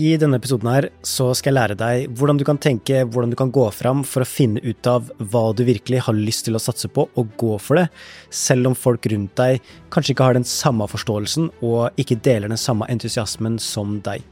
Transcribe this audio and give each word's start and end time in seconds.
I 0.00 0.14
denne 0.16 0.38
episoden 0.40 0.68
her 0.70 0.86
så 1.04 1.26
skal 1.36 1.50
jeg 1.50 1.56
lære 1.58 1.74
deg 1.76 2.12
hvordan 2.16 2.38
du 2.40 2.44
kan 2.48 2.56
tenke, 2.62 3.02
hvordan 3.04 3.34
du 3.34 3.36
kan 3.36 3.50
gå 3.52 3.66
fram 3.74 4.00
for 4.08 4.24
å 4.24 4.28
finne 4.28 4.62
ut 4.64 4.88
av 4.88 5.10
hva 5.18 5.42
du 5.52 5.60
virkelig 5.68 6.00
har 6.06 6.16
lyst 6.16 6.46
til 6.46 6.56
å 6.56 6.62
satse 6.62 6.88
på, 6.88 7.04
og 7.04 7.34
gå 7.40 7.58
for 7.60 7.76
det, 7.76 7.90
selv 8.32 8.70
om 8.70 8.76
folk 8.78 9.04
rundt 9.12 9.34
deg 9.36 9.60
kanskje 9.92 10.14
ikke 10.14 10.30
har 10.30 10.38
den 10.38 10.48
samme 10.48 10.88
forståelsen 10.88 11.50
og 11.66 12.00
ikke 12.00 12.16
deler 12.24 12.48
den 12.48 12.60
samme 12.60 12.88
entusiasmen 12.88 13.60
som 13.60 13.98
deg. 14.06 14.24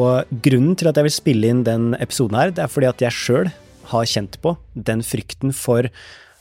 Og 0.00 0.32
grunnen 0.46 0.78
til 0.80 0.88
at 0.88 0.96
jeg 0.96 1.10
vil 1.10 1.16
spille 1.18 1.52
inn 1.52 1.62
den 1.66 1.92
episoden 2.00 2.40
her, 2.40 2.54
det 2.54 2.64
er 2.64 2.72
fordi 2.72 2.88
at 2.88 3.04
jeg 3.04 3.18
sjøl 3.18 3.52
har 3.92 4.08
kjent 4.08 4.40
på 4.40 4.56
den 4.72 5.04
frykten 5.04 5.52
for 5.52 5.92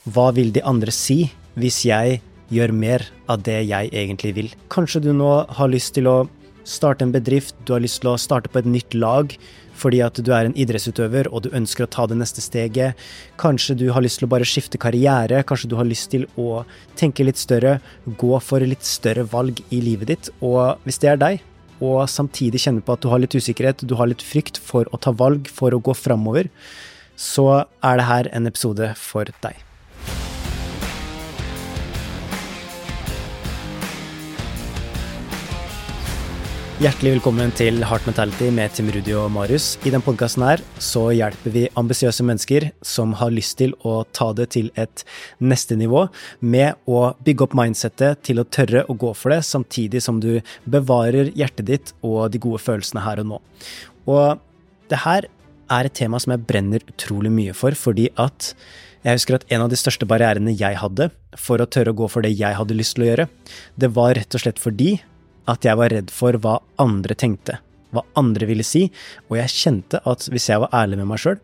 hva 0.07 0.29
vil 0.37 0.55
de 0.55 0.63
andre 0.63 0.95
si 0.95 1.25
hvis 1.59 1.83
jeg 1.89 2.21
gjør 2.55 2.71
mer 2.71 3.03
av 3.27 3.43
det 3.43 3.65
jeg 3.67 3.91
egentlig 3.91 4.37
vil. 4.37 4.53
Kanskje 4.71 5.03
du 5.09 5.11
nå 5.11 5.41
har 5.59 5.75
lyst 5.75 5.97
til 5.97 6.07
å 6.07 6.19
starte 6.67 7.05
en 7.05 7.13
bedrift, 7.13 7.55
du 7.65 7.73
har 7.75 7.83
lyst 7.83 8.01
til 8.03 8.11
å 8.11 8.19
starte 8.19 8.51
på 8.51 8.61
et 8.61 8.69
nytt 8.69 8.95
lag 8.97 9.35
fordi 9.79 10.01
at 10.03 10.17
du 10.19 10.31
er 10.35 10.47
en 10.47 10.55
idrettsutøver 10.59 11.29
og 11.31 11.45
du 11.45 11.53
ønsker 11.55 11.85
å 11.85 11.91
ta 11.91 12.03
det 12.09 12.17
neste 12.19 12.43
steget. 12.43 12.99
Kanskje 13.39 13.77
du 13.79 13.85
har 13.95 14.03
lyst 14.03 14.19
til 14.19 14.27
å 14.27 14.31
bare 14.33 14.47
skifte 14.47 14.81
karriere, 14.81 15.39
kanskje 15.47 15.69
du 15.71 15.77
har 15.79 15.87
lyst 15.87 16.09
til 16.11 16.25
å 16.35 16.65
tenke 16.99 17.23
litt 17.23 17.39
større, 17.39 17.77
gå 18.19 18.33
for 18.43 18.65
litt 18.65 18.83
større 18.83 19.23
valg 19.31 19.61
i 19.71 19.79
livet 19.85 20.11
ditt. 20.11 20.31
Og 20.43 20.83
hvis 20.83 20.99
det 20.99 21.13
er 21.13 21.21
deg, 21.21 21.45
og 21.79 22.03
samtidig 22.11 22.59
kjenner 22.65 22.83
på 22.83 22.97
at 22.97 23.05
du 23.05 23.07
har 23.11 23.23
litt 23.23 23.35
usikkerhet, 23.39 23.87
du 23.87 23.95
har 23.95 24.11
litt 24.11 24.25
frykt 24.25 24.59
for 24.59 24.89
å 24.91 24.99
ta 24.99 25.15
valg, 25.15 25.47
for 25.47 25.71
å 25.71 25.79
gå 25.79 25.95
framover, 25.95 26.51
så 27.15 27.63
er 27.79 27.99
det 27.99 28.11
her 28.11 28.33
en 28.35 28.51
episode 28.51 28.93
for 28.99 29.31
deg. 29.43 29.68
Hjertelig 36.79 37.17
velkommen 37.17 37.49
til 37.59 37.81
Heart 37.83 38.05
Mentality 38.07 38.45
med 38.55 38.71
Tim 38.71 38.87
Rudi 38.95 39.11
og 39.11 39.25
Marius. 39.35 39.73
I 39.83 39.91
denne 39.91 39.99
podkasten 39.99 40.61
så 40.79 41.01
hjelper 41.11 41.51
vi 41.51 41.65
ambisiøse 41.75 42.23
mennesker 42.23 42.69
som 42.87 43.11
har 43.19 43.33
lyst 43.35 43.57
til 43.59 43.73
å 43.83 44.05
ta 44.15 44.29
det 44.31 44.45
til 44.55 44.69
et 44.79 45.03
neste 45.43 45.75
nivå, 45.75 46.05
med 46.39 46.79
å 46.87 47.01
bygge 47.19 47.43
opp 47.43 47.57
mindsettet 47.59 48.23
til 48.23 48.39
å 48.39 48.47
tørre 48.47 48.85
å 48.87 48.95
gå 48.95 49.11
for 49.11 49.35
det, 49.35 49.41
samtidig 49.43 49.99
som 50.05 50.21
du 50.23 50.39
bevarer 50.63 51.33
hjertet 51.35 51.67
ditt 51.67 51.91
og 51.99 52.31
de 52.31 52.39
gode 52.47 52.63
følelsene 52.63 53.03
her 53.03 53.25
og 53.25 53.33
nå. 53.33 53.41
Og 54.07 54.39
det 54.87 55.03
her 55.03 55.27
er 55.27 55.91
et 55.91 55.99
tema 55.99 56.23
som 56.23 56.31
jeg 56.31 56.47
brenner 56.47 56.87
utrolig 56.87 57.35
mye 57.41 57.59
for, 57.59 57.75
fordi 57.75 58.07
at 58.15 58.53
jeg 59.03 59.19
husker 59.19 59.41
at 59.41 59.49
en 59.51 59.67
av 59.67 59.75
de 59.75 59.83
største 59.83 60.07
barrierene 60.07 60.55
jeg 60.55 60.79
hadde 60.79 61.11
for 61.35 61.59
å 61.59 61.67
tørre 61.67 61.91
å 61.91 61.99
gå 62.05 62.07
for 62.07 62.23
det 62.23 62.37
jeg 62.39 62.55
hadde 62.55 62.79
lyst 62.79 62.95
til 62.95 63.03
å 63.03 63.11
gjøre, 63.11 63.29
det 63.75 63.95
var 63.99 64.15
rett 64.15 64.31
og 64.31 64.47
slett 64.47 64.63
fordi 64.63 64.93
at 65.49 65.65
jeg 65.65 65.79
var 65.79 65.93
redd 65.93 66.13
for 66.13 66.37
hva 66.41 66.59
andre 66.81 67.17
tenkte, 67.17 67.57
hva 67.93 68.05
andre 68.19 68.47
ville 68.49 68.65
si, 68.65 68.87
og 69.29 69.39
jeg 69.39 69.55
kjente 69.55 70.01
at 70.07 70.27
hvis 70.29 70.49
jeg 70.51 70.61
var 70.61 70.73
ærlig 70.83 70.99
med 71.01 71.09
meg 71.09 71.21
sjøl, 71.23 71.39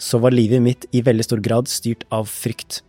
så 0.00 0.20
var 0.20 0.34
livet 0.34 0.62
mitt 0.64 0.86
i 0.96 1.02
veldig 1.04 1.26
stor 1.26 1.42
grad 1.44 1.68
styrt 1.68 2.06
av 2.14 2.28
frykt. 2.30 2.80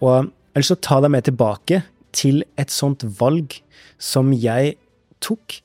Og 0.00 0.08
jeg 0.08 0.30
har 0.30 0.62
lyst 0.62 0.72
til 0.72 0.80
å 0.80 0.86
ta 0.88 1.00
deg 1.04 1.12
med 1.12 1.28
tilbake 1.28 1.82
til 2.14 2.42
et 2.60 2.72
sånt 2.72 3.04
valg 3.18 3.58
som 4.00 4.32
jeg 4.32 4.76
tok, 5.24 5.60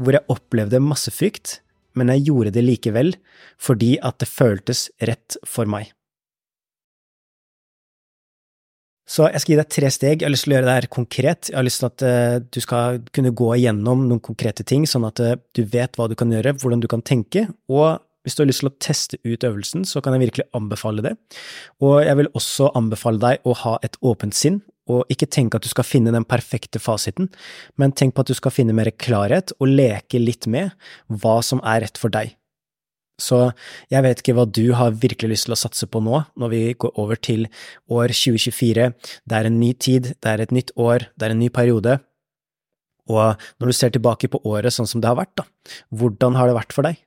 hvor 0.00 0.16
jeg 0.16 0.30
opplevde 0.32 0.82
masse 0.82 1.12
frykt, 1.14 1.60
men 1.98 2.10
jeg 2.14 2.30
gjorde 2.30 2.54
det 2.56 2.64
likevel 2.64 3.12
fordi 3.60 3.94
at 4.02 4.18
det 4.22 4.30
føltes 4.30 4.88
rett 5.04 5.36
for 5.46 5.68
meg. 5.68 5.92
Så 9.08 9.26
jeg 9.26 9.42
skal 9.42 9.52
gi 9.52 9.58
deg 9.58 9.72
tre 9.74 9.90
steg. 9.92 10.22
Jeg 10.22 10.28
har 10.28 10.32
lyst 10.32 10.46
til 10.46 10.54
å 10.54 10.56
gjøre 10.56 10.68
det 10.68 10.76
her 10.76 10.88
konkret. 10.94 11.50
Jeg 11.50 11.58
har 11.58 11.66
lyst 11.66 11.82
til 11.82 11.88
at 11.90 12.04
uh, 12.06 12.36
du 12.42 12.60
skal 12.62 13.02
kunne 13.14 13.34
gå 13.36 13.48
igjennom 13.56 14.06
noen 14.06 14.22
konkrete 14.22 14.64
ting, 14.68 14.86
sånn 14.88 15.08
at 15.08 15.20
uh, 15.20 15.34
du 15.56 15.64
vet 15.68 15.98
hva 15.98 16.06
du 16.08 16.14
kan 16.18 16.32
gjøre, 16.32 16.54
hvordan 16.62 16.82
du 16.82 16.88
kan 16.90 17.02
tenke, 17.04 17.48
og 17.72 18.00
hvis 18.22 18.36
du 18.38 18.44
har 18.44 18.48
lyst 18.48 18.62
til 18.62 18.70
å 18.70 18.76
teste 18.78 19.18
ut 19.26 19.44
øvelsen, 19.46 19.86
så 19.88 20.02
kan 20.02 20.14
jeg 20.14 20.28
virkelig 20.28 20.46
anbefale 20.54 21.02
det. 21.02 21.16
Og 21.82 21.96
jeg 22.04 22.18
vil 22.20 22.30
også 22.38 22.70
anbefale 22.78 23.18
deg 23.22 23.48
å 23.48 23.56
ha 23.64 23.72
et 23.82 23.98
åpent 24.06 24.36
sinn, 24.38 24.60
og 24.90 25.10
ikke 25.12 25.30
tenke 25.30 25.58
at 25.58 25.66
du 25.66 25.70
skal 25.70 25.86
finne 25.86 26.14
den 26.14 26.26
perfekte 26.26 26.78
fasiten, 26.82 27.30
men 27.78 27.94
tenk 27.94 28.14
på 28.14 28.22
at 28.22 28.30
du 28.30 28.38
skal 28.38 28.54
finne 28.54 28.74
mer 28.76 28.90
klarhet 28.94 29.54
og 29.58 29.70
leke 29.70 30.22
litt 30.22 30.46
med 30.50 30.70
hva 31.10 31.40
som 31.46 31.62
er 31.66 31.82
rett 31.86 31.98
for 31.98 32.14
deg. 32.14 32.36
Så 33.22 33.40
jeg 33.92 34.02
vet 34.04 34.22
ikke 34.22 34.34
hva 34.36 34.46
du 34.48 34.72
har 34.78 34.96
virkelig 35.02 35.36
lyst 35.36 35.48
til 35.48 35.54
å 35.56 35.60
satse 35.60 35.86
på 35.86 36.02
nå, 36.02 36.24
når 36.34 36.52
vi 36.52 36.62
går 36.74 36.96
over 37.00 37.20
til 37.22 37.46
år 37.92 38.14
2024. 38.14 38.88
Det 39.28 39.38
er 39.38 39.48
en 39.48 39.60
ny 39.60 39.72
tid, 39.78 40.14
det 40.18 40.32
er 40.32 40.42
et 40.42 40.54
nytt 40.54 40.74
år, 40.80 41.06
det 41.14 41.28
er 41.28 41.36
en 41.36 41.42
ny 41.42 41.52
periode. 41.54 42.00
Og 43.10 43.46
når 43.58 43.70
du 43.70 43.76
ser 43.76 43.94
tilbake 43.94 44.30
på 44.30 44.42
året 44.48 44.74
sånn 44.74 44.88
som 44.90 45.02
det 45.02 45.10
har 45.10 45.18
vært, 45.18 45.34
da, 45.38 45.46
hvordan 45.94 46.38
har 46.38 46.50
det 46.50 46.58
vært 46.58 46.76
for 46.76 46.86
deg? 46.86 47.00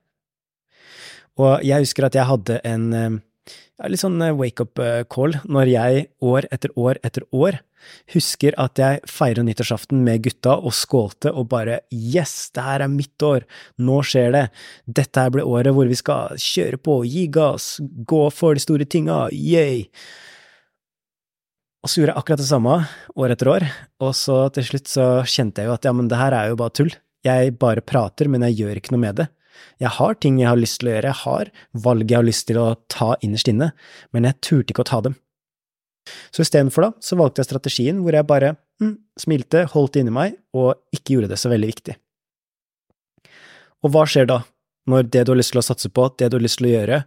Og 1.36 1.64
jeg 1.66 1.84
husker 1.84 2.06
at 2.06 2.16
jeg 2.16 2.28
hadde 2.28 2.60
en 2.64 2.84
eh, 2.96 3.16
litt 3.90 4.02
sånn 4.02 4.20
eh, 4.24 4.34
wake-up 4.36 4.80
eh, 4.82 5.04
når 5.44 5.72
jeg 5.72 6.06
år 6.24 6.48
etter 6.54 6.72
år 6.76 7.00
etter 7.06 7.26
år 7.32 7.60
husker 8.14 8.56
at 8.60 8.80
jeg 8.80 9.02
feirer 9.10 9.44
nyttårsaften 9.46 10.02
med 10.06 10.24
gutta 10.24 10.56
og 10.56 10.74
skålte 10.74 11.30
og 11.32 11.48
bare 11.52 11.80
yes, 11.92 12.50
det 12.54 12.64
her 12.66 12.84
er 12.86 12.92
mitt 12.92 13.22
år, 13.22 13.46
nå 13.78 14.00
skjer 14.06 14.32
det, 14.34 14.44
dette 14.86 15.22
her 15.22 15.34
blir 15.34 15.46
året 15.46 15.76
hvor 15.76 15.90
vi 15.90 15.98
skal 15.98 16.34
kjøre 16.40 16.80
på, 16.82 17.00
gi 17.06 17.26
gass, 17.32 17.76
gå 17.82 18.24
for 18.34 18.56
de 18.56 18.64
store 18.64 18.88
tinga, 18.90 19.26
yay! 19.32 19.86
Og 21.84 21.90
så 21.92 22.00
gjorde 22.00 22.16
jeg 22.16 22.18
akkurat 22.18 22.42
det 22.42 22.48
samme 22.48 22.76
år 23.14 23.32
etter 23.36 23.52
år, 23.52 23.68
og 24.02 24.14
så 24.18 24.40
til 24.54 24.66
slutt 24.66 24.90
så 24.90 25.06
kjente 25.22 25.62
jeg 25.62 25.70
jo 25.70 25.76
at 25.76 25.86
ja, 25.86 25.94
men 25.94 26.08
det 26.10 26.18
her 26.18 26.34
er 26.34 26.50
jo 26.50 26.58
bare 26.58 26.74
tull, 26.74 26.90
jeg 27.26 27.54
bare 27.60 27.84
prater, 27.86 28.30
men 28.30 28.42
jeg 28.48 28.62
gjør 28.62 28.80
ikke 28.80 28.94
noe 28.94 29.04
med 29.04 29.20
det. 29.20 29.30
Jeg 29.82 29.94
har 29.98 30.18
ting 30.20 30.40
jeg 30.40 30.50
har 30.50 30.58
lyst 30.60 30.80
til 30.80 30.90
å 30.90 30.94
gjøre, 30.94 31.12
jeg 31.12 31.22
har 31.22 31.52
valg 31.86 32.10
jeg 32.10 32.18
har 32.18 32.26
lyst 32.26 32.46
til 32.50 32.60
å 32.60 32.66
ta 32.92 33.14
innerst 33.24 33.50
inne, 33.52 33.70
men 34.12 34.28
jeg 34.28 34.40
turte 34.44 34.74
ikke 34.74 34.86
å 34.86 34.90
ta 34.90 35.02
dem. 35.08 35.16
Så 36.30 36.44
istedenfor 36.44 36.86
da, 36.86 36.90
så 37.02 37.18
valgte 37.18 37.42
jeg 37.42 37.50
strategien 37.50 38.02
hvor 38.04 38.14
jeg 38.14 38.28
bare 38.28 38.54
mm, 38.82 38.94
smilte, 39.18 39.64
holdt 39.72 39.96
det 39.96 40.04
inni 40.04 40.14
meg 40.14 40.36
og 40.56 40.76
ikke 40.94 41.16
gjorde 41.16 41.32
det 41.32 41.40
så 41.42 41.50
veldig 41.50 41.70
viktig. 41.72 41.96
Og 43.84 43.92
hva 43.94 44.06
skjer 44.08 44.28
da, 44.30 44.40
når 44.90 45.10
det 45.10 45.26
du 45.26 45.32
har 45.34 45.40
lyst 45.40 45.54
til 45.54 45.62
å 45.62 45.66
satse 45.66 45.90
på, 45.92 46.08
det 46.18 46.30
du 46.30 46.38
har 46.38 46.46
lyst 46.46 46.60
til 46.60 46.70
å 46.70 46.74
gjøre, 46.74 47.02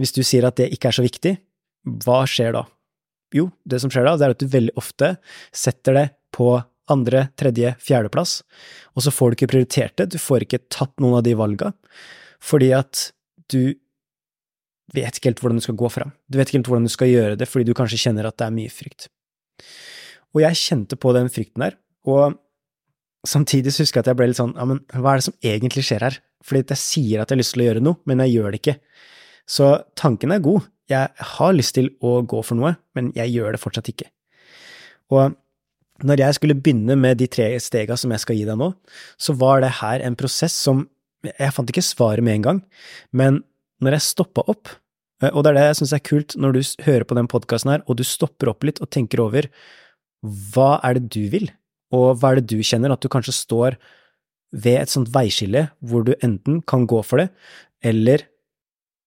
hvis 0.00 0.14
du 0.16 0.22
sier 0.26 0.46
at 0.48 0.58
det 0.58 0.72
ikke 0.74 0.90
er 0.90 0.98
så 0.98 1.04
viktig, 1.04 1.36
hva 2.04 2.24
skjer 2.30 2.54
da? 2.56 2.64
Jo, 3.34 3.48
det 3.66 3.80
som 3.82 3.90
skjer 3.90 4.06
da, 4.06 4.14
det 4.18 4.26
er 4.26 4.34
at 4.34 4.42
du 4.42 4.50
veldig 4.50 4.74
ofte 4.78 5.16
setter 5.54 5.98
det 5.98 6.06
på 6.34 6.52
andre, 6.92 7.28
tredje, 7.40 7.74
fjerdeplass, 7.80 8.42
og 8.94 9.06
så 9.06 9.12
får 9.14 9.30
du 9.30 9.38
ikke 9.38 9.52
prioritert 9.54 9.96
det, 10.00 10.10
du 10.12 10.18
får 10.20 10.44
ikke 10.46 10.64
tatt 10.72 10.92
noen 11.02 11.18
av 11.20 11.24
de 11.26 11.34
valga, 11.38 11.72
fordi 12.44 12.70
at 12.76 13.08
du 13.52 13.74
vet 14.94 15.16
ikke 15.16 15.30
helt 15.30 15.42
hvordan 15.42 15.60
du 15.60 15.64
skal 15.64 15.78
gå 15.80 15.90
fram, 15.92 16.12
du 16.28 16.38
vet 16.38 16.50
ikke 16.50 16.60
helt 16.60 16.70
hvordan 16.70 16.88
du 16.88 16.92
skal 16.92 17.10
gjøre 17.10 17.38
det, 17.40 17.48
fordi 17.50 17.68
du 17.68 17.76
kanskje 17.76 18.02
kjenner 18.04 18.28
at 18.28 18.36
det 18.40 18.48
er 18.48 18.56
mye 18.56 18.72
frykt. 18.72 19.08
Og 20.34 20.42
jeg 20.42 20.60
kjente 20.60 20.98
på 21.00 21.14
den 21.16 21.30
frykten 21.32 21.64
der, 21.64 21.78
og 22.04 22.36
samtidig 23.24 23.72
husker 23.72 24.00
jeg 24.00 24.04
at 24.04 24.12
jeg 24.12 24.18
ble 24.18 24.28
litt 24.30 24.40
sånn, 24.40 24.54
ja, 24.58 24.66
men 24.68 24.82
hva 24.92 25.14
er 25.14 25.22
det 25.22 25.28
som 25.28 25.38
egentlig 25.40 25.86
skjer 25.88 26.04
her? 26.04 26.20
Fordi 26.44 26.74
jeg 26.74 26.80
sier 26.82 27.22
at 27.22 27.30
jeg 27.30 27.38
har 27.38 27.40
lyst 27.40 27.54
til 27.56 27.64
å 27.64 27.68
gjøre 27.70 27.84
noe, 27.84 28.00
men 28.04 28.20
jeg 28.24 28.34
gjør 28.34 28.52
det 28.52 28.60
ikke. 28.60 28.76
Så 29.48 29.70
tanken 29.96 30.34
er 30.34 30.44
god, 30.44 30.66
jeg 30.92 31.28
har 31.30 31.56
lyst 31.56 31.76
til 31.78 31.88
å 32.04 32.18
gå 32.28 32.42
for 32.44 32.58
noe, 32.58 32.74
men 32.96 33.08
jeg 33.16 33.32
gjør 33.32 33.56
det 33.56 33.62
fortsatt 33.62 33.88
ikke. 33.92 34.10
Og 35.14 35.36
når 36.02 36.24
jeg 36.24 36.36
skulle 36.38 36.56
begynne 36.58 36.96
med 36.98 37.20
de 37.20 37.28
tre 37.30 37.52
stega 37.62 37.96
som 37.98 38.10
jeg 38.10 38.22
skal 38.24 38.38
gi 38.38 38.46
deg 38.48 38.58
nå, 38.58 38.72
så 39.20 39.34
var 39.38 39.62
det 39.62 39.76
her 39.80 40.02
en 40.02 40.18
prosess 40.18 40.56
som 40.66 40.88
Jeg 41.24 41.54
fant 41.56 41.70
ikke 41.72 41.80
svaret 41.80 42.20
med 42.20 42.34
en 42.34 42.42
gang, 42.44 42.58
men 43.16 43.38
når 43.80 43.94
jeg 43.96 44.04
stoppa 44.04 44.42
opp, 44.44 44.68
eh, 45.22 45.30
og 45.30 45.40
det 45.40 45.54
er 45.54 45.56
det 45.56 45.62
jeg 45.62 45.78
syns 45.78 45.94
er 45.96 46.02
kult 46.04 46.34
når 46.36 46.52
du 46.52 46.58
hører 46.84 47.06
på 47.08 47.16
den 47.16 47.30
podkasten 47.32 47.70
her, 47.72 47.84
og 47.88 47.96
du 47.96 48.04
stopper 48.04 48.50
opp 48.52 48.66
litt 48.68 48.82
og 48.84 48.90
tenker 48.92 49.22
over 49.24 49.48
hva 50.52 50.82
er 50.84 50.98
det 50.98 51.08
du 51.16 51.22
vil, 51.32 51.48
og 51.96 52.20
hva 52.20 52.34
er 52.34 52.42
det 52.42 52.52
du 52.52 52.60
kjenner, 52.60 52.92
at 52.92 53.00
du 53.00 53.08
kanskje 53.08 53.32
står 53.38 53.78
ved 54.52 54.82
et 54.82 54.92
sånt 54.92 55.08
veiskille 55.16 55.70
hvor 55.80 56.04
du 56.04 56.12
enten 56.20 56.60
kan 56.60 56.84
gå 56.84 57.00
for 57.08 57.24
det, 57.24 57.30
eller 57.80 58.28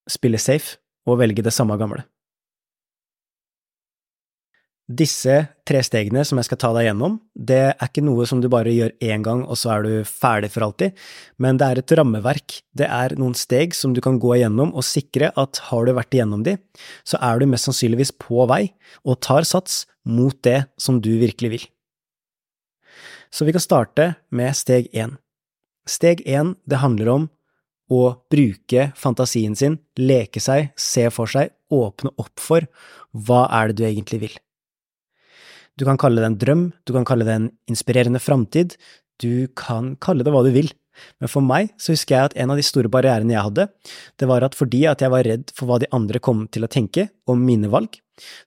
spille 0.10 0.42
safe 0.42 0.80
og 1.06 1.22
velge 1.22 1.46
det 1.46 1.54
samme 1.54 1.78
gamle. 1.78 2.02
Disse 4.88 5.34
tre 5.68 5.82
stegene 5.84 6.22
som 6.24 6.40
jeg 6.40 6.48
skal 6.48 6.60
ta 6.62 6.70
deg 6.72 6.86
gjennom, 6.88 7.18
det 7.36 7.60
er 7.74 7.90
ikke 7.90 8.06
noe 8.08 8.24
som 8.30 8.40
du 8.40 8.48
bare 8.48 8.72
gjør 8.72 8.94
én 9.04 9.26
gang 9.26 9.42
og 9.44 9.60
så 9.60 9.74
er 9.74 9.84
du 9.84 10.08
ferdig 10.08 10.48
for 10.54 10.64
alltid, 10.64 10.96
men 11.44 11.60
det 11.60 11.68
er 11.68 11.82
et 11.82 11.94
rammeverk, 12.00 12.62
det 12.72 12.88
er 12.88 13.18
noen 13.20 13.36
steg 13.36 13.76
som 13.76 13.92
du 13.92 14.00
kan 14.04 14.16
gå 14.24 14.38
igjennom 14.38 14.72
og 14.72 14.88
sikre 14.88 15.34
at 15.36 15.60
har 15.68 15.84
du 15.84 15.92
vært 15.98 16.16
igjennom 16.16 16.46
de, 16.48 16.56
så 17.04 17.20
er 17.20 17.36
du 17.36 17.50
mest 17.52 17.68
sannsynligvis 17.68 18.14
på 18.16 18.48
vei 18.48 18.62
og 19.04 19.20
tar 19.28 19.44
sats 19.50 19.84
mot 20.08 20.40
det 20.48 20.62
som 20.80 21.04
du 21.04 21.12
virkelig 21.20 21.52
vil. 21.58 21.68
Så 23.28 23.44
vi 23.44 23.52
kan 23.52 23.68
starte 23.68 24.14
med 24.32 24.56
steg 24.56 24.88
én. 24.96 25.18
Steg 25.84 26.24
én, 26.24 26.56
det 26.64 26.80
handler 26.80 27.12
om 27.12 27.30
å 27.92 28.04
bruke 28.32 28.94
fantasien 28.96 29.56
sin, 29.56 29.82
leke 30.00 30.40
seg, 30.40 30.72
se 30.80 31.10
for 31.12 31.28
seg, 31.28 31.52
åpne 31.68 32.16
opp 32.16 32.40
for 32.40 32.72
hva 33.12 33.50
er 33.52 33.72
det 33.72 33.82
du 33.82 33.88
egentlig 33.92 34.24
vil. 34.30 34.44
Du 35.78 35.86
kan 35.86 36.00
kalle 36.02 36.24
det 36.24 36.32
en 36.32 36.40
drøm, 36.42 36.64
du 36.90 36.94
kan 36.96 37.06
kalle 37.06 37.26
det 37.28 37.36
en 37.38 37.52
inspirerende 37.70 38.22
framtid, 38.22 38.76
du 39.22 39.48
kan 39.58 39.96
kalle 40.02 40.26
det 40.26 40.34
hva 40.34 40.44
du 40.46 40.52
vil, 40.56 40.72
Men 41.22 41.32
for 41.32 41.46
meg 41.46 41.72
så 41.82 41.94
husker 41.94 42.16
jeg 42.16 42.30
at 42.30 42.36
en 42.42 42.54
av 42.54 42.60
de 42.60 42.66
store 42.66 42.92
barrierene 42.92 43.36
jeg 43.36 43.46
hadde, 43.50 43.68
det 44.18 44.30
var 44.30 44.46
at 44.46 44.58
fordi 44.58 44.86
at 44.90 45.04
jeg 45.04 45.14
var 45.14 45.26
redd 45.28 45.54
for 45.56 45.70
hva 45.70 45.80
de 45.82 45.90
andre 45.94 46.22
kom 46.24 46.46
til 46.54 46.66
å 46.66 46.72
tenke 46.72 47.10
om 47.30 47.42
mine 47.46 47.70
valg, 47.72 48.00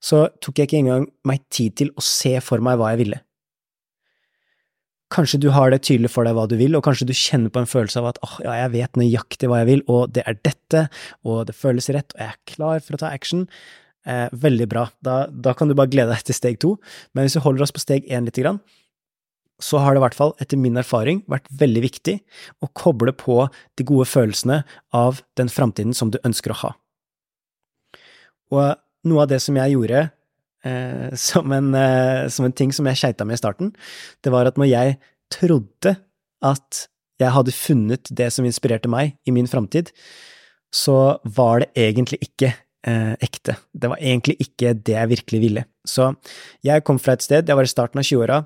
så 0.03 0.29
tok 0.43 0.59
jeg 0.61 0.71
ikke 0.71 0.81
engang 0.82 1.09
meg 1.27 1.44
tid 1.53 1.77
til 1.81 1.93
å 1.94 2.05
se 2.05 2.37
for 2.44 2.62
meg 2.65 2.81
hva 2.81 2.93
jeg 2.94 3.05
ville. 3.05 3.21
Kanskje 5.11 5.41
du 5.43 5.49
har 5.50 5.73
det 5.73 5.81
tydelig 5.82 6.12
for 6.15 6.27
deg 6.27 6.37
hva 6.38 6.47
du 6.47 6.55
vil, 6.59 6.77
og 6.79 6.85
kanskje 6.87 7.09
du 7.09 7.17
kjenner 7.19 7.50
på 7.50 7.62
en 7.62 7.71
følelse 7.71 7.99
av 7.99 8.12
at 8.12 8.21
åh, 8.23 8.37
ja, 8.47 8.61
jeg 8.65 8.75
vet 8.77 8.99
nøyaktig 9.00 9.50
hva 9.50 9.65
jeg 9.65 9.71
vil, 9.73 9.82
og 9.91 10.12
det 10.15 10.23
er 10.23 10.38
dette, 10.38 10.85
og 11.27 11.49
det 11.49 11.56
føles 11.59 11.91
rett, 11.91 12.15
og 12.15 12.23
jeg 12.23 12.31
er 12.31 12.44
klar 12.53 12.85
for 12.87 12.94
å 12.94 13.00
ta 13.03 13.11
action. 13.11 13.49
Eh, 14.08 14.29
veldig 14.32 14.69
bra. 14.69 14.87
Da, 15.05 15.26
da, 15.29 15.52
kan 15.55 15.69
du 15.69 15.76
bare 15.76 15.91
glede 15.93 16.14
deg 16.14 16.25
til 16.25 16.37
steg 16.37 16.61
to. 16.62 16.76
Men 17.12 17.26
hvis 17.26 17.37
vi 17.37 17.44
holder 17.44 17.67
oss 17.67 17.75
på 17.75 17.82
steg 17.82 18.06
én 18.08 18.25
lite 18.29 18.44
grann, 18.44 18.61
så 19.61 19.82
har 19.82 19.93
det 19.93 20.00
i 20.00 20.05
hvert 20.06 20.17
fall, 20.17 20.32
etter 20.41 20.56
min 20.56 20.81
erfaring, 20.81 21.20
vært 21.29 21.50
veldig 21.61 21.82
viktig 21.85 22.14
å 22.64 22.70
koble 22.73 23.12
på 23.12 23.43
de 23.76 23.85
gode 23.85 24.06
følelsene 24.08 24.62
av 24.97 25.20
den 25.37 25.52
framtiden 25.52 25.93
som 25.97 26.12
du 26.12 26.17
ønsker 26.25 26.55
å 26.55 26.61
ha. 26.62 26.70
Og 28.56 28.64
noe 29.11 29.26
av 29.26 29.29
det 29.31 29.43
som 29.44 29.58
jeg 29.61 29.76
gjorde 29.76 30.06
eh, 30.64 31.12
som, 31.29 31.53
en, 31.53 31.75
eh, 31.76 32.25
som, 32.32 32.49
en, 32.49 32.56
ting 32.56 32.73
som 32.73 32.88
jeg 32.88 33.03
skeita 33.03 33.29
med 33.29 33.37
i 33.37 33.43
starten, 33.43 33.75
det 34.25 34.32
var 34.32 34.49
at 34.49 34.56
når 34.61 34.73
jeg 34.73 34.96
trodde 35.31 35.94
at 36.41 36.87
jeg 37.20 37.37
hadde 37.37 37.53
funnet 37.53 38.08
det 38.17 38.31
som 38.32 38.49
inspirerte 38.49 38.88
meg 38.88 39.12
i 39.29 39.35
min 39.37 39.49
framtid, 39.50 39.93
så 40.73 41.20
var 41.37 41.61
det 41.61 41.73
egentlig 41.76 42.17
ikke 42.25 42.55
eh, 42.87 43.12
ekte. 43.21 43.56
Det 43.73 43.91
var 43.93 44.00
egentlig 44.00 44.37
ikke 44.44 44.75
det 44.79 44.97
jeg 44.97 45.12
virkelig 45.17 45.43
ville. 45.43 45.67
Så 45.87 46.12
jeg 46.67 46.85
kom 46.87 47.00
fra 47.03 47.17
et 47.17 47.27
sted, 47.27 47.49
jeg 47.49 47.59
var 47.59 47.69
i 47.69 47.73
starten 47.73 48.03
av 48.03 48.06
20-åra, 48.06 48.41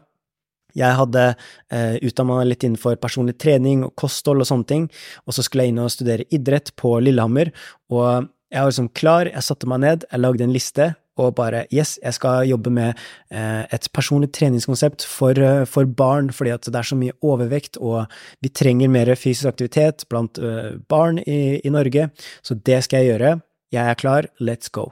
jeg 0.74 0.98
hadde 0.98 1.24
eh, 1.30 1.96
utdanna 2.02 2.40
litt 2.46 2.64
innenfor 2.66 2.98
personlig 3.02 3.36
trening 3.38 3.84
og 3.86 3.94
kosthold 4.00 4.42
og 4.42 4.48
sånne 4.48 4.70
ting, 4.70 4.88
og 5.22 5.36
så 5.36 5.44
skulle 5.46 5.68
jeg 5.68 5.74
inn 5.74 5.84
og 5.84 5.92
studere 5.94 6.26
idrett 6.34 6.72
på 6.80 6.96
Lillehammer, 7.02 7.52
og 7.94 8.26
jeg 8.50 8.62
var 8.62 8.70
liksom 8.70 8.90
klar, 8.94 9.30
jeg 9.30 9.46
satte 9.46 9.70
meg 9.70 9.82
ned, 9.82 10.06
jeg 10.10 10.22
lagde 10.22 10.46
en 10.46 10.54
liste, 10.54 10.92
og 11.20 11.36
bare 11.38 11.62
yes, 11.70 11.94
jeg 12.02 12.16
skal 12.16 12.48
jobbe 12.48 12.72
med 12.74 12.98
eh, 13.30 13.62
et 13.74 13.86
personlig 13.94 14.32
treningskonsept 14.34 15.06
for, 15.06 15.38
eh, 15.38 15.62
for, 15.70 15.86
barn, 15.86 16.32
fordi 16.34 16.54
at 16.54 16.66
det 16.66 16.80
er 16.80 16.88
så 16.90 16.98
mye 16.98 17.14
overvekt, 17.22 17.78
og 17.78 18.10
vi 18.42 18.50
trenger 18.50 18.90
mer 18.90 19.12
fysisk 19.14 19.52
aktivitet 19.52 20.06
blant 20.10 20.40
uh, 20.42 20.74
barn 20.90 21.20
i, 21.22 21.60
i, 21.62 21.70
Norge, 21.70 22.08
så 22.42 22.58
det 22.66 22.82
skal 22.86 23.02
jeg 23.02 23.14
gjøre. 23.14 23.36
Jeg 23.74 23.90
er 23.90 23.98
klar, 23.98 24.28
let's 24.40 24.70
go. 24.72 24.90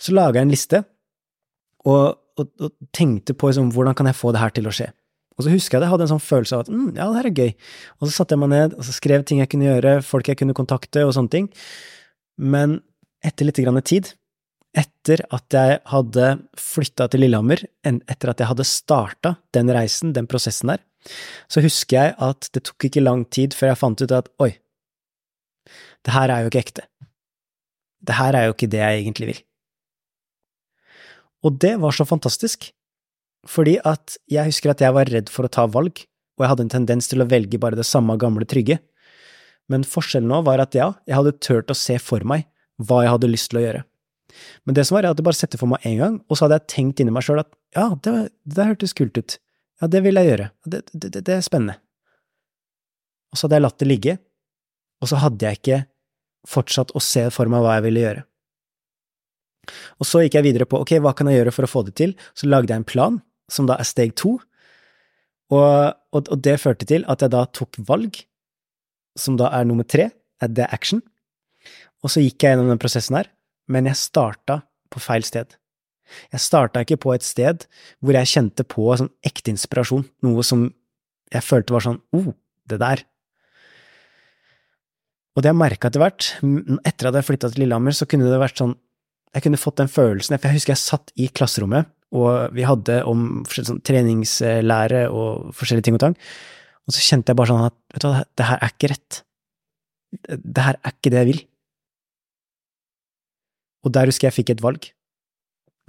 Så 0.00 0.14
laga 0.16 0.40
jeg 0.40 0.48
en 0.48 0.54
liste, 0.54 0.80
og, 1.88 2.18
og, 2.40 2.48
og 2.60 2.72
tenkte 2.96 3.36
på 3.36 3.50
liksom, 3.50 3.70
hvordan 3.74 3.96
kan 3.96 4.08
jeg 4.10 4.18
få 4.18 4.32
det 4.34 4.42
her 4.42 4.54
til 4.56 4.68
å 4.68 4.74
skje. 4.74 4.90
Og 5.40 5.46
så 5.46 5.52
husker 5.54 5.76
jeg 5.76 5.80
at 5.80 5.86
jeg 5.86 5.92
hadde 5.94 6.04
en 6.04 6.12
sånn 6.12 6.22
følelse 6.22 6.56
av 6.56 6.62
at 6.66 6.70
mm, 6.72 6.88
ja, 6.98 7.06
det 7.08 7.16
her 7.16 7.28
er 7.30 7.38
gøy. 7.38 7.52
Og 7.96 8.08
så 8.08 8.12
satte 8.12 8.36
jeg 8.36 8.42
meg 8.42 8.50
ned 8.52 8.74
og 8.76 8.84
så 8.84 8.92
skrev 8.92 9.24
ting 9.24 9.40
jeg 9.40 9.48
kunne 9.52 9.70
gjøre, 9.70 9.92
folk 10.04 10.28
jeg 10.28 10.36
kunne 10.40 10.56
kontakte 10.56 11.04
og 11.06 11.14
sånne 11.16 11.32
ting. 11.32 11.46
Men 12.40 12.80
etter 13.24 13.48
litt 13.48 13.60
grann 13.60 13.80
tid, 13.84 14.12
etter 14.76 15.22
at 15.32 15.56
jeg 15.56 15.80
hadde 15.90 16.26
flytta 16.60 17.08
til 17.10 17.24
Lillehammer, 17.24 17.64
etter 17.88 18.32
at 18.32 18.42
jeg 18.42 18.50
hadde 18.52 18.68
starta 18.68 19.34
den 19.56 19.72
reisen, 19.72 20.12
den 20.16 20.28
prosessen 20.30 20.74
der, 20.74 20.84
så 21.48 21.64
husker 21.64 21.96
jeg 21.96 22.14
at 22.20 22.50
det 22.52 22.66
tok 22.68 22.90
ikke 22.90 23.02
lang 23.02 23.24
tid 23.32 23.56
før 23.56 23.72
jeg 23.72 23.80
fant 23.80 24.04
ut 24.04 24.14
at 24.14 24.28
oi, 24.44 24.52
det 26.04 26.14
her 26.14 26.32
er 26.32 26.44
jo 26.44 26.52
ikke 26.52 26.64
ekte. 26.66 26.84
Det 28.10 28.18
her 28.18 28.34
er 28.34 28.48
jo 28.48 28.56
ikke 28.56 28.70
det 28.72 28.82
jeg 28.82 29.00
egentlig 29.04 29.30
vil. 29.30 29.40
Og 31.46 31.56
det 31.62 31.76
var 31.80 31.94
så 31.96 32.04
fantastisk, 32.04 32.72
fordi 33.48 33.78
at 33.86 34.18
jeg 34.28 34.50
husker 34.50 34.72
at 34.72 34.82
jeg 34.84 34.92
var 34.96 35.08
redd 35.08 35.30
for 35.32 35.46
å 35.46 35.52
ta 35.52 35.64
valg, 35.70 36.02
og 36.36 36.44
jeg 36.44 36.52
hadde 36.52 36.64
en 36.66 36.72
tendens 36.74 37.08
til 37.08 37.22
å 37.22 37.28
velge 37.30 37.60
bare 37.60 37.78
det 37.78 37.86
samme 37.88 38.16
gamle 38.20 38.48
trygge. 38.48 38.80
Men 39.70 39.86
forskjellen 39.86 40.28
nå 40.28 40.42
var 40.48 40.60
at 40.60 40.74
ja, 40.76 40.90
jeg 41.06 41.16
hadde 41.16 41.38
turt 41.38 41.70
å 41.70 41.78
se 41.78 41.96
for 42.02 42.26
meg 42.26 42.48
hva 42.80 43.04
jeg 43.04 43.14
hadde 43.14 43.30
lyst 43.30 43.52
til 43.52 43.60
å 43.60 43.64
gjøre. 43.64 43.84
Men 44.66 44.76
det 44.76 44.86
som 44.86 44.96
var, 44.96 45.06
jeg 45.06 45.14
hadde 45.14 45.26
bare 45.26 45.38
sett 45.38 45.54
det 45.54 45.60
for 45.60 45.70
meg 45.70 45.86
én 45.86 46.00
gang, 46.00 46.18
og 46.26 46.36
så 46.36 46.46
hadde 46.46 46.60
jeg 46.60 46.72
tenkt 46.74 47.02
inni 47.02 47.14
meg 47.14 47.24
sjøl 47.26 47.42
at 47.42 47.50
ja, 47.76 47.86
det, 48.02 48.14
det 48.44 48.66
hørtes 48.66 48.96
kult 48.96 49.18
ut, 49.18 49.36
ja, 49.80 49.88
det 49.90 50.02
vil 50.04 50.20
jeg 50.20 50.28
gjøre, 50.28 50.50
det, 50.66 50.82
det, 50.92 51.12
det, 51.16 51.36
er 51.36 51.44
spennende. 51.44 51.78
Og 53.30 53.38
så 53.38 53.46
hadde 53.46 53.58
jeg 53.58 53.66
latt 53.66 53.80
det 53.80 53.88
ligge, 53.88 54.16
og 55.00 55.10
så 55.10 55.20
hadde 55.22 55.46
jeg 55.46 55.60
ikke 55.60 55.80
fortsatt 56.48 56.94
å 56.96 57.02
se 57.04 57.26
for 57.34 57.50
meg 57.52 57.64
hva 57.64 57.78
jeg 57.78 57.86
ville 57.88 58.04
gjøre. 58.04 58.22
Og 60.00 60.08
så 60.08 60.22
gikk 60.24 60.38
jeg 60.38 60.46
videre 60.48 60.66
på 60.68 60.80
ok, 60.82 60.96
hva 61.04 61.12
kan 61.16 61.28
jeg 61.28 61.40
gjøre 61.40 61.54
for 61.54 61.66
å 61.66 61.70
få 61.70 61.84
det 61.86 61.94
til, 62.00 62.14
så 62.34 62.48
lagde 62.48 62.72
jeg 62.72 62.82
en 62.82 62.88
plan, 62.88 63.20
som 63.50 63.68
da 63.68 63.76
er 63.78 63.88
steg 63.88 64.14
to, 64.18 64.38
og, 65.50 65.70
og, 66.14 66.30
og 66.30 66.42
det 66.42 66.60
førte 66.62 66.86
til 66.86 67.04
at 67.10 67.22
jeg 67.24 67.32
da 67.34 67.44
tok 67.50 67.80
valg, 67.86 68.22
som 69.18 69.36
da 69.38 69.50
er 69.58 69.66
nummer 69.68 69.86
tre, 69.86 70.08
det 70.40 70.64
er 70.64 70.74
action, 70.74 71.02
og 72.00 72.12
så 72.12 72.22
gikk 72.24 72.40
jeg 72.42 72.54
gjennom 72.54 72.70
den 72.72 72.80
prosessen 72.80 73.18
her, 73.18 73.28
men 73.70 73.88
jeg 73.90 74.00
starta 74.00 74.62
på 74.90 75.02
feil 75.02 75.26
sted. 75.26 75.52
Jeg 76.32 76.42
starta 76.42 76.82
ikke 76.82 76.98
på 77.04 77.12
et 77.14 77.26
sted 77.26 77.66
hvor 78.00 78.16
jeg 78.16 78.30
kjente 78.32 78.66
på 78.66 78.88
sånn 78.98 79.12
ekte 79.26 79.52
inspirasjon, 79.52 80.06
noe 80.26 80.46
som 80.46 80.66
jeg 81.30 81.46
følte 81.46 81.76
var 81.76 81.84
sånn 81.86 82.00
oh, 82.16 82.32
det 82.70 82.80
der. 82.82 83.04
Og 85.36 85.44
det 85.44 85.52
jeg 85.52 85.58
merka 85.60 85.88
etter 85.88 86.02
hvert, 86.02 86.28
etter 86.88 87.08
at 87.08 87.18
jeg 87.20 87.26
flytta 87.28 87.50
til 87.52 87.64
Lillehammer, 87.64 87.94
så 87.94 88.06
kunne 88.10 88.28
det 88.30 88.40
vært 88.42 88.60
sånn 88.60 88.76
Jeg 89.30 89.44
kunne 89.44 89.60
fått 89.62 89.78
den 89.78 89.90
følelsen, 89.90 90.34
for 90.40 90.50
jeg 90.50 90.58
husker 90.58 90.72
jeg 90.72 90.82
satt 90.82 91.12
i 91.14 91.28
klasserommet, 91.30 91.86
og 92.10 92.50
vi 92.56 92.64
hadde 92.66 92.96
om 93.06 93.44
sånn 93.46 93.78
treningslære 93.86 95.04
og 95.14 95.52
forskjellige 95.54 95.86
ting 95.86 95.94
og 95.94 96.02
tang, 96.02 96.16
og 96.82 96.96
så 96.96 97.04
kjente 97.06 97.30
jeg 97.30 97.38
bare 97.38 97.52
sånn 97.52 97.68
at 97.68 97.76
vet 97.94 98.02
du 98.02 98.08
hva, 98.08 98.24
det 98.26 98.48
her 98.48 98.58
er 98.58 98.72
ikke 98.74 98.90
rett. 98.90 99.20
Det 100.34 100.64
her 100.66 100.80
er 100.80 100.96
ikke 100.96 101.12
det 101.14 101.20
jeg 101.20 101.28
vil. 101.28 101.40
Og 103.86 103.94
der 103.94 104.10
husker 104.10 104.26
jeg 104.26 104.38
fikk 104.40 104.50
et 104.56 104.64
valg. 104.66 104.90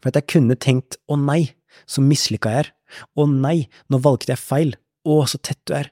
For 0.03 0.11
at 0.11 0.21
jeg 0.21 0.29
kunne 0.35 0.61
tenkt 0.61 0.99
å 1.09 1.17
nei, 1.17 1.55
så 1.89 2.05
mislykka 2.05 2.53
jeg 2.53 2.67
er. 2.67 2.71
Å 3.17 3.25
nei, 3.25 3.57
nå 3.89 4.03
valgte 4.05 4.35
jeg 4.35 4.43
feil. 4.43 4.75
Å, 5.01 5.23
så 5.25 5.41
tett 5.41 5.63
du 5.65 5.73
er. 5.79 5.89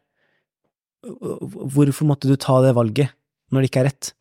Hvorfor 1.01 2.05
måtte 2.05 2.29
du 2.29 2.37
ta 2.37 2.59
det 2.61 2.77
valget 2.77 3.15
når 3.49 3.61
det 3.61 3.71
ikke 3.71 3.83
er 3.83 3.89
rett? 3.89 4.11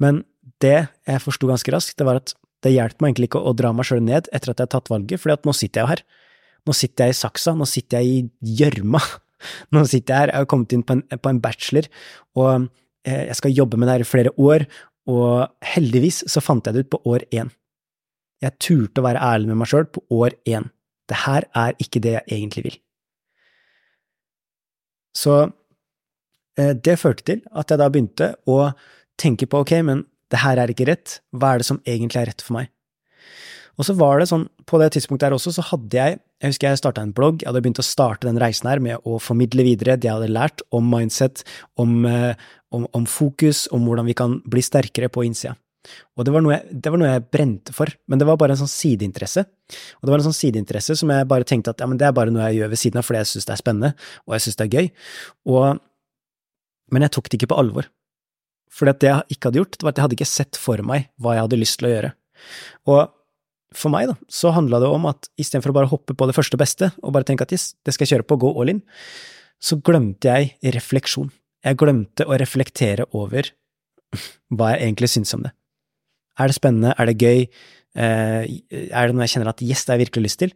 Men 0.00 0.22
det 0.64 0.76
jeg 0.76 1.22
forsto 1.24 1.48
ganske 1.48 1.72
raskt, 1.74 1.96
det 1.98 2.06
var 2.08 2.20
at 2.20 2.34
det 2.64 2.74
hjelper 2.74 3.02
meg 3.02 3.12
egentlig 3.12 3.30
ikke 3.30 3.42
å 3.44 3.54
dra 3.56 3.72
meg 3.72 3.88
sjøl 3.88 4.02
ned 4.04 4.28
etter 4.28 4.52
at 4.52 4.60
jeg 4.60 4.68
har 4.68 4.74
tatt 4.74 4.90
valget, 4.92 5.20
for 5.20 5.32
nå 5.32 5.54
sitter 5.56 5.80
jeg 5.80 5.86
jo 5.86 5.92
her. 5.94 6.02
Nå 6.68 6.76
sitter 6.76 7.08
jeg 7.08 7.16
i 7.16 7.20
saksa, 7.20 7.54
nå 7.56 7.66
sitter 7.68 8.02
jeg 8.02 8.10
i 8.10 8.56
gjørma. 8.60 9.00
Nå 9.72 9.80
sitter 9.88 10.12
jeg 10.12 10.20
her, 10.20 10.30
jeg 10.34 10.42
har 10.42 10.48
kommet 10.52 10.72
inn 10.76 10.82
på 10.84 10.98
en, 10.98 11.00
på 11.16 11.30
en 11.30 11.38
bachelor, 11.40 11.86
og 12.36 12.66
eh, 13.08 13.22
jeg 13.30 13.38
skal 13.38 13.54
jobbe 13.56 13.78
med 13.80 13.88
det 13.88 13.94
her 13.94 14.02
i 14.04 14.08
flere 14.10 14.32
år, 14.36 14.66
og 15.08 15.64
heldigvis 15.64 16.18
så 16.28 16.42
fant 16.44 16.68
jeg 16.68 16.76
det 16.76 16.82
ut 16.84 16.90
på 16.92 17.00
år 17.08 17.24
én. 17.32 17.48
Jeg 18.44 18.60
turte 18.60 19.00
å 19.00 19.06
være 19.06 19.22
ærlig 19.24 19.48
med 19.48 19.62
meg 19.62 19.70
sjøl 19.72 19.88
på 19.88 20.02
år 20.12 20.36
én. 20.44 20.68
Det 21.08 21.22
her 21.22 21.48
er 21.56 21.72
ikke 21.80 22.02
det 22.04 22.12
jeg 22.18 22.26
egentlig 22.36 22.66
vil. 22.68 22.76
Så 25.16 25.38
det 26.82 26.98
førte 27.00 27.26
til 27.26 27.44
at 27.50 27.70
jeg 27.70 27.80
da 27.80 27.88
begynte 27.92 28.32
å 28.50 28.72
tenke 29.20 29.48
på 29.50 29.62
ok, 29.64 29.76
men 29.86 30.04
det 30.30 30.42
her 30.44 30.60
er 30.60 30.72
ikke 30.72 30.88
rett, 30.88 31.18
hva 31.34 31.54
er 31.54 31.62
det 31.62 31.68
som 31.68 31.80
egentlig 31.88 32.22
er 32.22 32.30
rett 32.30 32.44
for 32.44 32.60
meg? 32.60 32.70
Og 33.80 33.86
så 33.86 33.94
var 33.96 34.20
det 34.20 34.28
sånn, 34.28 34.44
på 34.68 34.78
det 34.82 34.90
tidspunktet 34.94 35.30
her 35.30 35.36
også, 35.36 35.54
så 35.56 35.64
hadde 35.70 35.96
jeg 35.96 36.18
Jeg 36.40 36.54
husker 36.54 36.70
jeg 36.70 36.80
starta 36.80 37.02
en 37.04 37.12
blogg, 37.12 37.42
jeg 37.42 37.50
hadde 37.50 37.60
begynt 37.60 37.82
å 37.82 37.84
starte 37.84 38.24
den 38.24 38.38
reisen 38.40 38.64
her 38.70 38.80
med 38.80 39.04
å 39.04 39.18
formidle 39.20 39.60
videre 39.66 39.98
det 40.00 40.08
jeg 40.08 40.16
hadde 40.16 40.32
lært 40.32 40.62
om 40.72 40.86
mindset, 40.88 41.42
om, 41.76 42.06
eh, 42.08 42.32
om, 42.72 42.86
om 42.96 43.04
fokus, 43.04 43.66
om 43.76 43.84
hvordan 43.84 44.08
vi 44.08 44.14
kan 44.16 44.38
bli 44.48 44.62
sterkere 44.64 45.10
på 45.12 45.26
innsida. 45.28 45.52
Og 46.16 46.24
det 46.24 46.32
var, 46.32 46.46
jeg, 46.48 46.78
det 46.80 46.92
var, 46.92 47.00
noe 47.00 47.10
jeg, 47.10 47.26
brente 47.28 47.74
for, 47.76 47.92
men 48.08 48.20
det 48.20 48.28
var 48.28 48.38
bare 48.40 48.56
en 48.56 48.62
sånn 48.62 48.72
sideinteresse. 48.72 49.44
Og 50.00 50.08
det 50.08 50.14
var 50.14 50.22
en 50.22 50.28
sånn 50.30 50.38
sideinteresse 50.38 50.96
som 50.96 51.12
jeg 51.12 51.28
bare 51.28 51.48
tenkte 51.48 51.74
at 51.74 51.84
ja, 51.84 51.88
men 51.92 52.00
det 52.00 52.08
er 52.08 52.16
bare 52.16 52.32
noe 52.32 52.48
jeg 52.48 52.62
gjør 52.62 52.72
ved 52.72 52.82
siden 52.86 53.02
av 53.02 53.06
fordi 53.10 53.20
jeg 53.20 53.30
syns 53.34 53.50
det 53.50 53.54
er 53.54 53.62
spennende, 53.62 53.92
og 54.24 54.36
jeg 54.38 54.46
syns 54.46 54.60
det 54.62 54.66
er 54.66 54.80
gøy. 54.80 54.90
Og, 55.52 55.84
men 56.90 57.06
jeg 57.06 57.14
tok 57.16 57.30
det 57.30 57.40
ikke 57.40 57.52
på 57.52 57.60
alvor. 57.62 57.88
For 58.70 58.86
det 58.86 59.08
jeg 59.08 59.34
ikke 59.34 59.48
hadde 59.48 59.60
gjort, 59.62 59.78
det 59.78 59.86
var 59.86 59.94
at 59.94 59.98
jeg 59.98 60.06
hadde 60.06 60.18
ikke 60.18 60.30
sett 60.30 60.58
for 60.60 60.82
meg 60.86 61.08
hva 61.20 61.34
jeg 61.36 61.46
hadde 61.46 61.58
lyst 61.58 61.80
til 61.80 61.88
å 61.88 61.94
gjøre. 61.94 62.12
Og 62.92 63.00
for 63.76 63.92
meg, 63.94 64.10
da, 64.10 64.16
så 64.30 64.50
handla 64.54 64.80
det 64.82 64.90
om 64.90 65.06
at 65.10 65.28
istedenfor 65.38 65.72
å 65.72 65.76
bare 65.76 65.90
hoppe 65.90 66.16
på 66.18 66.26
det 66.26 66.34
første 66.34 66.58
beste, 66.58 66.90
og 67.02 67.14
bare 67.14 67.26
tenke 67.26 67.46
at 67.46 67.54
yes, 67.54 67.72
det 67.86 67.94
skal 67.94 68.06
jeg 68.06 68.16
kjøre 68.16 68.28
på, 68.30 68.40
gå 68.42 68.50
all 68.58 68.72
in, 68.72 68.82
så 69.62 69.78
glemte 69.84 70.30
jeg 70.30 70.74
refleksjon. 70.76 71.30
Jeg 71.66 71.78
glemte 71.78 72.26
å 72.26 72.38
reflektere 72.40 73.06
over 73.16 73.50
hva 74.50 74.72
jeg 74.72 74.86
egentlig 74.88 75.10
syns 75.12 75.34
om 75.36 75.44
det. 75.46 75.52
Er 76.40 76.50
det 76.50 76.56
spennende? 76.56 76.94
Er 76.96 77.10
det 77.10 77.20
gøy? 77.20 77.46
Eh, 78.00 78.58
er 78.70 79.10
det 79.10 79.14
noe 79.14 79.26
jeg 79.26 79.34
kjenner 79.34 79.52
at 79.52 79.62
yes, 79.62 79.84
det 79.84 79.92
har 79.92 80.00
jeg 80.00 80.06
virkelig 80.06 80.30
lyst 80.30 80.42
til? 80.42 80.54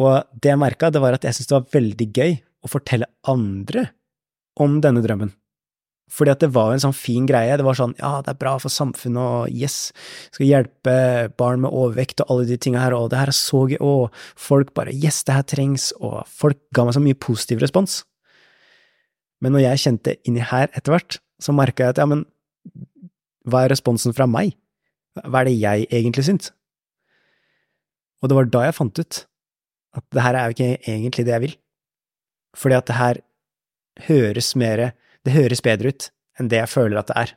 Og 0.00 0.14
det 0.40 0.54
jeg 0.54 0.62
merka, 0.62 0.90
det 0.90 1.02
var 1.02 1.14
at 1.14 1.26
jeg 1.26 1.36
syntes 1.36 1.50
det 1.50 1.58
var 1.58 1.74
veldig 1.74 2.08
gøy 2.16 2.36
å 2.40 2.70
fortelle 2.70 3.10
andre 3.28 3.90
om 4.58 4.80
denne 4.82 5.02
drømmen. 5.04 5.32
Fordi 6.10 6.32
at 6.32 6.42
det 6.42 6.50
var 6.56 6.72
en 6.74 6.82
sånn 6.82 6.96
fin 6.96 7.26
greie. 7.28 7.54
Det 7.54 7.64
var 7.66 7.78
sånn 7.78 7.94
ja, 8.00 8.16
det 8.24 8.32
er 8.32 8.40
bra 8.40 8.56
for 8.62 8.72
samfunnet, 8.72 9.20
og 9.20 9.54
yes, 9.54 9.92
skal 10.34 10.48
hjelpe 10.48 10.94
barn 11.38 11.62
med 11.62 11.70
overvekt 11.70 12.24
og 12.24 12.34
alle 12.34 12.48
de 12.48 12.58
tinga 12.58 12.82
her, 12.82 12.96
og 12.96 13.12
det 13.12 13.20
her 13.20 13.30
er 13.30 13.36
så 13.36 13.62
gøy, 13.70 13.78
og 13.78 14.22
folk 14.38 14.72
bare 14.74 14.94
yes, 14.94 15.22
det 15.28 15.36
her 15.38 15.46
trengs, 15.46 15.90
og 16.02 16.24
folk 16.26 16.58
ga 16.74 16.88
meg 16.88 16.98
så 16.98 17.04
mye 17.04 17.18
positiv 17.28 17.62
respons. 17.62 18.00
Men 19.40 19.54
når 19.54 19.68
jeg 19.68 19.84
kjente 19.84 20.16
inni 20.28 20.42
her 20.44 20.68
etter 20.74 20.96
hvert, 20.96 21.20
så 21.40 21.54
merka 21.56 21.86
jeg 21.86 21.94
at 21.94 22.02
ja, 22.02 22.08
men 22.10 22.26
hva 23.48 23.64
er 23.64 23.72
responsen 23.72 24.14
fra 24.16 24.26
meg? 24.28 24.56
Hva 25.22 25.40
er 25.40 25.48
det 25.48 25.56
jeg 25.56 25.86
egentlig 25.88 26.26
syns? 26.26 26.50
Og 28.20 28.28
det 28.28 28.36
var 28.36 28.50
da 28.52 28.66
jeg 28.66 28.76
fant 28.76 29.00
ut 29.00 29.24
at 29.96 30.04
det 30.14 30.22
her 30.22 30.36
er 30.36 30.46
jo 30.46 30.54
ikke 30.54 30.90
egentlig 30.92 31.24
det 31.26 31.32
jeg 31.34 31.44
vil. 31.46 31.54
Fordi 32.58 32.76
at 32.76 32.86
det 32.90 32.98
her 32.98 33.20
høres 34.06 34.54
mere 34.58 34.92
Det 35.26 35.34
høres 35.34 35.60
bedre 35.60 35.92
ut 35.92 36.10
enn 36.40 36.48
det 36.48 36.62
jeg 36.62 36.72
føler 36.72 36.96
at 36.96 37.10
det 37.10 37.16
er. 37.20 37.32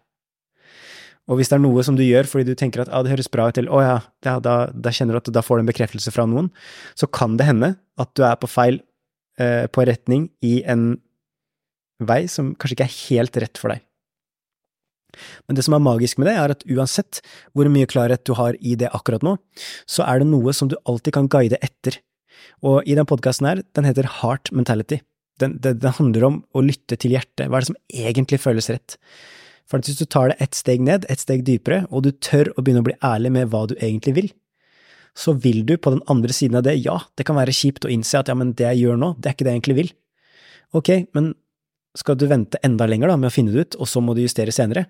Og 1.27 1.39
hvis 1.39 1.49
det 1.51 1.57
er 1.57 1.63
noe 1.63 1.83
som 1.83 1.97
du 1.97 2.03
gjør 2.03 2.27
fordi 2.29 2.51
du 2.51 2.59
tenker 2.59 2.83
at 2.83 2.91
ah, 2.91 3.03
det 3.03 3.13
høres 3.13 3.31
bra 3.31 3.49
ut, 3.49 3.59
eller 3.59 3.71
å 3.71 3.81
ja, 3.83 3.95
ja 4.27 4.35
da, 4.43 4.55
da, 4.71 4.91
kjenner 4.95 5.15
du 5.15 5.21
at 5.21 5.31
da 5.35 5.43
får 5.43 5.59
du 5.59 5.63
en 5.63 5.71
bekreftelse 5.71 6.11
fra 6.15 6.25
noen, 6.27 6.49
så 6.99 7.07
kan 7.07 7.37
det 7.39 7.47
hende 7.47 7.73
at 7.99 8.11
du 8.15 8.23
er 8.27 8.37
på 8.39 8.49
feil 8.51 8.81
eh, 9.39 9.65
på 9.71 9.85
retning 9.87 10.29
i 10.43 10.61
en 10.67 10.93
vei 12.03 12.23
som 12.31 12.51
kanskje 12.55 12.77
ikke 12.77 12.87
er 12.87 12.97
helt 12.97 13.39
rett 13.43 13.59
for 13.61 13.71
deg. 13.71 13.83
Men 15.47 15.57
det 15.57 15.63
som 15.67 15.75
er 15.77 15.85
magisk 15.85 16.19
med 16.19 16.27
det, 16.27 16.35
er 16.41 16.55
at 16.55 16.65
uansett 16.67 17.21
hvor 17.53 17.69
mye 17.71 17.87
klarhet 17.89 18.25
du 18.27 18.33
har 18.39 18.57
i 18.59 18.75
det 18.79 18.91
akkurat 18.91 19.23
nå, 19.23 19.37
så 19.85 20.03
er 20.07 20.19
det 20.19 20.29
noe 20.31 20.55
som 20.57 20.71
du 20.71 20.75
alltid 20.89 21.15
kan 21.15 21.29
guide 21.31 21.59
etter. 21.63 21.99
Og 22.65 22.81
i 22.89 22.97
den 22.97 23.07
podkasten 23.07 23.47
her, 23.47 23.61
den 23.77 23.87
heter 23.87 24.09
Heart 24.19 24.51
Mentality. 24.55 25.03
Den, 25.43 25.55
det, 25.61 25.77
den, 25.83 25.95
handler 25.99 26.27
om 26.29 26.41
å 26.55 26.63
lytte 26.65 26.97
til 26.99 27.15
hjertet. 27.15 27.47
Hva 27.47 27.59
er 27.59 27.65
det 27.65 27.71
som 27.71 27.81
egentlig 27.91 28.41
føles 28.41 28.69
rett? 28.71 28.97
For 29.69 29.83
hvis 29.83 29.99
du 29.99 30.07
tar 30.09 30.31
det 30.31 30.39
ett 30.43 30.57
steg 30.57 30.83
ned, 30.83 31.05
ett 31.11 31.23
steg 31.23 31.45
dypere, 31.47 31.83
og 31.89 32.05
du 32.05 32.11
tør 32.11 32.51
å 32.53 32.63
begynne 32.63 32.83
å 32.83 32.87
bli 32.87 32.97
ærlig 33.03 33.31
med 33.35 33.51
hva 33.51 33.65
du 33.69 33.77
egentlig 33.77 34.15
vil, 34.17 34.31
så 35.13 35.35
vil 35.37 35.61
du 35.65 35.75
på 35.77 35.93
den 35.93 36.01
andre 36.09 36.33
siden 36.33 36.57
av 36.57 36.65
det, 36.65 36.75
ja, 36.81 36.97
det 37.17 37.25
kan 37.27 37.37
være 37.37 37.53
kjipt 37.53 37.85
å 37.85 37.91
innse 37.93 38.17
at 38.19 38.31
ja, 38.31 38.35
men 38.37 38.55
det 38.57 38.65
jeg 38.65 38.83
gjør 38.83 38.99
nå, 38.99 39.13
det 39.19 39.29
er 39.29 39.35
ikke 39.37 39.45
det 39.45 39.53
jeg 39.53 39.61
egentlig 39.61 39.79
vil. 39.79 39.91
Ok, 40.73 40.89
men 41.13 41.33
skal 41.97 42.17
du 42.17 42.25
vente 42.29 42.61
enda 42.65 42.87
lenger 42.89 43.13
da 43.13 43.17
med 43.21 43.29
å 43.29 43.33
finne 43.33 43.53
det 43.53 43.67
ut, 43.67 43.77
og 43.77 43.89
så 43.89 44.01
må 44.01 44.15
du 44.17 44.23
justere 44.23 44.53
senere? 44.55 44.87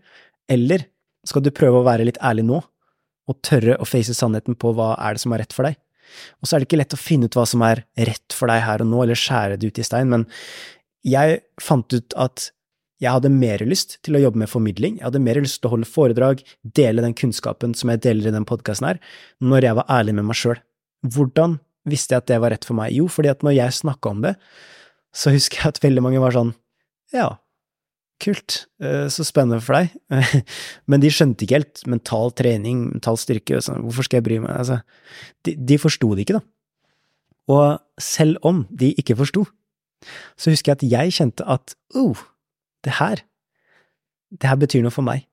Eller 0.51 0.88
skal 1.27 1.43
du 1.43 1.51
prøve 1.55 1.81
å 1.81 1.88
være 1.88 2.07
litt 2.07 2.22
ærlig 2.24 2.48
nå, 2.48 2.62
og 3.24 3.39
tørre 3.43 3.75
å 3.79 3.88
face 3.88 4.15
sannheten 4.15 4.55
på 4.60 4.72
hva 4.75 4.93
er 5.00 5.15
det 5.15 5.24
som 5.24 5.36
er 5.36 5.43
rett 5.43 5.55
for 5.55 5.67
deg? 5.67 5.77
Og 6.41 6.48
så 6.48 6.55
er 6.55 6.63
det 6.63 6.70
ikke 6.70 6.82
lett 6.82 6.96
å 6.96 7.00
finne 7.00 7.29
ut 7.29 7.38
hva 7.38 7.46
som 7.50 7.63
er 7.65 7.86
rett 8.10 8.36
for 8.36 8.51
deg 8.51 8.63
her 8.65 8.84
og 8.84 8.89
nå, 8.89 9.03
eller 9.05 9.20
skjære 9.20 9.60
det 9.60 9.72
ut 9.72 9.82
i 9.82 9.88
stein, 9.88 10.12
men 10.12 10.27
jeg 11.03 11.41
fant 11.62 11.93
ut 11.93 12.15
at 12.20 12.50
jeg 13.03 13.12
hadde 13.12 13.32
mer 13.34 13.60
lyst 13.67 13.98
til 14.05 14.15
å 14.15 14.22
jobbe 14.22 14.39
med 14.43 14.51
formidling, 14.51 15.00
jeg 15.00 15.08
hadde 15.10 15.24
mer 15.24 15.41
lyst 15.43 15.60
til 15.60 15.67
å 15.67 15.74
holde 15.74 15.89
foredrag, 15.89 16.43
dele 16.63 17.03
den 17.03 17.15
kunnskapen 17.17 17.74
som 17.75 17.91
jeg 17.91 18.03
deler 18.05 18.29
i 18.29 18.36
den 18.36 18.48
podkasten 18.48 18.93
her, 18.93 19.01
når 19.43 19.67
jeg 19.67 19.79
var 19.82 19.89
ærlig 19.91 20.15
med 20.20 20.29
meg 20.29 20.39
sjøl. 20.39 20.62
Hvordan 21.03 21.58
visste 21.89 22.15
jeg 22.15 22.24
at 22.24 22.29
det 22.32 22.39
var 22.39 22.53
rett 22.55 22.67
for 22.67 22.79
meg? 22.79 22.93
Jo, 22.96 23.10
fordi 23.12 23.34
at 23.34 23.43
når 23.43 23.58
jeg 23.58 23.79
snakka 23.82 24.13
om 24.13 24.22
det, 24.24 24.38
så 25.13 25.34
husker 25.34 25.60
jeg 25.60 25.75
at 25.75 25.84
veldig 25.84 26.05
mange 26.05 26.22
var 26.24 26.36
sånn 26.36 26.53
ja, 27.13 27.27
kult, 28.24 28.63
eh, 28.84 29.06
så 29.12 29.25
spennende 29.27 29.62
for 29.63 29.77
deg. 29.77 29.94
Men 30.89 31.03
de 31.03 31.12
skjønte 31.13 31.46
ikke 31.46 31.60
helt 31.60 31.84
mental 31.89 32.34
trening, 32.38 32.88
mental 32.96 33.20
styrke, 33.20 33.62
sånn, 33.63 33.84
hvorfor 33.88 34.08
skal 34.08 34.22
jeg 34.22 34.27
bry 34.30 34.39
meg? 34.44 34.53
Altså, 34.56 34.80
de, 35.48 35.56
de 35.60 35.80
forsto 35.82 36.13
det 36.13 36.25
ikke, 36.25 36.39
da. 36.39 36.46
Og 37.53 38.01
selv 38.01 38.39
om 38.48 38.63
de 38.72 38.94
ikke 39.00 39.18
forsto, 39.20 39.44
så 40.39 40.51
husker 40.51 40.74
jeg 40.74 40.80
at 40.80 40.88
jeg 40.96 41.15
kjente 41.18 41.46
at 41.48 41.75
oh, 42.00 42.20
det 42.84 42.98
her, 43.00 43.24
det 44.34 44.50
her 44.50 44.60
betyr 44.60 44.84
noe 44.84 44.94
for 44.94 45.06
meg. 45.06 45.27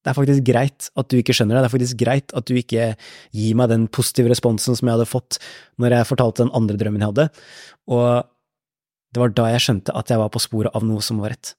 Det 0.00 0.12
er 0.12 0.16
faktisk 0.16 0.44
greit 0.48 0.88
at 0.96 1.10
du 1.12 1.18
ikke 1.18 1.34
skjønner 1.36 1.58
det, 1.58 1.64
det 1.64 1.68
er 1.68 1.74
faktisk 1.74 1.98
greit 2.00 2.32
at 2.36 2.46
du 2.48 2.54
ikke 2.56 2.92
gir 3.36 3.56
meg 3.58 3.68
den 3.68 3.84
positive 3.92 4.30
responsen 4.32 4.78
som 4.78 4.88
jeg 4.88 4.96
hadde 4.96 5.10
fått 5.10 5.36
når 5.82 5.98
jeg 5.98 6.08
fortalte 6.08 6.46
den 6.46 6.54
andre 6.56 6.78
drømmen 6.80 7.04
jeg 7.04 7.12
hadde, 7.12 7.26
og 7.92 8.30
det 9.10 9.20
var 9.20 9.34
da 9.34 9.48
jeg 9.52 9.64
skjønte 9.66 9.94
at 9.98 10.12
jeg 10.12 10.22
var 10.22 10.30
på 10.32 10.42
sporet 10.42 10.76
av 10.76 10.86
noe 10.86 11.02
som 11.04 11.20
var 11.20 11.34
rett. 11.34 11.52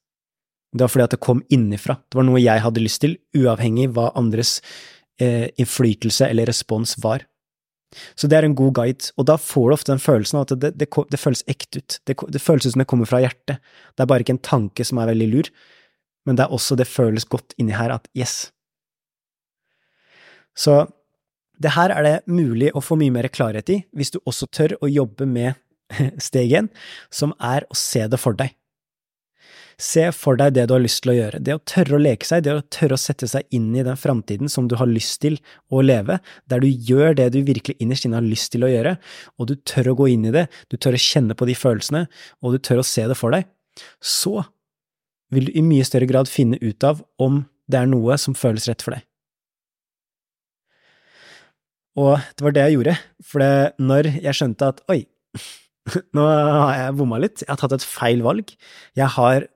Det 0.72 0.84
var 0.84 0.92
fordi 0.92 1.04
at 1.04 1.14
det 1.14 1.20
kom 1.24 1.42
innifra. 1.52 1.98
Det 2.08 2.16
var 2.16 2.26
noe 2.26 2.40
jeg 2.40 2.62
hadde 2.64 2.82
lyst 2.82 3.02
til, 3.04 3.18
uavhengig 3.36 3.90
hva 3.92 4.08
andres 4.18 4.56
eh, 5.20 5.50
innflytelse 5.60 6.28
eller 6.30 6.48
respons 6.48 6.96
var. 7.02 7.26
Så 8.16 8.28
det 8.30 8.38
er 8.38 8.46
en 8.46 8.56
god 8.56 8.72
guide, 8.78 9.10
og 9.20 9.26
da 9.28 9.36
får 9.36 9.68
du 9.68 9.74
ofte 9.76 9.92
den 9.92 10.00
følelsen 10.00 10.38
av 10.40 10.46
at 10.46 10.54
det, 10.62 10.70
det, 10.80 10.88
det 10.88 11.20
føles 11.20 11.44
ekte 11.50 11.82
ut. 11.82 11.98
Det, 12.08 12.16
det, 12.16 12.40
føles 12.40 12.66
ut 12.66 12.72
som 12.72 12.82
det 12.82 12.88
kommer 12.88 13.08
fra 13.08 13.20
hjertet. 13.20 13.60
Det 13.92 14.04
er 14.04 14.08
bare 14.08 14.24
ikke 14.24 14.36
en 14.38 14.46
tanke 14.48 14.86
som 14.88 15.00
er 15.02 15.12
veldig 15.12 15.28
lur, 15.34 15.50
men 16.26 16.38
det 16.38 16.46
er 16.46 16.56
også 16.56 16.78
det 16.78 16.88
føles 16.88 17.28
godt 17.28 17.52
inni 17.60 17.76
her 17.76 17.92
at 17.92 18.08
yes. 18.16 18.48
Så 20.56 20.86
det 21.62 21.74
her 21.76 21.92
er 21.94 22.06
det 22.06 22.16
mulig 22.32 22.72
å 22.72 22.82
få 22.82 22.96
mye 23.00 23.12
mer 23.12 23.28
klarhet 23.32 23.68
i 23.72 23.82
hvis 23.96 24.12
du 24.14 24.22
også 24.24 24.48
tør 24.52 24.76
å 24.80 24.90
jobbe 24.90 25.28
med 25.28 25.60
steg 26.28 26.56
én, 26.62 26.72
som 27.12 27.36
er 27.38 27.68
å 27.68 27.76
se 27.78 28.06
det 28.08 28.20
for 28.20 28.36
deg. 28.38 28.56
Se 29.82 30.04
for 30.14 30.38
deg 30.38 30.52
det 30.54 30.68
du 30.70 30.76
har 30.76 30.82
lyst 30.82 31.00
til 31.02 31.10
å 31.10 31.16
gjøre, 31.16 31.40
det 31.42 31.56
å 31.56 31.62
tørre 31.66 31.96
å 31.96 32.02
leke 32.02 32.26
seg, 32.26 32.44
det 32.46 32.52
å 32.54 32.62
tørre 32.70 32.94
å 32.94 33.02
sette 33.02 33.26
seg 33.26 33.48
inn 33.56 33.72
i 33.74 33.82
den 33.82 33.98
framtiden 33.98 34.50
som 34.52 34.68
du 34.70 34.76
har 34.78 34.86
lyst 34.86 35.18
til 35.24 35.40
å 35.74 35.80
leve, 35.82 36.20
der 36.46 36.62
du 36.62 36.68
gjør 36.70 37.16
det 37.18 37.32
du 37.34 37.40
virkelig 37.42 37.74
innerst 37.82 38.06
inne 38.06 38.20
har 38.20 38.26
lyst 38.26 38.52
til 38.54 38.62
å 38.62 38.70
gjøre, 38.70 38.94
og 39.42 39.50
du 39.50 39.56
tør 39.66 39.90
å 39.90 39.96
gå 39.98 40.06
inn 40.12 40.28
i 40.30 40.34
det, 40.34 40.46
du 40.70 40.78
tør 40.78 40.94
å 40.94 41.02
kjenne 41.02 41.34
på 41.34 41.48
de 41.50 41.56
følelsene, 41.58 42.04
og 42.38 42.54
du 42.54 42.62
tør 42.62 42.84
å 42.84 42.86
se 42.86 43.08
det 43.10 43.18
for 43.18 43.34
deg, 43.34 43.48
så 43.98 44.44
vil 45.34 45.48
du 45.48 45.56
i 45.58 45.64
mye 45.66 45.86
større 45.88 46.06
grad 46.06 46.30
finne 46.30 46.60
ut 46.62 46.86
av 46.86 47.02
om 47.22 47.42
det 47.66 47.80
er 47.80 47.90
noe 47.90 48.18
som 48.20 48.36
føles 48.38 48.68
rett 48.70 48.84
for 48.84 48.94
deg. 48.94 49.02
Og 51.98 52.14
det 52.38 52.46
var 52.46 52.54
det 52.54 52.68
jeg 52.68 52.78
gjorde, 52.78 52.94
for 53.26 53.42
det, 53.42 53.54
når 53.82 54.12
jeg 54.14 54.38
skjønte 54.38 54.70
at 54.70 54.84
oi, 54.92 55.02
Nå 56.14 56.22
har 56.22 56.76
jeg 56.78 56.94
bomma 56.98 57.18
litt. 57.18 57.42
Jeg 57.42 57.50
har 57.50 57.58
tatt 57.58 57.72
et 57.74 57.86
feil 57.86 58.20
valg. 58.22 58.52
Jeg 58.98 59.08
har 59.16 59.48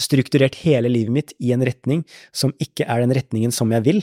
strukturert 0.00 0.56
hele 0.62 0.90
livet 0.92 1.12
mitt 1.12 1.34
i 1.42 1.52
en 1.54 1.64
retning 1.66 2.04
som 2.32 2.54
ikke 2.62 2.86
er 2.88 3.02
den 3.04 3.14
retningen 3.16 3.52
som 3.54 3.72
jeg 3.74 3.84
vil. 3.86 4.00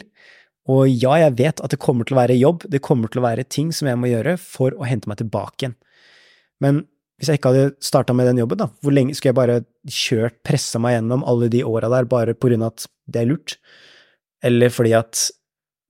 Og 0.70 0.86
ja, 0.92 1.16
jeg 1.24 1.38
vet 1.40 1.64
at 1.64 1.74
det 1.74 1.82
kommer 1.82 2.06
til 2.06 2.16
å 2.16 2.22
være 2.22 2.38
jobb, 2.38 2.68
det 2.70 2.84
kommer 2.86 3.10
til 3.10 3.22
å 3.22 3.26
være 3.26 3.48
ting 3.50 3.72
som 3.74 3.90
jeg 3.90 3.98
må 3.98 4.12
gjøre 4.12 4.36
for 4.42 4.76
å 4.78 4.86
hente 4.86 5.10
meg 5.10 5.22
tilbake 5.22 5.66
igjen. 5.66 5.78
Men 6.62 6.84
hvis 7.20 7.32
jeg 7.32 7.40
ikke 7.40 7.52
hadde 7.52 7.84
starta 7.84 8.14
med 8.16 8.30
den 8.30 8.40
jobben, 8.40 8.62
da, 8.62 8.70
hvor 8.84 8.94
lenge 8.96 9.16
skulle 9.18 9.34
jeg 9.34 9.40
bare 9.40 9.58
kjørt, 9.92 10.38
pressa 10.46 10.80
meg 10.80 10.96
gjennom 10.96 11.26
alle 11.28 11.50
de 11.52 11.66
åra 11.68 11.90
der 11.92 12.08
bare 12.12 12.36
på 12.38 12.52
grunn 12.52 12.64
av 12.64 12.76
at 12.76 12.86
det 13.12 13.24
er 13.24 13.30
lurt? 13.32 13.58
Eller 14.46 14.72
fordi 14.72 14.94
at 14.96 15.26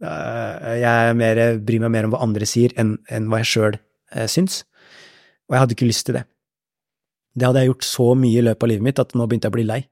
øh, 0.02 0.74
jeg 0.80 1.20
mer, 1.20 1.44
bryr 1.62 1.84
meg 1.86 1.94
mer 1.94 2.08
om 2.08 2.16
hva 2.16 2.24
andre 2.26 2.48
sier, 2.50 2.74
enn, 2.82 2.96
enn 3.14 3.30
hva 3.30 3.44
jeg 3.44 3.52
sjøl 3.52 3.78
øh, 3.78 4.26
syns? 4.32 4.64
Og 5.50 5.58
jeg 5.58 5.64
hadde 5.66 5.78
ikke 5.78 5.90
lyst 5.90 6.08
til 6.08 6.18
det. 6.18 6.26
Det 7.40 7.48
hadde 7.48 7.64
jeg 7.64 7.72
gjort 7.72 7.88
så 7.88 8.10
mye 8.20 8.42
i 8.42 8.46
løpet 8.46 8.66
av 8.66 8.72
livet 8.74 8.88
mitt 8.90 9.02
at 9.02 9.16
nå 9.16 9.28
begynte 9.28 9.48
jeg 9.48 9.54
å 9.54 9.58
bli 9.58 9.68
lei. 9.70 9.84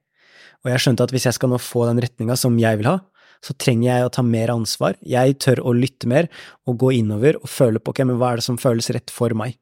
Og 0.65 0.71
jeg 0.73 0.83
skjønte 0.83 1.05
at 1.05 1.13
hvis 1.13 1.27
jeg 1.29 1.37
skal 1.37 1.51
nå 1.53 1.59
få 1.61 1.85
den 1.87 2.01
retninga 2.03 2.35
som 2.39 2.57
jeg 2.59 2.81
vil 2.81 2.89
ha, 2.89 2.97
så 3.45 3.53
trenger 3.61 3.87
jeg 3.87 4.07
å 4.07 4.11
ta 4.13 4.23
mer 4.25 4.51
ansvar, 4.51 4.97
jeg 5.05 5.37
tør 5.43 5.61
å 5.69 5.75
lytte 5.77 6.09
mer 6.09 6.27
og 6.67 6.79
gå 6.81 6.95
innover 6.97 7.37
og 7.39 7.51
føle 7.51 7.79
på 7.79 7.93
ok, 7.93 8.03
men 8.09 8.17
hva 8.19 8.33
er 8.33 8.41
det 8.41 8.47
som 8.47 8.57
føles 8.59 8.89
rett 8.95 9.13
for 9.13 9.35
meg? 9.37 9.55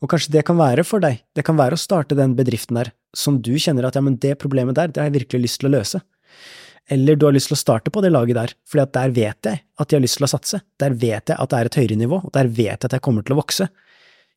Og 0.00 0.08
kanskje 0.08 0.32
det 0.38 0.46
kan 0.48 0.56
være 0.56 0.84
for 0.86 1.02
deg, 1.02 1.18
det 1.36 1.44
kan 1.44 1.58
være 1.58 1.76
å 1.76 1.80
starte 1.80 2.16
den 2.16 2.36
bedriften 2.38 2.78
der 2.78 2.92
som 3.16 3.40
du 3.42 3.52
kjenner 3.60 3.88
at 3.88 3.98
ja, 3.98 4.04
men 4.04 4.16
det 4.22 4.38
problemet 4.40 4.78
der, 4.78 4.88
det 4.88 5.02
har 5.02 5.10
jeg 5.10 5.18
virkelig 5.18 5.48
lyst 5.48 5.60
til 5.60 5.68
å 5.68 5.74
løse. 5.74 6.00
Eller 6.90 7.18
du 7.18 7.26
har 7.26 7.34
lyst 7.34 7.50
til 7.50 7.58
å 7.58 7.60
starte 7.60 7.92
på 7.92 8.00
det 8.02 8.12
laget 8.14 8.38
der, 8.38 8.54
fordi 8.66 8.86
at 8.86 8.94
der 8.96 9.12
vet 9.14 9.50
jeg 9.50 9.60
at 9.60 9.92
jeg 9.92 9.98
har 9.98 10.06
lyst 10.06 10.18
til 10.18 10.26
å 10.26 10.30
satse, 10.32 10.62
der 10.80 10.96
vet 10.96 11.30
jeg 11.30 11.36
at 11.36 11.52
det 11.52 11.58
er 11.58 11.68
et 11.68 11.78
høyere 11.82 11.98
nivå, 12.00 12.22
og 12.24 12.32
der 12.34 12.48
vet 12.48 12.78
jeg 12.78 12.88
at 12.88 12.96
jeg 12.96 13.04
kommer 13.04 13.26
til 13.26 13.36
å 13.36 13.40
vokse. 13.42 13.68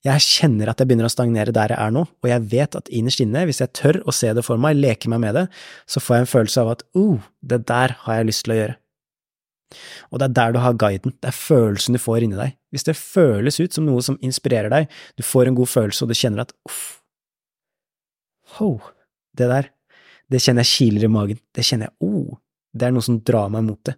Jeg 0.03 0.19
kjenner 0.19 0.67
at 0.67 0.81
jeg 0.81 0.89
begynner 0.89 1.07
å 1.07 1.11
stagnere 1.11 1.53
der 1.55 1.71
jeg 1.71 1.79
er 1.79 1.91
nå, 1.95 2.03
og 2.03 2.27
jeg 2.27 2.43
vet 2.51 2.75
at 2.75 2.89
innerst 2.91 3.21
inne, 3.23 3.45
hvis 3.47 3.61
jeg 3.63 3.71
tør 3.77 4.01
å 4.03 4.15
se 4.15 4.33
det 4.35 4.43
for 4.43 4.59
meg, 4.59 4.75
leke 4.75 5.07
meg 5.11 5.21
med 5.23 5.37
det, 5.37 5.43
så 5.87 6.03
får 6.03 6.17
jeg 6.17 6.25
en 6.25 6.31
følelse 6.33 6.63
av 6.63 6.71
at 6.73 6.83
oh, 6.99 7.23
det 7.39 7.61
der 7.69 7.95
har 8.03 8.19
jeg 8.19 8.27
lyst 8.27 8.43
til 8.43 8.55
å 8.55 8.57
gjøre. 8.57 8.75
Og 10.11 10.19
det 10.19 10.27
er 10.27 10.35
der 10.37 10.53
du 10.53 10.59
har 10.61 10.75
guiden, 10.77 11.15
det 11.23 11.31
er 11.31 11.37
følelsen 11.37 11.95
du 11.95 12.01
får 12.03 12.25
inni 12.25 12.37
deg. 12.37 12.57
Hvis 12.73 12.85
det 12.89 12.97
føles 12.99 13.61
ut 13.61 13.79
som 13.79 13.87
noe 13.87 14.03
som 14.05 14.19
inspirerer 14.21 14.73
deg, 14.73 14.91
du 15.15 15.23
får 15.25 15.49
en 15.49 15.57
god 15.57 15.71
følelse, 15.71 16.03
og 16.03 16.11
du 16.11 16.19
kjenner 16.19 16.43
at 16.43 16.53
uff, 16.67 16.83
ho, 18.57 18.75
det 19.39 19.49
der, 19.49 19.71
det 20.29 20.43
kjenner 20.43 20.67
jeg 20.67 20.73
kiler 20.75 21.07
i 21.07 21.13
magen, 21.15 21.39
det 21.55 21.65
kjenner 21.65 21.89
jeg, 21.89 21.95
oh, 22.03 22.41
det 22.75 22.89
er 22.89 22.95
noe 22.95 23.07
som 23.07 23.21
drar 23.23 23.53
meg 23.53 23.63
mot 23.69 23.79
det, 23.87 23.95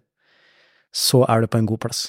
så 0.94 1.26
er 1.26 1.42
du 1.42 1.50
på 1.50 1.60
en 1.60 1.68
god 1.68 1.82
plass. 1.82 2.06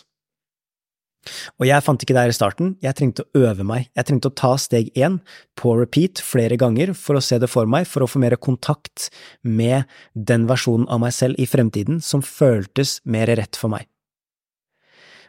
Og 1.58 1.68
jeg 1.70 1.86
fant 1.86 2.04
ikke 2.04 2.16
det 2.16 2.26
her 2.26 2.34
i 2.34 2.38
starten, 2.38 2.76
jeg 2.84 2.98
trengte 2.98 3.26
å 3.26 3.44
øve 3.50 3.66
meg, 3.68 3.90
jeg 3.98 4.10
trengte 4.10 4.32
å 4.32 4.38
ta 4.38 4.54
steg 4.62 4.90
én 4.98 5.20
på 5.60 5.76
repeat 5.80 6.22
flere 6.24 6.60
ganger 6.60 6.94
for 6.98 7.18
å 7.18 7.24
se 7.24 7.40
det 7.42 7.50
for 7.52 7.70
meg, 7.70 7.90
for 7.90 8.06
å 8.06 8.10
få 8.10 8.22
mer 8.24 8.38
kontakt 8.42 9.10
med 9.44 9.86
den 10.14 10.48
versjonen 10.50 10.88
av 10.92 11.04
meg 11.04 11.16
selv 11.18 11.40
i 11.42 11.50
fremtiden 11.50 12.02
som 12.04 12.26
føltes 12.26 13.00
mer 13.06 13.32
rett 13.40 13.60
for 13.60 13.74
meg. 13.74 13.88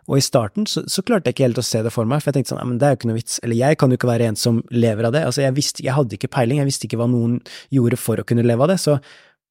Og 0.08 0.16
i 0.16 0.24
starten 0.24 0.64
så, 0.64 0.82
så, 0.88 1.04
klarte 1.04 1.28
jeg 1.28 1.36
ikke 1.36 1.46
helt 1.50 1.60
å 1.60 1.66
se 1.68 1.82
det 1.84 1.92
for 1.92 2.08
meg, 2.08 2.22
for 2.22 2.30
jeg 2.30 2.38
tenkte 2.38 2.54
sånn, 2.54 2.64
men 2.64 2.78
det 2.80 2.86
er 2.86 2.94
jo 2.94 2.98
ikke 2.98 3.10
noe 3.10 3.18
vits, 3.18 3.40
eller 3.44 3.58
jeg 3.58 3.78
kan 3.80 3.92
jo 3.92 3.98
ikke 3.98 4.08
være 4.08 4.28
en 4.30 4.38
som 4.40 4.62
lever 4.72 5.08
av 5.08 5.12
det, 5.14 5.24
altså 5.28 5.44
jeg 5.44 5.56
visste, 5.58 5.84
jeg 5.84 5.96
hadde 5.96 6.16
ikke 6.16 6.30
peiling, 6.32 6.62
jeg 6.62 6.68
visste 6.70 6.88
ikke 6.88 7.00
hva 7.00 7.08
noen 7.12 7.36
gjorde 7.74 7.98
for 8.00 8.20
å 8.20 8.24
kunne 8.28 8.46
leve 8.46 8.64
av 8.64 8.72
det, 8.72 8.78
så 8.80 8.96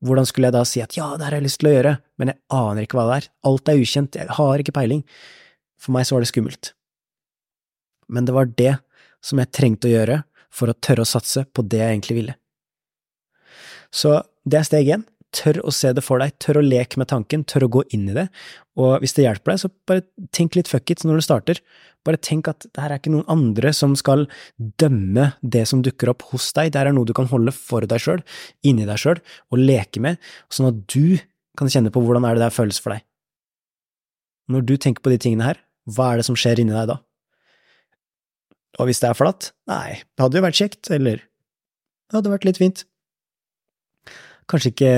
hvordan 0.05 0.29
skulle 0.29 0.49
jeg 0.49 0.57
da 0.57 0.63
si 0.65 0.81
at 0.81 0.97
ja, 0.97 1.11
det 1.17 1.27
har 1.27 1.37
jeg 1.37 1.45
lyst 1.45 1.61
til 1.61 1.69
å 1.69 1.75
gjøre, 1.75 1.93
men 2.21 2.33
jeg 2.33 2.41
aner 2.57 2.85
ikke 2.85 2.97
hva 2.99 3.05
det 3.09 3.19
er, 3.19 3.29
alt 3.49 3.71
er 3.71 3.83
ukjent, 3.83 4.17
jeg 4.17 4.37
har 4.39 4.63
ikke 4.63 4.75
peiling. 4.77 5.05
For 5.81 5.93
meg 5.95 6.07
så 6.07 6.17
var 6.17 6.25
det 6.25 6.31
skummelt. 6.31 6.73
Men 8.07 8.27
det 8.27 8.35
var 8.35 8.49
det 8.59 8.77
som 9.23 9.39
jeg 9.41 9.53
trengte 9.53 9.89
å 9.89 9.93
gjøre 9.93 10.21
for 10.53 10.71
å 10.71 10.77
tørre 10.79 11.03
å 11.03 11.09
satse 11.09 11.43
på 11.51 11.65
det 11.67 11.81
jeg 11.81 11.93
egentlig 11.93 12.17
ville. 12.21 12.35
Så 13.93 14.19
det 14.47 14.61
er 14.61 14.67
steg 14.67 14.91
én. 14.95 15.05
Tør 15.35 15.59
å 15.67 15.73
se 15.75 15.89
det 15.91 16.01
for 16.05 16.23
deg, 16.23 16.31
tør 16.39 16.61
å 16.61 16.63
leke 16.63 16.97
med 17.01 17.09
tanken, 17.11 17.43
tør 17.43 17.65
å 17.65 17.71
gå 17.75 17.81
inn 17.93 18.05
i 18.09 18.15
det. 18.15 18.29
Og 18.79 19.03
hvis 19.03 19.13
det 19.17 19.25
hjelper 19.25 19.53
deg, 19.53 19.59
så 19.59 19.69
bare 19.89 20.05
tenk 20.33 20.55
litt 20.55 20.71
fuck 20.71 20.87
it 20.93 21.03
når 21.03 21.19
du 21.19 21.25
starter. 21.25 21.59
Bare 22.07 22.19
tenk 22.23 22.47
at 22.47 22.63
det 22.63 22.79
her 22.79 22.95
er 22.95 23.01
ikke 23.01 23.11
noen 23.11 23.27
andre 23.29 23.73
som 23.75 23.93
skal 23.99 24.23
dømme 24.55 25.33
det 25.43 25.65
som 25.67 25.83
dukker 25.83 26.13
opp 26.13 26.23
hos 26.31 26.47
deg, 26.55 26.71
det 26.71 26.79
her 26.79 26.89
er 26.93 26.95
noe 26.95 27.09
du 27.09 27.13
kan 27.17 27.27
holde 27.29 27.51
for 27.53 27.83
deg 27.89 28.01
sjøl, 28.01 28.23
inni 28.63 28.87
deg 28.87 29.03
sjøl, 29.03 29.19
og 29.51 29.59
leke 29.59 30.01
med, 30.03 30.21
sånn 30.47 30.71
at 30.71 30.79
du 30.87 31.19
kan 31.59 31.69
kjenne 31.73 31.91
på 31.91 32.01
hvordan 32.05 32.25
er 32.25 32.37
det 32.37 32.47
der 32.47 32.55
føles 32.55 32.79
for 32.79 32.95
deg. 32.95 33.03
Når 34.47 34.63
du 34.63 34.77
tenker 34.79 35.03
på 35.03 35.11
de 35.11 35.19
tingene 35.19 35.49
her, 35.49 35.59
hva 35.87 36.11
er 36.11 36.19
det 36.19 36.27
som 36.27 36.37
skjer 36.37 36.61
inni 36.61 36.75
deg 36.75 36.89
da? 36.91 36.99
Og 38.77 38.89
hvis 38.89 39.01
det 39.01 39.09
er 39.09 39.17
flatt, 39.17 39.51
nei, 39.69 40.03
det 40.13 40.23
hadde 40.23 40.37
jo 40.37 40.45
vært 40.45 40.59
kjekt, 40.59 40.89
eller 40.93 41.23
det 41.23 42.17
hadde 42.19 42.33
vært 42.33 42.45
litt 42.47 42.59
fint. 42.61 42.83
Kanskje 44.47 44.71
ikke 44.71 44.91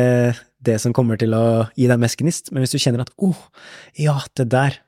det 0.65 0.75
som 0.83 0.93
kommer 0.93 1.19
til 1.19 1.33
å 1.33 1.43
gi 1.79 1.87
deg 1.89 2.01
mest 2.01 2.19
gnist, 2.19 2.51
men 2.51 2.63
hvis 2.63 2.75
du 2.75 2.81
kjenner 2.81 3.05
at 3.05 3.13
åh, 3.17 3.31
oh, 3.31 3.69
ja, 3.97 4.17
det 4.37 4.49
der, 4.51 4.81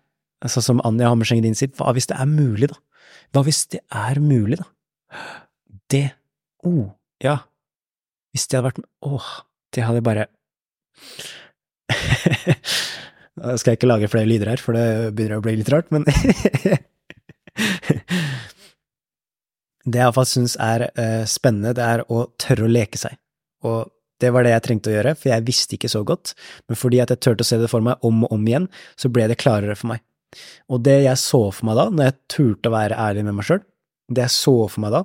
sånn 0.44 0.68
som 0.68 0.84
Anja 0.88 1.10
Hammerseng 1.12 1.42
din 1.46 1.56
sier, 1.58 1.72
hva 1.80 1.94
hvis 1.96 2.10
det 2.12 2.18
er 2.20 2.30
mulig, 2.30 2.72
da? 2.74 2.78
Hva 3.32 3.46
hvis 3.48 3.64
det 3.72 3.82
er 3.96 4.20
mulig, 4.22 4.60
da? 4.60 4.68
Det, 5.92 6.06
oh, 6.68 6.92
ja, 7.24 7.38
hvis 8.36 8.48
det 8.52 8.60
hadde 8.60 8.70
vært, 8.70 8.84
åh, 9.08 9.16
oh, 9.16 9.32
det 9.72 9.88
hadde 9.88 10.04
bare 10.04 10.28
Da 13.40 13.56
skal 13.60 13.72
jeg 13.72 13.80
ikke 13.80 13.92
lage 13.92 14.10
flere 14.12 14.28
lyder 14.28 14.52
her, 14.52 14.62
for 14.62 14.76
det 14.76 15.14
begynner 15.16 15.40
å 15.40 15.46
bli 15.46 15.56
litt 15.60 15.72
rart, 15.72 15.92
men 15.94 16.04
Det 19.82 19.98
jeg 19.98 20.06
iallfall 20.06 20.28
syns 20.30 20.54
er 20.62 20.84
uh, 20.94 21.24
spennende, 21.30 21.74
det 21.78 21.82
er 21.82 22.04
å 22.14 22.28
tørre 22.40 22.68
å 22.68 22.70
leke 22.72 23.00
seg. 23.02 23.16
Og 23.66 23.90
det 24.22 24.30
var 24.34 24.46
det 24.46 24.52
jeg 24.54 24.64
trengte 24.68 24.92
å 24.92 24.94
gjøre, 24.94 25.16
for 25.18 25.32
jeg 25.32 25.46
visste 25.48 25.78
ikke 25.78 25.90
så 25.90 26.04
godt, 26.06 26.36
men 26.70 26.78
fordi 26.78 27.00
at 27.02 27.10
jeg 27.14 27.22
turte 27.26 27.46
å 27.46 27.50
se 27.50 27.58
det 27.58 27.70
for 27.72 27.82
meg 27.86 28.04
om 28.06 28.22
og 28.28 28.36
om 28.36 28.44
igjen, 28.46 28.68
så 29.00 29.10
ble 29.14 29.26
det 29.32 29.40
klarere 29.42 29.74
for 29.80 29.90
meg. 29.94 30.04
Og 30.72 30.84
det 30.86 31.00
jeg 31.04 31.20
så 31.20 31.42
for 31.50 31.68
meg 31.68 31.80
da, 31.80 31.88
når 31.90 32.08
jeg 32.08 32.18
turte 32.36 32.70
å 32.70 32.76
være 32.76 33.00
ærlig 33.08 33.26
med 33.28 33.40
meg 33.40 33.48
sjøl, 33.48 33.64
det 34.12 34.28
jeg 34.28 34.36
så 34.36 34.56
for 34.68 34.84
meg 34.86 34.94
da, 34.94 35.02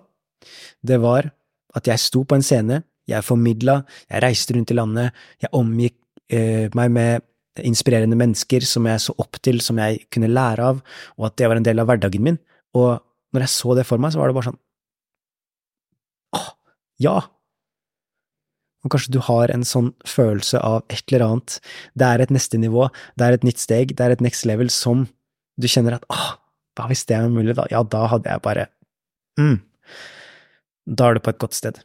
det 0.86 1.00
var 1.02 1.30
at 1.76 1.88
jeg 1.90 2.02
sto 2.02 2.22
på 2.28 2.36
en 2.36 2.44
scene, 2.44 2.82
jeg 3.08 3.24
formidla, 3.24 3.80
jeg 4.10 4.22
reiste 4.24 4.56
rundt 4.56 4.72
i 4.72 4.76
landet, 4.76 5.24
jeg 5.42 5.52
omgikk 5.56 5.96
eh, 6.32 6.68
meg 6.76 6.92
med 6.92 7.26
inspirerende 7.64 8.18
mennesker 8.18 8.64
som 8.66 8.88
jeg 8.88 9.02
så 9.04 9.14
opp 9.22 9.38
til, 9.44 9.60
som 9.64 9.78
jeg 9.80 10.02
kunne 10.12 10.32
lære 10.32 10.72
av, 10.72 10.82
og 11.16 11.28
at 11.28 11.36
det 11.40 11.48
var 11.50 11.60
en 11.60 11.66
del 11.66 11.80
av 11.82 11.88
hverdagen 11.90 12.24
min. 12.24 12.38
Og 12.76 12.98
når 13.34 13.46
jeg 13.46 13.54
så 13.54 13.76
det 13.78 13.86
for 13.88 14.02
meg, 14.02 14.12
så 14.12 14.20
var 14.20 14.30
det 14.30 14.36
bare 14.38 14.50
sånn 14.50 14.60
Åh, 16.36 16.48
ja! 17.02 17.16
Og 18.84 18.92
kanskje 18.92 19.16
du 19.16 19.20
har 19.26 19.50
en 19.50 19.64
sånn 19.66 19.90
følelse 20.06 20.60
av 20.62 20.84
et 20.92 21.02
eller 21.10 21.26
annet, 21.26 21.58
det 21.98 22.06
er 22.06 22.22
et 22.22 22.34
neste 22.34 22.60
nivå, 22.60 22.86
det 23.18 23.26
er 23.26 23.36
et 23.36 23.46
nytt 23.46 23.62
steg, 23.62 23.96
det 23.98 24.04
er 24.04 24.14
et 24.14 24.22
next 24.22 24.46
level 24.46 24.70
som 24.70 25.08
du 25.58 25.66
kjenner 25.70 25.96
at 25.96 26.06
åh, 26.12 26.36
da 26.78 26.86
hvis 26.90 27.06
det 27.08 27.16
er 27.16 27.32
mulig, 27.32 27.56
da? 27.58 27.66
Ja, 27.72 27.82
da 27.82 28.04
hadde 28.12 28.30
jeg 28.30 28.44
bare 28.44 28.68
mm. 29.40 29.58
Da 30.86 31.08
er 31.08 31.16
du 31.16 31.24
på 31.24 31.32
et 31.32 31.40
godt 31.42 31.56
sted. 31.56 31.80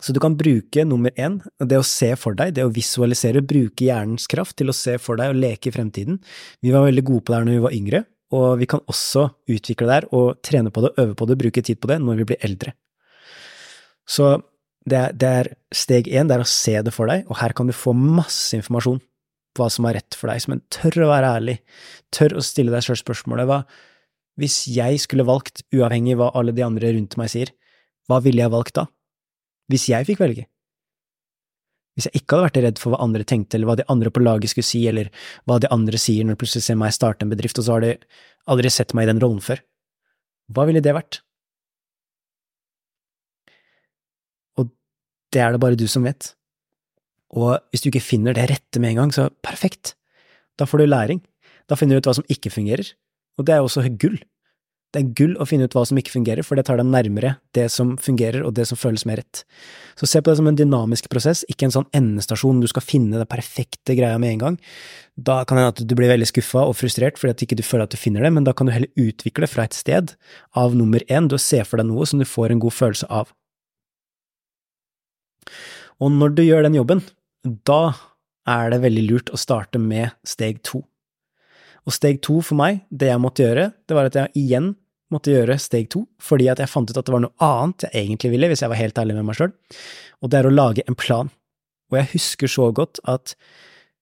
Så 0.00 0.14
du 0.16 0.20
kan 0.22 0.36
bruke 0.38 0.84
nummer 0.88 1.12
én, 1.20 1.38
det 1.60 1.76
å 1.76 1.84
se 1.84 2.14
for 2.16 2.36
deg, 2.36 2.54
det 2.56 2.64
å 2.64 2.72
visualisere, 2.72 3.42
bruke 3.44 3.84
hjernens 3.84 4.26
kraft 4.30 4.56
til 4.56 4.72
å 4.72 4.76
se 4.76 4.96
for 5.02 5.20
deg 5.20 5.34
og 5.34 5.40
leke 5.42 5.68
i 5.68 5.74
fremtiden. 5.74 6.20
Vi 6.64 6.72
var 6.72 6.86
veldig 6.86 7.04
gode 7.04 7.24
på 7.24 7.32
det 7.32 7.40
her 7.40 7.48
når 7.48 7.58
vi 7.58 7.64
var 7.66 7.76
yngre, 7.76 8.02
og 8.36 8.46
vi 8.62 8.68
kan 8.70 8.80
også 8.88 9.26
utvikle 9.50 9.88
det 9.88 9.98
her 9.98 10.06
og 10.16 10.40
trene 10.46 10.72
på 10.72 10.86
det, 10.86 10.94
øve 11.02 11.16
på 11.18 11.28
det, 11.28 11.36
bruke 11.40 11.64
tid 11.66 11.80
på 11.82 11.90
det 11.90 11.98
når 12.00 12.22
vi 12.22 12.28
blir 12.30 12.46
eldre. 12.46 12.72
Så 14.08 14.32
det 14.88 14.96
er, 14.96 15.12
det 15.12 15.30
er 15.42 15.52
steg 15.76 16.08
én, 16.08 16.30
det 16.30 16.38
er 16.38 16.46
å 16.46 16.48
se 16.48 16.78
det 16.82 16.94
for 16.94 17.10
deg, 17.10 17.26
og 17.28 17.36
her 17.42 17.52
kan 17.56 17.68
du 17.68 17.76
få 17.76 17.92
masse 17.92 18.56
informasjon 18.56 19.02
på 19.52 19.64
hva 19.64 19.68
som 19.72 19.86
er 19.90 19.98
rett 19.98 20.16
for 20.16 20.30
deg, 20.30 20.46
men 20.48 20.62
tør 20.72 21.04
å 21.04 21.10
være 21.10 21.34
ærlig, 21.36 21.56
tør 22.14 22.38
å 22.38 22.44
stille 22.44 22.72
deg 22.72 22.86
selv 22.86 23.02
spørsmålet 23.02 23.50
hva 23.50 23.64
hvis 24.40 24.62
jeg 24.72 25.02
skulle 25.02 25.26
valgt, 25.28 25.66
uavhengig 25.74 26.14
av 26.14 26.22
hva 26.22 26.30
alle 26.38 26.54
de 26.56 26.64
andre 26.64 26.94
rundt 26.94 27.18
meg 27.20 27.28
sier, 27.32 27.50
hva 28.08 28.22
ville 28.24 28.40
jeg 28.40 28.52
valgt 28.54 28.78
da? 28.78 28.86
Hvis 29.70 29.86
jeg 29.90 30.08
fikk 30.08 30.22
velge? 30.22 30.46
Hvis 31.94 32.06
jeg 32.08 32.22
ikke 32.22 32.36
hadde 32.36 32.46
vært 32.48 32.60
redd 32.64 32.80
for 32.80 32.94
hva 32.94 33.02
andre 33.04 33.26
tenkte, 33.28 33.58
eller 33.58 33.70
hva 33.70 33.78
de 33.80 33.86
andre 33.92 34.12
på 34.14 34.22
laget 34.22 34.52
skulle 34.52 34.66
si, 34.66 34.82
eller 34.88 35.10
hva 35.48 35.58
de 35.62 35.70
andre 35.74 35.98
sier 36.00 36.26
når 36.26 36.36
de 36.36 36.42
plutselig 36.42 36.66
ser 36.66 36.78
meg 36.80 36.94
starte 36.96 37.26
en 37.26 37.32
bedrift, 37.32 37.58
og 37.60 37.66
så 37.66 37.76
har 37.76 37.84
de 37.84 37.92
aldri 38.50 38.70
sett 38.72 38.94
meg 38.96 39.06
i 39.06 39.10
den 39.10 39.20
rollen 39.22 39.42
før, 39.44 39.62
hva 40.50 40.66
ville 40.66 40.82
det 40.82 40.94
vært? 40.96 41.20
Og 44.58 44.70
det 45.34 45.42
er 45.44 45.54
det 45.54 45.62
bare 45.62 45.78
du 45.78 45.86
som 45.90 46.06
vet. 46.06 46.32
Og 47.30 47.58
hvis 47.70 47.84
du 47.84 47.90
ikke 47.90 48.02
finner 48.02 48.34
det 48.34 48.48
rette 48.50 48.82
med 48.82 48.94
en 48.94 49.04
gang, 49.04 49.14
så 49.14 49.28
perfekt. 49.44 49.94
Da 50.58 50.66
får 50.66 50.82
du 50.82 50.90
læring. 50.90 51.22
Da 51.70 51.78
finner 51.78 51.94
du 51.94 52.02
ut 52.02 52.10
hva 52.10 52.16
som 52.18 52.26
ikke 52.32 52.50
fungerer. 52.50 52.88
Og 53.38 53.46
det 53.46 53.54
er 53.54 53.62
også 53.62 53.86
gull. 54.00 54.18
Det 54.90 54.98
er 54.98 55.10
gull 55.14 55.36
å 55.38 55.46
finne 55.46 55.68
ut 55.70 55.74
hva 55.76 55.84
som 55.86 55.98
ikke 56.00 56.10
fungerer, 56.16 56.42
for 56.42 56.58
det 56.58 56.64
tar 56.66 56.80
deg 56.80 56.88
nærmere 56.90 57.36
det 57.54 57.68
som 57.70 57.92
fungerer 58.02 58.42
og 58.42 58.56
det 58.56 58.64
som 58.66 58.78
føles 58.78 59.04
mer 59.06 59.20
rett. 59.20 59.44
Så 59.94 60.08
se 60.10 60.18
på 60.18 60.32
det 60.32 60.40
som 60.40 60.48
en 60.50 60.58
dynamisk 60.58 61.06
prosess, 61.12 61.44
ikke 61.52 61.68
en 61.68 61.74
sånn 61.76 61.86
endestasjon 61.94 62.58
du 62.58 62.66
skal 62.70 62.82
finne 62.82 63.20
det 63.20 63.28
perfekte 63.30 63.94
greia 63.94 64.18
med 64.18 64.34
en 64.34 64.42
gang. 64.42 64.58
Da 65.14 65.44
kan 65.44 65.58
det 65.58 65.62
hende 65.62 65.74
at 65.76 65.84
du 65.86 65.94
blir 65.94 66.10
veldig 66.10 66.26
skuffa 66.32 66.64
og 66.66 66.74
frustrert 66.80 67.20
fordi 67.20 67.36
at 67.36 67.44
ikke 67.46 67.60
du 67.60 67.64
føler 67.66 67.86
at 67.86 67.94
du 67.94 68.00
finner 68.02 68.26
det, 68.26 68.32
men 68.34 68.48
da 68.48 68.56
kan 68.56 68.66
du 68.66 68.74
heller 68.74 68.90
utvikle 68.98 69.46
fra 69.50 69.68
et 69.68 69.78
sted 69.78 70.16
av 70.58 70.74
nummer 70.74 71.06
én, 71.06 71.30
du 71.30 71.38
ser 71.38 71.68
for 71.68 71.78
deg 71.78 71.86
noe 71.86 72.08
som 72.10 72.18
du 72.18 72.26
får 72.26 72.56
en 72.56 72.64
god 72.66 72.74
følelse 72.74 73.10
av. 73.14 73.30
Og 76.02 76.10
når 76.16 76.34
du 76.34 76.46
gjør 76.48 76.66
den 76.66 76.78
jobben, 76.80 77.04
da 77.44 77.92
er 78.48 78.72
det 78.72 78.82
veldig 78.82 79.06
lurt 79.06 79.30
å 79.30 79.38
starte 79.38 79.78
med 79.78 80.16
steg 80.26 80.64
to. 80.66 80.82
Og 81.86 81.94
steg 81.94 82.20
to 82.24 82.40
for 82.44 82.58
meg, 82.58 82.82
det 82.90 83.10
jeg 83.12 83.22
måtte 83.22 83.44
gjøre, 83.44 83.70
det 83.88 83.96
var 83.96 84.08
at 84.08 84.18
jeg 84.18 84.34
igjen 84.42 84.72
måtte 85.14 85.34
gjøre 85.34 85.58
steg 85.60 85.90
to, 85.92 86.04
fordi 86.22 86.48
at 86.52 86.62
jeg 86.62 86.70
fant 86.70 86.90
ut 86.90 86.96
at 86.96 87.06
det 87.06 87.14
var 87.14 87.24
noe 87.24 87.44
annet 87.44 87.86
jeg 87.88 88.04
egentlig 88.04 88.32
ville, 88.34 88.50
hvis 88.50 88.62
jeg 88.64 88.72
var 88.72 88.80
helt 88.80 88.98
ærlig 89.02 89.16
med 89.18 89.28
meg 89.28 89.38
sjøl, 89.38 89.52
og 90.20 90.32
det 90.32 90.40
er 90.40 90.48
å 90.48 90.54
lage 90.54 90.84
en 90.86 90.98
plan. 90.98 91.30
Og 91.90 91.98
jeg 91.98 92.12
husker 92.14 92.50
så 92.50 92.70
godt 92.74 93.02
at 93.10 93.34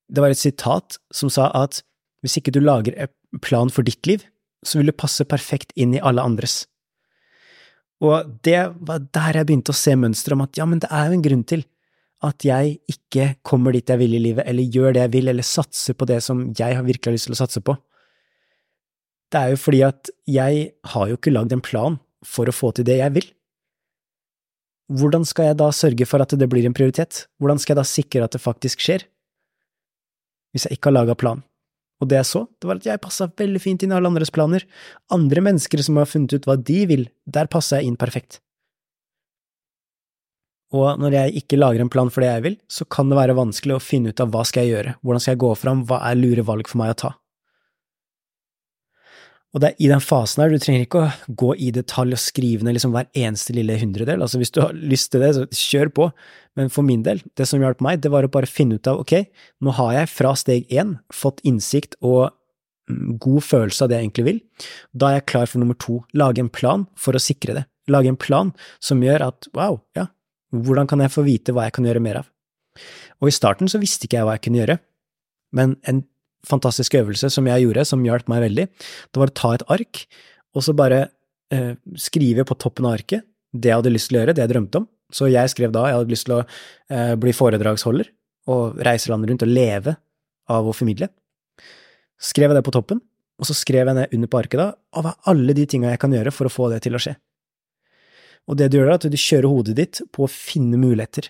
det 0.08 0.24
var 0.24 0.32
et 0.32 0.40
sitat 0.40 0.98
som 1.14 1.32
sa 1.32 1.50
at 1.56 1.82
hvis 2.24 2.38
ikke 2.40 2.52
du 2.54 2.60
lager 2.60 2.96
en 2.98 3.40
plan 3.44 3.70
for 3.72 3.86
ditt 3.86 4.04
liv, 4.08 4.24
så 4.66 4.80
vil 4.80 4.90
du 4.90 4.96
passe 4.96 5.24
perfekt 5.28 5.72
inn 5.78 5.94
i 5.94 6.02
alle 6.02 6.24
andres. 6.24 6.64
Og 8.04 8.38
det 8.46 8.60
var 8.86 9.02
der 9.14 9.40
jeg 9.40 9.48
begynte 9.48 9.74
å 9.74 9.78
se 9.78 9.94
mønsteret 9.98 10.36
om 10.36 10.44
at 10.44 10.58
ja, 10.58 10.66
men 10.68 10.82
det 10.82 10.90
er 10.94 11.08
jo 11.08 11.18
en 11.18 11.24
grunn 11.24 11.44
til 11.48 11.64
at 12.26 12.42
jeg 12.42 12.78
ikke 12.90 13.28
kommer 13.46 13.74
dit 13.74 13.88
jeg 13.88 14.00
vil 14.00 14.16
i 14.18 14.22
livet, 14.22 14.46
eller 14.46 14.66
gjør 14.74 14.94
det 14.94 15.04
jeg 15.04 15.12
vil, 15.14 15.30
eller 15.30 15.46
satser 15.46 15.94
på 15.94 16.06
det 16.10 16.18
som 16.24 16.48
jeg 16.58 16.78
har 16.78 16.86
virkelig 16.86 17.18
lyst 17.18 17.30
til 17.30 17.36
å 17.36 17.40
satse 17.42 17.62
på. 17.62 17.76
Det 19.28 19.40
er 19.40 19.52
jo 19.52 19.58
fordi 19.60 19.82
at 19.84 20.10
jeg 20.28 20.70
har 20.92 21.10
jo 21.10 21.18
ikke 21.18 21.34
lagd 21.34 21.52
en 21.52 21.64
plan 21.64 21.98
for 22.24 22.48
å 22.48 22.54
få 22.54 22.72
til 22.76 22.86
det 22.88 23.00
jeg 23.00 23.14
vil. 23.18 23.26
Hvordan 24.88 25.26
skal 25.28 25.50
jeg 25.50 25.58
da 25.60 25.68
sørge 25.74 26.06
for 26.08 26.24
at 26.24 26.32
det 26.40 26.48
blir 26.48 26.64
en 26.64 26.76
prioritet? 26.76 27.26
Hvordan 27.36 27.60
skal 27.60 27.74
jeg 27.74 27.80
da 27.82 27.88
sikre 27.88 28.24
at 28.24 28.32
det 28.32 28.40
faktisk 28.40 28.80
skjer? 28.80 29.04
Hvis 30.56 30.64
jeg 30.64 30.78
ikke 30.78 30.88
har 30.88 31.00
laga 31.02 31.18
plan. 31.18 31.44
Og 32.00 32.08
det 32.08 32.20
jeg 32.20 32.28
så, 32.30 32.44
det 32.56 32.68
var 32.70 32.78
at 32.78 32.86
jeg 32.86 33.02
passa 33.02 33.26
veldig 33.28 33.60
fint 33.60 33.84
inn 33.84 33.92
i 33.92 33.96
alle 33.98 34.08
andres 34.08 34.32
planer. 34.32 34.64
Andre 35.12 35.42
mennesker 35.44 35.82
som 35.84 35.98
har 36.00 36.08
funnet 36.08 36.32
ut 36.32 36.46
hva 36.48 36.56
de 36.56 36.84
vil, 36.88 37.08
der 37.26 37.50
passa 37.50 37.80
jeg 37.80 37.90
inn 37.90 37.98
perfekt. 38.00 38.40
Og 40.72 41.00
når 41.00 41.16
jeg 41.16 41.42
ikke 41.42 41.58
lager 41.58 41.80
en 41.80 41.92
plan 41.92 42.10
for 42.12 42.24
det 42.24 42.30
jeg 42.30 42.44
vil, 42.44 42.58
så 42.68 42.84
kan 42.88 43.08
det 43.08 43.16
være 43.18 43.36
vanskelig 43.36 43.76
å 43.76 43.82
finne 43.82 44.12
ut 44.12 44.20
av 44.20 44.32
hva 44.32 44.44
skal 44.46 44.64
jeg 44.66 44.76
gjøre, 44.76 44.98
hvordan 45.00 45.24
skal 45.24 45.34
jeg 45.34 45.42
gå 45.44 45.52
fram, 45.56 45.84
hva 45.88 46.00
er 46.08 46.20
lure 46.20 46.44
valg 46.44 46.68
for 46.68 46.80
meg 46.80 46.92
å 46.92 46.98
ta. 47.04 47.12
Og 49.58 49.62
det 49.64 49.72
er 49.72 49.80
i 49.82 49.88
den 49.90 49.98
fasen 49.98 50.44
her, 50.44 50.52
du 50.54 50.62
trenger 50.62 50.84
ikke 50.84 51.00
å 51.02 51.34
gå 51.34 51.48
i 51.66 51.72
detalj 51.74 52.14
og 52.14 52.20
skrive 52.22 52.62
ned 52.62 52.76
liksom 52.76 52.92
hver 52.94 53.08
eneste 53.18 53.56
lille 53.56 53.74
hundredel, 53.80 54.20
altså 54.22 54.38
hvis 54.38 54.52
du 54.54 54.60
har 54.62 54.76
lyst 54.78 55.10
til 55.10 55.24
det, 55.24 55.32
så 55.34 55.46
kjør 55.50 55.88
på, 55.96 56.04
men 56.54 56.70
for 56.70 56.86
min 56.86 57.00
del, 57.02 57.24
det 57.34 57.48
som 57.50 57.58
hjalp 57.58 57.82
meg, 57.82 57.98
det 58.04 58.12
var 58.14 58.22
å 58.22 58.30
bare 58.30 58.46
finne 58.46 58.78
ut 58.78 58.86
av 58.86 59.00
ok, 59.02 59.16
nå 59.66 59.74
har 59.74 59.96
jeg 59.96 60.12
fra 60.12 60.30
steg 60.38 60.70
én 60.70 60.92
fått 61.10 61.42
innsikt 61.42 61.98
og 62.06 62.28
mm, 62.86 63.16
god 63.24 63.46
følelse 63.48 63.82
av 63.82 63.90
det 63.90 63.98
jeg 63.98 64.06
egentlig 64.06 64.26
vil, 64.28 64.38
da 64.94 65.10
er 65.10 65.18
jeg 65.18 65.26
klar 65.34 65.50
for 65.50 65.64
nummer 65.64 65.80
to, 65.82 65.98
lage 66.14 66.44
en 66.44 66.52
plan 66.60 66.86
for 66.94 67.18
å 67.18 67.24
sikre 67.24 67.58
det, 67.58 67.64
lage 67.90 68.12
en 68.14 68.20
plan 68.28 68.54
som 68.78 69.02
gjør 69.02 69.26
at 69.26 69.50
wow, 69.58 69.80
ja, 69.98 70.06
hvordan 70.54 70.86
kan 70.86 71.02
jeg 71.02 71.16
få 71.16 71.26
vite 71.26 71.56
hva 71.56 71.66
jeg 71.66 71.74
kan 71.80 71.90
gjøre 71.90 72.04
mer 72.06 72.20
av? 72.22 72.30
Og 73.18 73.32
i 73.32 73.34
starten 73.34 73.66
så 73.66 73.82
visste 73.82 74.06
ikke 74.06 74.20
jeg 74.20 74.30
hva 74.30 74.38
jeg 74.38 74.46
kunne 74.46 74.62
gjøre, 74.62 74.78
men 75.58 75.74
en 75.82 76.04
fantastisk 76.46 76.94
øvelse 77.00 77.30
som 77.32 77.46
jeg 77.50 77.64
gjorde, 77.64 77.86
som 77.88 78.04
hjalp 78.06 78.28
meg 78.30 78.44
veldig, 78.46 78.66
det 78.68 79.22
var 79.22 79.32
å 79.32 79.38
ta 79.40 79.54
et 79.56 79.66
ark, 79.78 80.04
og 80.56 80.64
så 80.64 80.74
bare 80.76 81.08
eh, 81.54 81.74
skrive 81.98 82.46
på 82.48 82.56
toppen 82.60 82.88
av 82.88 82.98
arket 82.98 83.26
det 83.52 83.70
jeg 83.70 83.80
hadde 83.80 83.92
lyst 83.94 84.10
til 84.10 84.18
å 84.18 84.22
gjøre, 84.22 84.34
det 84.36 84.44
jeg 84.44 84.52
drømte 84.52 84.82
om. 84.82 84.88
Så 85.14 85.30
jeg 85.32 85.48
skrev 85.48 85.72
da 85.72 85.86
jeg 85.88 85.96
hadde 85.96 86.12
lyst 86.12 86.26
til 86.28 86.36
å 86.36 86.42
eh, 86.44 87.14
bli 87.20 87.32
foredragsholder 87.32 88.10
og 88.52 88.80
reise 88.84 89.10
landet 89.12 89.32
rundt 89.32 89.44
og 89.46 89.52
leve 89.52 89.94
av 90.52 90.68
å 90.68 90.74
formidle. 90.76 91.08
Skrev 92.20 92.52
jeg 92.52 92.58
det 92.58 92.66
på 92.66 92.74
toppen, 92.74 93.00
og 93.38 93.48
så 93.48 93.54
skrev 93.56 93.88
jeg 93.88 93.96
ned 93.96 94.14
under 94.14 94.30
på 94.30 94.40
arket 94.40 94.60
da, 94.60 94.68
av 94.98 95.12
alle 95.30 95.54
de 95.56 95.64
tinga 95.70 95.92
jeg 95.92 96.02
kan 96.02 96.12
gjøre 96.12 96.32
for 96.34 96.48
å 96.48 96.52
få 96.52 96.68
det 96.72 96.82
til 96.84 96.98
å 96.98 97.02
skje. 97.02 97.14
Og 98.48 98.56
det 98.58 98.70
du 98.72 98.78
gjør, 98.78 98.90
er 98.90 98.96
at 98.96 99.08
du 99.08 99.18
kjører 99.20 99.48
hodet 99.48 99.76
ditt 99.78 100.00
på 100.14 100.24
å 100.24 100.32
finne 100.32 100.80
muligheter. 100.80 101.28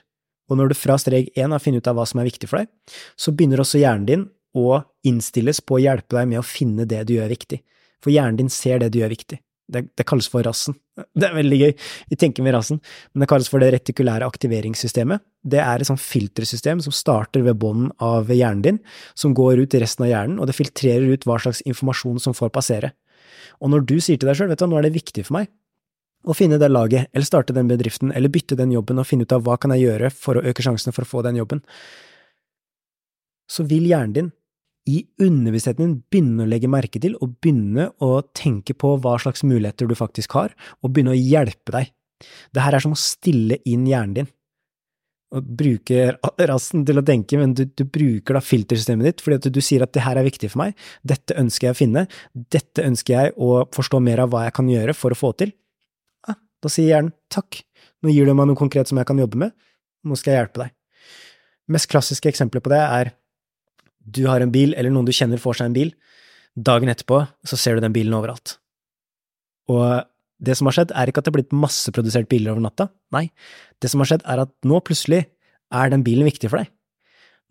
Og 0.49 0.59
når 0.59 0.71
du 0.71 0.79
fra 0.79 0.97
steg 1.01 1.29
én 1.37 1.53
har 1.53 1.63
funnet 1.63 1.83
ut 1.83 1.91
av 1.91 1.99
hva 1.99 2.07
som 2.09 2.23
er 2.23 2.29
viktig 2.31 2.49
for 2.49 2.63
deg, 2.63 2.71
så 3.19 3.35
begynner 3.35 3.61
også 3.63 3.83
hjernen 3.83 4.09
din 4.09 4.27
å 4.57 4.79
innstilles 5.07 5.61
på 5.65 5.77
å 5.77 5.83
hjelpe 5.83 6.17
deg 6.17 6.31
med 6.31 6.41
å 6.41 6.47
finne 6.47 6.87
det 6.89 7.03
du 7.09 7.17
gjør 7.19 7.31
viktig. 7.33 7.61
For 8.05 8.15
hjernen 8.15 8.39
din 8.39 8.51
ser 8.53 8.81
det 8.83 8.93
du 8.95 9.01
gjør 9.01 9.13
viktig. 9.13 9.41
Det, 9.69 9.83
det, 10.01 10.05
kalles 10.09 10.31
for 10.33 10.45
rassen. 10.47 10.79
Det 11.19 11.27
er 11.29 11.35
veldig 11.37 11.57
gøy, 11.61 11.73
vi 12.09 12.17
tenker 12.19 12.43
med 12.43 12.55
rassen, 12.57 12.79
men 13.13 13.23
det 13.23 13.29
kalles 13.31 13.51
for 13.53 13.61
det 13.63 13.69
retikulære 13.75 14.27
aktiveringssystemet. 14.27 15.21
Det 15.45 15.61
er 15.61 15.83
et 15.83 15.87
sånt 15.87 16.01
filtersystem 16.01 16.81
som 16.83 16.95
starter 16.95 17.45
ved 17.45 17.59
bånden 17.61 17.93
av 18.03 18.33
hjernen 18.33 18.65
din, 18.65 18.81
som 19.15 19.37
går 19.37 19.61
ut 19.61 19.77
i 19.77 19.83
resten 19.83 20.07
av 20.07 20.11
hjernen, 20.11 20.41
og 20.41 20.49
det 20.49 20.57
filtrerer 20.57 21.13
ut 21.13 21.29
hva 21.29 21.37
slags 21.45 21.61
informasjon 21.69 22.19
som 22.25 22.35
får 22.35 22.51
passere. 22.57 22.95
Og 23.61 23.71
når 23.71 23.85
du 23.87 23.95
sier 24.01 24.17
til 24.17 24.31
deg 24.31 24.41
sjøl, 24.41 24.49
vet 24.51 24.65
du, 24.65 24.67
nå 24.73 24.81
er 24.81 24.89
det 24.89 24.97
viktig 24.97 25.27
for 25.29 25.39
meg 25.39 25.53
å 26.27 26.35
finne 26.35 26.59
det 26.59 26.73
laget, 26.73 27.13
eller 27.13 27.29
starte 27.29 27.55
den 27.55 27.69
bedriften, 27.71 28.11
eller 28.17 28.33
bytte 28.33 28.57
den 28.59 28.73
jobben 28.75 28.99
og 28.99 29.07
finne 29.07 29.29
ut 29.29 29.37
av 29.37 29.45
hva 29.47 29.57
kan 29.61 29.77
jeg 29.77 29.87
gjøre 29.87 30.11
for 30.15 30.41
å 30.41 30.45
øke 30.51 30.65
sjansene 30.65 30.97
for 30.97 31.07
å 31.07 31.13
få 31.13 31.23
den 31.29 31.39
jobben, 31.39 31.63
så 33.49 33.65
vil 33.69 33.87
hjernen 33.89 34.17
din 34.17 34.33
i 34.89 35.03
underbevisstheten 35.21 35.85
din 35.85 35.99
begynne 36.09 36.47
å 36.47 36.49
legge 36.49 36.71
merke 36.71 37.01
til 37.03 37.17
og 37.21 37.37
begynne 37.43 37.91
å 38.05 38.23
tenke 38.37 38.75
på 38.79 38.95
hva 39.03 39.19
slags 39.21 39.45
muligheter 39.45 39.89
du 39.89 39.95
faktisk 39.99 40.37
har, 40.39 40.55
og 40.81 40.95
begynne 40.95 41.13
å 41.15 41.19
hjelpe 41.19 41.75
deg. 41.75 41.93
Det 42.55 42.65
her 42.65 42.75
er 42.75 42.83
som 42.83 42.97
å 42.97 42.99
stille 42.99 43.61
inn 43.69 43.87
hjernen 43.89 44.17
din. 44.21 44.31
Og 45.37 45.45
bruke 45.61 46.15
rassen 46.49 46.87
til 46.89 46.99
å 46.99 47.05
tenke, 47.05 47.37
men 47.37 47.53
du, 47.53 47.67
du 47.69 47.85
bruker 47.85 48.39
da 48.39 48.41
filtersystemet 48.41 49.11
ditt 49.11 49.21
fordi 49.21 49.43
du, 49.45 49.59
du 49.59 49.61
sier 49.65 49.85
at 49.85 49.93
det 49.93 50.07
her 50.07 50.17
er 50.17 50.25
viktig 50.25 50.49
for 50.55 50.63
meg, 50.63 50.79
dette 51.05 51.37
ønsker 51.37 51.69
jeg 51.69 51.77
å 51.77 51.81
finne, 51.83 52.07
dette 52.57 52.87
ønsker 52.89 53.17
jeg 53.19 53.35
å 53.37 53.67
forstå 53.77 54.01
mer 54.01 54.25
av 54.25 54.33
hva 54.33 54.47
jeg 54.47 54.57
kan 54.57 54.73
gjøre 54.73 54.97
for 54.97 55.13
å 55.13 55.21
få 55.21 55.35
til. 55.43 55.53
Ja, 56.25 56.39
da 56.65 56.73
sier 56.73 56.95
hjernen 56.95 57.13
takk, 57.29 57.61
nå 58.01 58.15
gir 58.15 58.25
du 58.25 58.33
meg 58.33 58.49
noe 58.49 58.59
konkret 58.59 58.89
som 58.89 59.01
jeg 59.01 59.11
kan 59.11 59.21
jobbe 59.21 59.45
med, 59.45 59.57
nå 60.09 60.17
skal 60.17 60.33
jeg 60.33 60.47
hjelpe 60.47 60.65
deg. 60.65 60.75
Mest 61.77 61.93
klassiske 61.93 62.33
eksempelet 62.33 62.65
på 62.65 62.73
det 62.73 62.81
er 62.81 63.13
du 64.15 64.25
har 64.29 64.43
en 64.45 64.53
bil, 64.53 64.75
eller 64.79 64.93
noen 64.95 65.09
du 65.09 65.15
kjenner 65.15 65.41
får 65.43 65.61
seg 65.61 65.71
en 65.71 65.77
bil, 65.77 65.93
dagen 66.59 66.91
etterpå 66.91 67.23
så 67.47 67.59
ser 67.59 67.77
du 67.77 67.85
den 67.85 67.95
bilen 67.95 68.17
overalt. 68.17 68.57
Og 69.71 70.07
det 70.39 70.55
som 70.59 70.69
har 70.71 70.77
skjedd, 70.77 70.95
er 70.95 71.11
ikke 71.11 71.23
at 71.23 71.29
det 71.29 71.33
har 71.33 71.39
blitt 71.41 71.57
masseprodusert 71.65 72.29
biler 72.31 72.55
over 72.55 72.65
natta, 72.65 72.89
nei, 73.15 73.29
det 73.83 73.91
som 73.91 74.03
har 74.03 74.11
skjedd, 74.13 74.25
er 74.27 74.45
at 74.45 74.53
nå 74.67 74.81
plutselig 74.87 75.25
er 75.75 75.93
den 75.93 76.05
bilen 76.07 76.29
viktig 76.29 76.51
for 76.51 76.63
deg. 76.63 76.71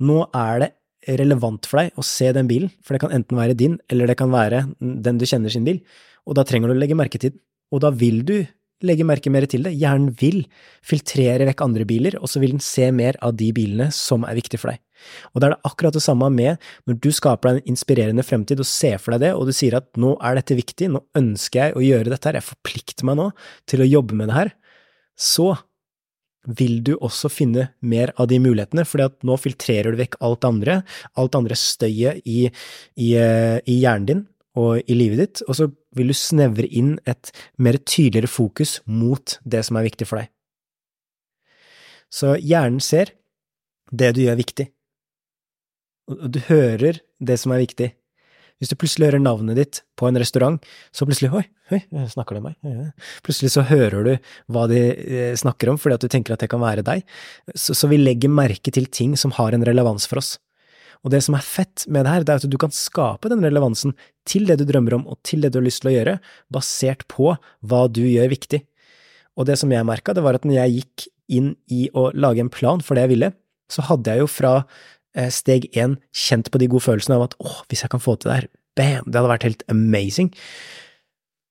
Nå 0.08 0.24
er 0.36 0.64
det 0.64 0.74
relevant 1.20 1.68
for 1.70 1.82
deg 1.82 2.00
å 2.00 2.06
se 2.06 2.32
den 2.36 2.50
bilen, 2.50 2.72
for 2.84 2.96
det 2.96 3.04
kan 3.04 3.14
enten 3.16 3.40
være 3.40 3.58
din, 3.60 3.78
eller 3.92 4.10
det 4.10 4.18
kan 4.20 4.32
være 4.34 4.66
den 4.80 5.20
du 5.20 5.28
kjenner 5.28 5.54
sin 5.54 5.68
bil, 5.68 5.82
og 6.28 6.40
da 6.40 6.46
trenger 6.48 6.72
du 6.72 6.76
å 6.76 6.80
legge 6.80 6.98
merke 6.98 7.20
til 7.22 7.36
den, 7.36 7.44
og 7.76 7.84
da 7.84 7.92
vil 7.92 8.22
du 8.28 8.38
legge 8.86 9.06
merke 9.08 9.32
mer 9.34 9.48
til 9.50 9.66
det. 9.66 9.74
Hjernen 9.76 10.12
vil 10.20 10.44
filtrere 10.86 11.48
vekk 11.50 11.64
andre 11.66 11.88
biler, 11.90 12.18
og 12.22 12.30
så 12.32 12.42
vil 12.44 12.56
den 12.56 12.64
se 12.64 12.90
mer 12.96 13.18
av 13.26 13.36
de 13.40 13.50
bilene 13.56 13.90
som 13.96 14.26
er 14.28 14.38
viktige 14.38 14.62
for 14.62 14.72
deg. 14.72 14.82
Og 15.34 15.42
da 15.42 15.50
er 15.50 15.56
det 15.56 15.70
akkurat 15.70 15.96
det 15.96 16.04
samme 16.04 16.30
med 16.34 16.62
når 16.90 17.00
du 17.04 17.10
skaper 17.14 17.50
deg 17.50 17.62
en 17.62 17.74
inspirerende 17.74 18.26
fremtid 18.26 18.62
og 18.64 18.70
ser 18.70 19.00
for 19.02 19.16
deg 19.16 19.28
det, 19.28 19.34
og 19.38 19.48
du 19.48 19.56
sier 19.56 19.78
at 19.80 19.90
nå 20.00 20.16
er 20.24 20.40
dette 20.40 20.58
viktig, 20.58 20.92
nå 20.94 21.04
ønsker 21.18 21.62
jeg 21.62 21.78
å 21.78 21.86
gjøre 21.86 22.14
dette 22.14 22.30
her, 22.30 22.40
jeg 22.40 22.50
forplikter 22.50 23.08
meg 23.10 23.20
nå 23.20 23.32
til 23.70 23.84
å 23.84 23.90
jobbe 23.90 24.18
med 24.18 24.32
det 24.32 24.38
her, 24.40 24.54
så 25.18 25.52
vil 26.48 26.80
du 26.86 26.94
også 26.96 27.30
finne 27.32 27.68
mer 27.84 28.14
av 28.16 28.30
de 28.32 28.40
mulighetene, 28.40 28.86
fordi 28.88 29.08
at 29.10 29.26
nå 29.28 29.36
filtrerer 29.42 29.92
du 29.92 30.00
vekk 30.00 30.16
alt 30.24 30.48
andre, 30.48 30.80
alt 31.20 31.36
andre 31.36 31.58
støyet 31.60 32.24
i, 32.24 32.48
i, 32.96 33.10
i 33.18 33.78
hjernen 33.82 34.08
din 34.08 34.24
og 34.58 34.80
i 34.90 34.96
livet 34.98 35.22
ditt, 35.22 35.44
og 35.46 35.58
så 35.60 35.68
vil 35.98 36.10
du 36.10 36.16
snevre 36.18 36.66
inn 36.66 36.96
et 37.10 37.30
mer 37.62 37.78
tydeligere 37.84 38.32
fokus 38.32 38.80
mot 38.90 39.38
det 39.46 39.64
som 39.68 39.78
er 39.78 39.86
viktig 39.90 40.08
for 40.10 40.22
deg. 40.22 40.32
Så 42.08 42.38
hjernen 42.40 42.82
ser 42.82 43.12
det 43.92 44.14
du 44.16 44.24
gjør 44.24 44.40
viktig, 44.40 44.70
du 46.08 46.40
hører 46.48 47.02
det 47.20 47.38
som 47.42 47.54
er 47.54 47.64
viktig. 47.66 47.92
Hvis 48.58 48.72
du 48.72 48.78
plutselig 48.80 49.12
hører 49.12 49.22
navnet 49.22 49.58
ditt 49.60 49.80
på 50.00 50.08
en 50.08 50.18
restaurant, 50.18 50.58
så 50.96 51.06
plutselig 51.06 51.30
Oi, 51.38 51.44
oi, 51.76 51.82
snakker 52.10 52.40
de 52.40 52.48
meg? 52.48 52.56
Plutselig 53.26 53.52
så 53.54 53.66
hører 53.70 54.08
du 54.08 54.14
hva 54.54 54.66
de 54.72 54.82
eh, 54.96 55.36
snakker 55.38 55.70
om, 55.70 55.78
fordi 55.78 55.98
at 55.98 56.06
du 56.08 56.10
tenker 56.10 56.34
at 56.34 56.42
det 56.42 56.50
kan 56.50 56.64
være 56.64 56.86
deg. 56.88 57.04
Så, 57.54 57.76
så 57.78 57.90
vi 57.92 58.00
legger 58.02 58.34
merke 58.34 58.74
til 58.74 58.90
ting 58.90 59.14
som 59.20 59.36
har 59.38 59.54
en 59.54 59.66
relevans 59.68 60.10
for 60.10 60.24
oss. 60.24 60.38
Og 61.06 61.14
det 61.14 61.22
som 61.22 61.38
er 61.38 61.46
fett 61.46 61.86
med 61.86 62.08
det 62.08 62.16
her, 62.16 62.26
det 62.26 62.34
er 62.34 62.42
at 62.42 62.50
du 62.50 62.58
kan 62.58 62.74
skape 62.74 63.30
den 63.30 63.46
relevansen 63.46 63.94
til 64.28 64.48
det 64.50 64.58
du 64.58 64.66
drømmer 64.66 64.98
om, 64.98 65.06
og 65.06 65.22
til 65.28 65.46
det 65.46 65.54
du 65.54 65.60
har 65.62 65.68
lyst 65.68 65.84
til 65.84 65.92
å 65.92 65.98
gjøre, 66.00 66.18
basert 66.54 67.06
på 67.12 67.36
hva 67.38 67.84
du 67.94 68.02
gjør 68.08 68.34
viktig. 68.34 68.64
Og 69.38 69.46
det 69.46 69.60
som 69.62 69.70
jeg 69.70 69.86
merka, 69.86 70.18
det 70.18 70.26
var 70.26 70.40
at 70.40 70.48
når 70.48 70.64
jeg 70.64 70.80
gikk 70.80 71.10
inn 71.38 71.54
i 71.70 71.86
å 71.94 72.10
lage 72.18 72.42
en 72.42 72.50
plan 72.50 72.82
for 72.82 72.98
det 72.98 73.06
jeg 73.06 73.14
ville, 73.14 73.36
så 73.70 73.84
hadde 73.90 74.14
jeg 74.16 74.24
jo 74.24 74.30
fra 74.32 74.52
steg 75.34 75.70
én 75.78 75.98
kjent 76.16 76.52
på 76.54 76.62
de 76.62 76.70
gode 76.72 76.86
følelsene 76.86 77.18
av 77.18 77.28
at 77.28 77.38
åh, 77.44 77.62
hvis 77.68 77.84
jeg 77.86 77.94
kan 77.94 78.04
få 78.04 78.18
til 78.18 78.32
det 78.32 78.40
her, 78.40 78.50
bam, 78.78 79.08
det 79.08 79.18
hadde 79.18 79.32
vært 79.34 79.48
helt 79.48 79.64
amazing. 79.74 80.32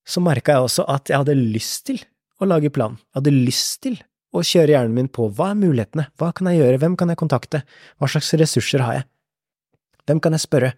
Så 0.07 0.23
merka 0.23 0.55
jeg 0.55 0.69
også 0.69 0.87
at 0.93 1.11
jeg 1.11 1.19
hadde 1.25 1.39
lyst 1.39 1.87
til 1.89 2.03
å 2.39 2.49
lage 2.49 2.71
plan, 2.71 2.99
jeg 3.11 3.21
hadde 3.21 3.35
lyst 3.35 3.81
til 3.87 3.99
å 4.37 4.43
kjøre 4.45 4.75
hjernen 4.75 4.95
min 4.95 5.11
på 5.11 5.29
hva 5.35 5.51
er 5.53 5.61
mulighetene, 5.61 6.09
hva 6.21 6.31
kan 6.37 6.51
jeg 6.51 6.61
gjøre, 6.61 6.81
hvem 6.83 6.97
kan 7.01 7.11
jeg 7.11 7.21
kontakte, 7.21 7.63
hva 7.99 8.11
slags 8.11 8.35
ressurser 8.39 8.85
har 8.85 9.01
jeg? 9.01 9.09
Hvem 10.07 10.21
kan 10.23 10.37
jeg 10.37 10.45
spørre? 10.45 10.73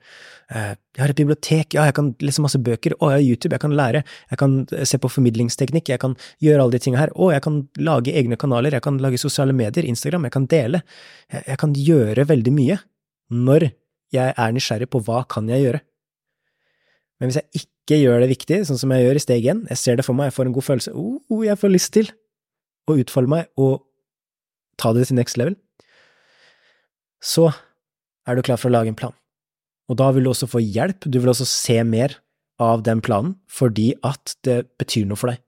Eh, 0.48 0.74
jeg 0.96 1.02
har 1.02 1.12
et 1.12 1.20
bibliotek, 1.20 1.74
ja, 1.76 1.84
jeg 1.88 1.96
kan 1.98 2.14
lese 2.24 2.44
masse 2.44 2.60
bøker, 2.64 2.94
å, 2.96 3.10
jeg 3.12 3.18
har 3.18 3.26
YouTube, 3.26 3.52
jeg 3.54 3.64
kan 3.64 3.74
lære, 3.76 4.02
jeg 4.32 4.40
kan 4.40 4.54
eh, 4.72 4.86
se 4.88 5.00
på 5.00 5.10
formidlingsteknikk, 5.12 5.90
jeg 5.92 6.00
kan 6.00 6.14
gjøre 6.44 6.64
alle 6.64 6.76
de 6.76 6.80
tingene 6.84 7.02
her, 7.02 7.12
å, 7.12 7.28
jeg 7.34 7.44
kan 7.44 7.58
lage 7.84 8.14
egne 8.16 8.38
kanaler, 8.40 8.76
jeg 8.78 8.84
kan 8.86 9.00
lage 9.04 9.20
sosiale 9.20 9.56
medier, 9.56 9.84
Instagram, 9.84 10.24
jeg 10.28 10.36
kan 10.38 10.48
dele, 10.48 10.80
jeg 11.36 11.60
kan 11.60 11.76
gjøre 11.76 12.24
veldig 12.30 12.54
mye 12.56 12.80
når 13.28 13.68
jeg 14.16 14.32
er 14.32 14.56
nysgjerrig 14.56 14.88
på 14.88 15.02
hva 15.04 15.22
kan 15.28 15.48
jeg 15.52 15.66
gjøre. 15.66 15.82
Men 17.18 17.28
hvis 17.28 17.40
jeg 17.42 17.62
ikke 17.62 18.00
gjør 18.00 18.22
det 18.22 18.30
viktig, 18.32 18.62
sånn 18.68 18.80
som 18.80 18.92
jeg 18.94 19.04
gjør 19.04 19.20
i 19.20 19.24
steg 19.26 19.48
én, 19.52 19.62
jeg 19.72 19.80
ser 19.80 19.98
det 19.98 20.06
for 20.06 20.16
meg, 20.16 20.30
jeg 20.30 20.38
får 20.38 20.48
en 20.48 20.56
god 20.56 20.66
følelse, 20.70 20.94
oh, 20.96 21.44
jeg 21.44 21.60
får 21.60 21.74
lyst 21.74 21.92
til 21.96 22.10
å 22.88 22.96
utfolde 22.96 23.32
meg 23.32 23.48
og 23.60 23.82
ta 24.80 24.94
det 24.96 25.08
til 25.08 25.18
next 25.18 25.36
level, 25.40 25.58
så 27.20 27.50
er 28.28 28.36
du 28.36 28.44
klar 28.44 28.60
for 28.60 28.70
å 28.70 28.76
lage 28.76 28.92
en 28.92 28.98
plan. 28.98 29.14
Og 29.88 29.96
da 29.96 30.10
vil 30.12 30.26
du 30.26 30.32
også 30.32 30.48
få 30.50 30.60
hjelp, 30.60 31.06
du 31.08 31.18
vil 31.18 31.32
også 31.32 31.48
se 31.48 31.80
mer 31.86 32.18
av 32.60 32.82
den 32.84 33.00
planen, 33.04 33.36
fordi 33.48 33.92
at 34.04 34.34
det 34.44 34.64
betyr 34.80 35.06
noe 35.08 35.18
for 35.18 35.32
deg. 35.32 35.40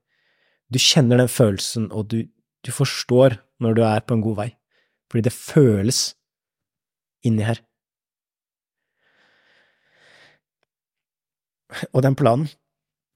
Du 0.71 0.79
kjenner 0.81 1.19
den 1.19 1.29
følelsen, 1.29 1.89
og 1.91 2.07
du, 2.13 2.23
du 2.65 2.71
forstår 2.73 3.37
når 3.61 3.77
du 3.77 3.83
er 3.85 4.05
på 4.05 4.17
en 4.17 4.23
god 4.23 4.39
vei, 4.39 4.47
fordi 5.11 5.27
det 5.27 5.35
føles 5.35 6.01
inni 7.27 7.45
her. 7.45 7.61
Og 11.91 12.01
den 12.03 12.17
planen, 12.19 12.49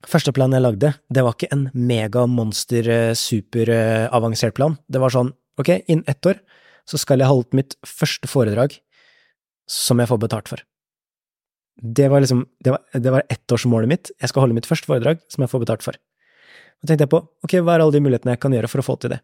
første 0.06 0.32
planen 0.36 0.60
jeg 0.60 0.66
lagde, 0.68 0.94
det 1.12 1.24
var 1.26 1.36
ikke 1.36 1.52
en 1.56 1.70
mega 1.74 2.28
monster, 2.30 2.86
super 3.18 3.72
superavansert 3.72 4.54
eh, 4.54 4.60
plan. 4.60 4.78
Det 4.88 5.02
var 5.02 5.16
sånn, 5.16 5.34
ok, 5.60 5.72
innen 5.88 6.06
ett 6.12 6.30
år 6.30 6.40
så 6.86 7.00
skal 7.02 7.24
jeg 7.24 7.32
holde 7.32 7.58
mitt 7.58 7.74
første 7.88 8.30
foredrag 8.30 8.78
som 9.70 10.02
jeg 10.02 10.10
får 10.12 10.22
betalt 10.22 10.52
for. 10.52 10.64
Det 11.76 12.08
var 12.12 12.24
liksom, 12.24 12.46
det 12.64 12.72
var, 13.12 13.26
ettårsmålet 13.30 13.92
mitt. 13.92 14.12
Jeg 14.22 14.32
skal 14.32 14.46
holde 14.46 14.56
mitt 14.56 14.68
første 14.70 14.88
foredrag 14.88 15.24
som 15.32 15.44
jeg 15.44 15.52
får 15.52 15.66
betalt 15.66 15.84
for. 15.84 15.98
Så 16.80 16.88
tenkte 16.88 17.08
jeg 17.08 17.12
på, 17.12 17.22
ok, 17.44 17.58
hva 17.60 17.76
er 17.76 17.84
alle 17.84 17.96
de 17.96 18.04
mulighetene 18.04 18.36
jeg 18.36 18.44
kan 18.46 18.56
gjøre 18.56 18.70
for 18.72 18.84
å 18.84 18.86
få 18.86 18.96
til 19.02 19.16
det? 19.16 19.20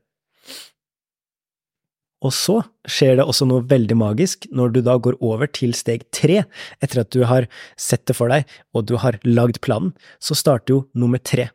Og 2.22 2.34
så 2.38 2.60
skjer 2.86 3.16
det 3.18 3.26
også 3.26 3.48
noe 3.50 3.66
veldig 3.66 3.96
magisk 3.98 4.46
når 4.54 4.76
du 4.76 4.82
da 4.86 4.98
går 5.02 5.18
over 5.26 5.50
til 5.50 5.74
steg 5.78 6.04
tre, 6.14 6.44
etter 6.84 7.02
at 7.02 7.10
du 7.16 7.24
har 7.26 7.48
sett 7.80 8.04
det 8.10 8.18
for 8.18 8.30
deg 8.30 8.46
og 8.78 8.86
du 8.92 8.98
har 9.02 9.18
lagd 9.26 9.58
planen, 9.66 9.96
så 10.22 10.38
starter 10.38 10.76
jo 10.76 10.84
nummer 10.94 11.22
tre. 11.24 11.50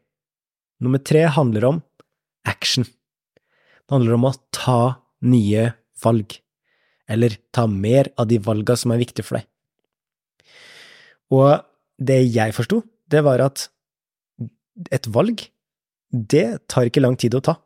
Nummer 0.82 0.98
tre 0.98 1.22
handler 1.36 1.68
om 1.70 1.78
action. 2.48 2.86
Det 3.86 3.94
handler 3.94 4.16
om 4.18 4.26
å 4.26 4.34
ta 4.54 4.80
nye 5.22 5.70
valg 6.02 6.40
eller 7.08 7.36
ta 7.54 7.66
mer 7.70 8.10
av 8.18 8.28
de 8.30 8.38
valga 8.42 8.76
som 8.78 8.92
er 8.92 9.02
viktige 9.02 9.26
for 9.26 9.38
deg. 9.38 9.46
Og 11.34 11.62
det 11.98 12.20
jeg 12.28 12.54
forsto, 12.54 12.82
det 13.10 13.22
var 13.26 13.42
at 13.44 13.68
et 14.92 15.06
valg, 15.10 15.46
det 16.10 16.46
tar 16.70 16.88
ikke 16.88 17.02
lang 17.02 17.16
tid 17.18 17.34
å 17.38 17.42
ta. 17.44 17.56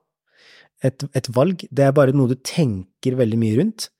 Et, 0.84 1.02
et, 1.16 1.26
valg, 1.34 1.64
det 1.68 1.84
er 1.84 1.96
bare 1.96 2.14
noe 2.16 2.30
du 2.30 2.38
tenker 2.46 3.18
veldig 3.18 3.40
mye 3.40 3.56
rundt, 3.58 3.90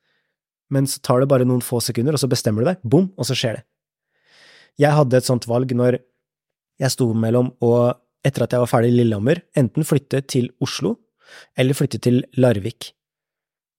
men 0.72 0.86
så 0.88 1.02
tar 1.04 1.20
det 1.20 1.28
bare 1.28 1.48
noen 1.48 1.64
få 1.64 1.80
sekunder, 1.84 2.16
og 2.16 2.22
så 2.22 2.30
bestemmer 2.30 2.64
du 2.64 2.70
deg, 2.70 2.80
bom, 2.86 3.10
og 3.18 3.28
så 3.28 3.36
skjer 3.36 3.58
det. 3.58 3.64
Jeg 4.80 4.96
hadde 4.96 5.18
et 5.18 5.26
sånt 5.26 5.48
valg 5.50 5.74
når 5.76 5.98
jeg 6.80 6.94
sto 6.94 7.10
mellom 7.12 7.50
å, 7.60 7.72
etter 8.24 8.46
at 8.46 8.54
jeg 8.54 8.62
var 8.62 8.70
ferdig 8.70 8.94
i 8.94 9.00
Lillehammer, 9.00 9.42
enten 9.58 9.84
flytte 9.84 10.22
til 10.30 10.48
Oslo 10.64 10.94
eller 11.58 11.76
flytte 11.76 12.00
til 12.02 12.22
Larvik. 12.40 12.94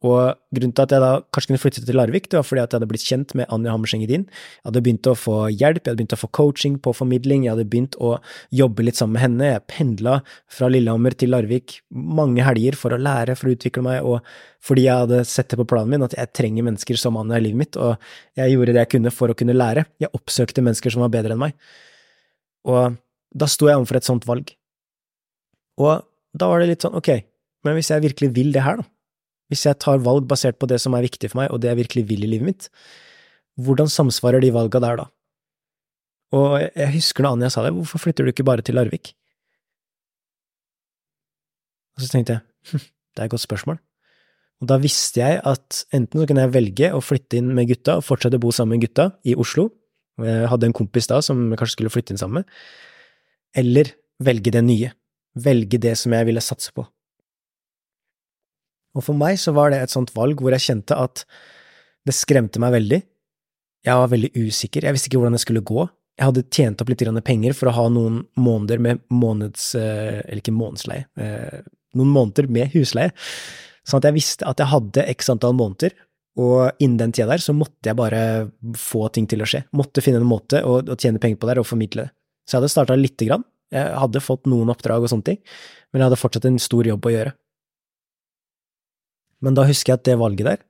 Og 0.01 0.33
grunnen 0.49 0.73
til 0.73 0.81
at 0.81 0.93
jeg 0.95 1.01
da 1.03 1.09
kanskje 1.29 1.51
kunne 1.51 1.61
flytte 1.61 1.81
til 1.85 1.97
Larvik, 1.99 2.25
det 2.31 2.39
var 2.39 2.45
fordi 2.47 2.61
at 2.63 2.71
jeg 2.71 2.79
hadde 2.79 2.89
blitt 2.89 3.03
kjent 3.05 3.33
med 3.37 3.51
Anja 3.53 3.73
Hammerseng 3.75 4.01
Edin. 4.01 4.23
Jeg 4.25 4.65
hadde 4.65 4.81
begynt 4.87 5.09
å 5.11 5.13
få 5.13 5.35
hjelp, 5.53 5.83
jeg 5.83 5.91
hadde 5.91 5.99
begynt 5.99 6.15
å 6.15 6.19
få 6.23 6.29
coaching 6.33 6.77
på 6.81 6.93
formidling, 6.97 7.43
jeg 7.45 7.53
hadde 7.53 7.67
begynt 7.69 7.97
å 8.01 8.15
jobbe 8.57 8.87
litt 8.87 8.97
sammen 8.97 9.13
med 9.19 9.23
henne. 9.27 9.49
Jeg 9.51 9.63
pendla 9.69 10.15
fra 10.49 10.71
Lillehammer 10.73 11.13
til 11.21 11.29
Larvik 11.35 11.77
mange 11.93 12.41
helger 12.47 12.79
for 12.79 12.95
å 12.95 12.99
lære, 13.01 13.35
for 13.37 13.51
å 13.51 13.53
utvikle 13.53 13.83
meg, 13.85 14.07
og 14.07 14.25
fordi 14.65 14.87
jeg 14.87 15.03
hadde 15.03 15.19
sett 15.29 15.53
det 15.53 15.59
på 15.61 15.67
planen 15.69 15.93
min 15.93 16.05
at 16.07 16.15
jeg 16.17 16.33
trenger 16.33 16.65
mennesker 16.65 16.97
som 16.97 17.19
Anja 17.21 17.37
i 17.37 17.45
livet 17.45 17.61
mitt, 17.61 17.77
og 17.77 18.41
jeg 18.41 18.55
gjorde 18.55 18.73
det 18.73 18.81
jeg 18.81 18.91
kunne 18.95 19.13
for 19.13 19.29
å 19.29 19.35
kunne 19.37 19.57
lære. 19.57 19.85
Jeg 20.01 20.09
oppsøkte 20.17 20.63
mennesker 20.65 20.93
som 20.93 21.05
var 21.05 21.13
bedre 21.13 21.37
enn 21.37 21.43
meg. 21.43 21.53
Og 22.65 22.97
da 23.37 23.49
sto 23.49 23.69
jeg 23.69 23.77
overfor 23.77 24.01
et 24.01 24.09
sånt 24.09 24.25
valg. 24.29 24.49
Og 25.81 26.01
da 26.33 26.49
var 26.49 26.61
det 26.61 26.71
litt 26.73 26.85
sånn, 26.85 26.97
ok, 26.97 27.11
men 27.65 27.77
hvis 27.77 27.93
jeg 27.93 28.03
virkelig 28.07 28.31
vil 28.33 28.51
det 28.55 28.65
her, 28.65 28.81
da? 28.81 28.89
Hvis 29.51 29.65
jeg 29.67 29.79
tar 29.83 30.01
valg 30.03 30.27
basert 30.29 30.57
på 30.59 30.69
det 30.71 30.79
som 30.81 30.95
er 30.95 31.05
viktig 31.05 31.31
for 31.31 31.41
meg, 31.41 31.51
og 31.51 31.61
det 31.61 31.71
jeg 31.71 31.81
virkelig 31.83 32.05
vil 32.09 32.25
i 32.25 32.29
livet 32.33 32.47
mitt, 32.47 32.69
hvordan 33.61 33.91
samsvarer 33.91 34.43
de 34.43 34.53
valga 34.55 34.79
der 34.83 35.01
da? 35.03 35.07
Og 36.31 36.55
jeg 36.63 36.93
husker 36.95 37.27
da 37.27 37.33
Anja 37.35 37.51
sa 37.51 37.65
det, 37.65 37.73
hvorfor 37.75 37.99
flytter 37.99 38.23
du 38.23 38.31
ikke 38.31 38.47
bare 38.47 38.63
til 38.63 38.79
Larvik? 38.79 39.11
Og 41.97 42.05
så 42.05 42.13
tenkte 42.13 42.37
jeg, 42.37 42.45
hm, 42.71 42.85
det 42.87 43.23
er 43.23 43.27
et 43.27 43.33
godt 43.35 43.43
spørsmål. 43.43 43.81
Og 44.61 44.69
da 44.69 44.77
visste 44.79 45.19
jeg 45.19 45.41
at 45.43 45.83
enten 45.91 46.21
så 46.21 46.29
kunne 46.29 46.45
jeg 46.45 46.53
velge 46.55 46.91
å 46.95 47.03
flytte 47.03 47.41
inn 47.41 47.51
med 47.57 47.67
gutta 47.73 47.97
og 47.99 48.05
fortsette 48.07 48.39
å 48.39 48.43
bo 48.43 48.53
sammen 48.55 48.77
med 48.77 48.85
gutta 48.85 49.09
i 49.27 49.35
Oslo, 49.35 49.71
jeg 50.21 50.49
hadde 50.51 50.67
en 50.69 50.75
kompis 50.75 51.07
da 51.09 51.19
som 51.23 51.39
jeg 51.49 51.59
kanskje 51.59 51.77
skulle 51.77 51.91
flytte 51.93 52.13
inn 52.13 52.19
sammen 52.21 52.41
med, 52.41 52.57
eller 53.57 53.93
velge 54.21 54.53
det 54.53 54.63
nye, 54.65 54.91
velge 55.39 55.79
det 55.81 55.95
som 55.99 56.13
jeg 56.13 56.27
ville 56.27 56.43
satse 56.43 56.73
på. 56.75 56.85
Og 58.97 59.05
for 59.05 59.17
meg 59.17 59.39
så 59.39 59.53
var 59.55 59.71
det 59.71 59.81
et 59.81 59.93
sånt 59.93 60.11
valg 60.15 60.41
hvor 60.41 60.53
jeg 60.55 60.65
kjente 60.65 60.97
at 60.97 61.23
det 62.07 62.15
skremte 62.17 62.61
meg 62.61 62.73
veldig. 62.75 63.01
Jeg 63.85 63.97
var 63.97 64.11
veldig 64.11 64.31
usikker, 64.35 64.85
jeg 64.85 64.95
visste 64.95 65.09
ikke 65.09 65.21
hvordan 65.21 65.37
det 65.37 65.43
skulle 65.43 65.65
gå. 65.65 65.87
Jeg 66.19 66.27
hadde 66.27 66.47
tjent 66.53 66.81
opp 66.83 66.91
litt 66.91 67.01
penger 67.25 67.55
for 67.57 67.71
å 67.71 67.75
ha 67.77 67.87
noen 67.89 68.21
måneder 68.37 68.81
med 68.83 69.01
måneds… 69.09 69.73
Eh, 69.79 70.21
eller 70.27 70.41
ikke 70.43 70.53
månedsleie, 70.53 71.07
eh, 71.17 71.61
noen 71.97 72.11
måneder 72.13 72.49
med 72.51 72.75
husleie. 72.75 73.13
Sånn 73.87 74.01
at 74.01 74.09
jeg 74.09 74.17
visste 74.19 74.45
at 74.45 74.61
jeg 74.61 74.69
hadde 74.69 75.07
x 75.15 75.31
antall 75.33 75.55
måneder, 75.57 75.95
og 76.39 76.77
innen 76.79 76.99
den 76.99 77.15
tida 77.15 77.31
der 77.33 77.43
så 77.43 77.55
måtte 77.55 77.89
jeg 77.89 77.97
bare 77.99 78.21
få 78.77 79.07
ting 79.15 79.25
til 79.27 79.41
å 79.43 79.47
skje. 79.49 79.65
Måtte 79.75 80.03
finne 80.03 80.21
en 80.21 80.29
måte 80.29 80.61
å, 80.63 80.79
tjene 80.93 81.19
penger 81.19 81.41
på 81.41 81.49
der 81.49 81.59
og 81.63 81.67
formidle 81.67 82.05
det. 82.05 82.13
Så 82.45 82.55
jeg 82.55 82.61
hadde 82.61 82.73
starta 82.75 82.97
lite 82.99 83.27
grann. 83.27 83.43
Jeg 83.71 83.91
hadde 84.03 84.23
fått 84.23 84.47
noen 84.51 84.71
oppdrag 84.71 85.03
og 85.03 85.11
sånne 85.11 85.27
ting, 85.27 85.39
men 85.91 86.01
jeg 86.01 86.09
hadde 86.09 86.19
fortsatt 86.19 86.47
en 86.47 86.59
stor 86.61 86.87
jobb 86.87 87.07
å 87.07 87.13
gjøre. 87.13 87.33
Men 89.41 89.57
da 89.57 89.65
husker 89.67 89.93
jeg 89.93 90.01
at 90.01 90.07
det 90.07 90.19
valget 90.21 90.47
der, 90.47 90.63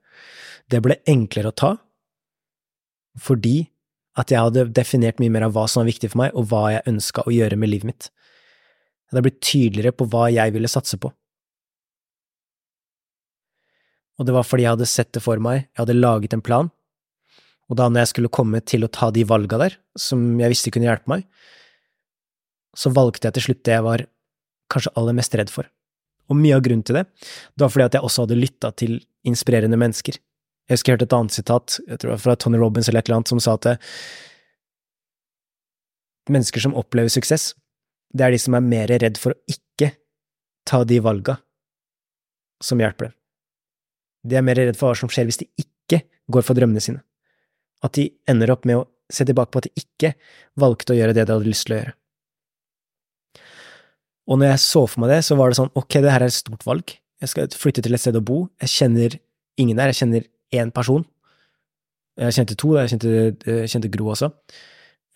det 0.72 0.80
ble 0.84 0.96
enklere 1.08 1.52
å 1.52 1.56
ta, 1.56 1.72
fordi 3.20 3.66
at 4.18 4.32
jeg 4.32 4.44
hadde 4.44 4.68
definert 4.76 5.20
mye 5.20 5.32
mer 5.32 5.46
av 5.46 5.54
hva 5.56 5.64
som 5.68 5.82
var 5.82 5.90
viktig 5.90 6.12
for 6.12 6.22
meg, 6.22 6.36
og 6.36 6.48
hva 6.50 6.66
jeg 6.74 6.86
ønska 6.88 7.24
å 7.24 7.32
gjøre 7.32 7.58
med 7.60 7.72
livet 7.72 7.88
mitt. 7.88 8.08
Hadde 9.12 9.24
blitt 9.26 9.42
tydeligere 9.44 9.96
på 9.96 10.08
hva 10.12 10.28
jeg 10.32 10.54
ville 10.54 10.70
satse 10.70 10.98
på. 11.00 11.12
Og 14.20 14.28
det 14.28 14.34
var 14.36 14.46
fordi 14.46 14.66
jeg 14.66 14.74
hadde 14.76 14.88
sett 14.88 15.12
det 15.16 15.24
for 15.24 15.40
meg, 15.42 15.66
jeg 15.72 15.82
hadde 15.82 15.98
laget 15.98 16.36
en 16.36 16.44
plan, 16.44 16.68
og 17.72 17.78
da 17.80 17.88
når 17.88 18.04
jeg 18.04 18.12
skulle 18.12 18.32
komme 18.32 18.60
til 18.68 18.84
å 18.84 18.90
ta 18.92 19.08
de 19.14 19.24
valga 19.24 19.58
der, 19.64 19.76
som 19.96 20.20
jeg 20.40 20.52
visste 20.52 20.72
kunne 20.74 20.88
hjelpe 20.90 21.08
meg, 21.08 21.24
så 22.76 22.92
valgte 22.92 23.28
jeg 23.28 23.36
til 23.36 23.46
slutt 23.46 23.62
det 23.64 23.76
jeg 23.76 23.86
var 23.86 24.04
kanskje 24.72 24.92
aller 25.00 25.16
mest 25.16 25.36
redd 25.36 25.52
for. 25.52 25.68
Og 26.32 26.38
mye 26.38 26.56
av 26.56 26.64
grunnen 26.64 26.84
til 26.86 26.96
det, 26.96 27.06
det 27.52 27.64
var 27.64 27.72
fordi 27.74 27.88
at 27.90 27.96
jeg 27.98 28.06
også 28.08 28.26
hadde 28.26 28.40
lytta 28.40 28.72
til 28.80 28.98
inspirerende 29.28 29.78
mennesker. 29.80 30.16
Jeg 30.70 30.78
husker 30.78 30.92
jeg 30.92 30.96
hørte 30.96 31.08
et 31.10 31.16
annet 31.18 31.36
sitat, 31.36 31.78
jeg 31.84 31.98
tror 31.98 32.08
det 32.08 32.14
var 32.16 32.22
fra 32.24 32.36
Tony 32.40 32.60
Robins 32.60 32.88
eller 32.88 33.02
et 33.02 33.10
eller 33.10 33.20
annet, 33.20 33.32
som 33.32 33.42
sa 33.42 33.56
at 33.58 33.68
mennesker 36.32 36.62
som 36.62 36.76
opplever 36.78 37.12
suksess, 37.12 37.52
det 38.14 38.26
er 38.26 38.34
de 38.34 38.40
som 38.40 38.56
er 38.56 38.64
mer 38.64 38.92
redd 39.02 39.18
for 39.20 39.34
å 39.34 39.40
ikke 39.50 39.92
ta 40.68 40.82
de 40.88 41.00
valga 41.02 41.38
som 42.62 42.80
hjelper 42.80 43.10
dem. 43.10 43.16
De 44.22 44.38
er 44.38 44.44
mer 44.46 44.60
redd 44.60 44.78
for 44.78 44.92
hva 44.92 44.98
som 44.98 45.10
skjer 45.10 45.26
hvis 45.26 45.40
de 45.42 45.48
ikke 45.58 46.04
går 46.32 46.46
for 46.46 46.58
drømmene 46.58 46.82
sine. 46.84 47.02
At 47.82 47.96
de 47.98 48.06
ender 48.30 48.52
opp 48.54 48.68
med 48.68 48.78
å 48.78 48.86
se 49.12 49.26
tilbake 49.26 49.50
på 49.52 49.62
at 49.62 49.66
de 49.68 49.82
ikke 49.82 50.12
valgte 50.60 50.94
å 50.94 50.98
gjøre 51.00 51.16
det 51.16 51.26
de 51.26 51.34
hadde 51.34 51.50
lyst 51.50 51.66
til 51.66 51.76
å 51.76 51.80
gjøre. 51.80 51.96
Og 54.30 54.38
når 54.38 54.52
jeg 54.52 54.62
så 54.64 54.84
for 54.86 55.02
meg 55.02 55.14
det, 55.16 55.22
så 55.26 55.36
var 55.38 55.50
det 55.50 55.58
sånn, 55.58 55.72
ok, 55.78 55.98
det 56.02 56.12
her 56.12 56.24
er 56.24 56.30
et 56.30 56.36
stort 56.36 56.66
valg. 56.66 56.94
Jeg 57.22 57.30
skal 57.30 57.54
flytte 57.54 57.82
til 57.84 57.94
et 57.94 58.02
sted 58.02 58.18
å 58.18 58.22
bo. 58.24 58.44
Jeg 58.62 58.70
kjenner 58.72 59.16
ingen 59.60 59.78
der, 59.78 59.90
jeg 59.90 60.02
kjenner 60.02 60.28
én 60.54 60.70
person. 60.74 61.04
Jeg 62.20 62.36
kjente 62.36 62.56
to, 62.60 62.74
jeg 62.76 62.92
kjente, 62.92 63.10
jeg 63.46 63.72
kjente 63.72 63.90
Gro 63.92 64.12
også. 64.12 64.28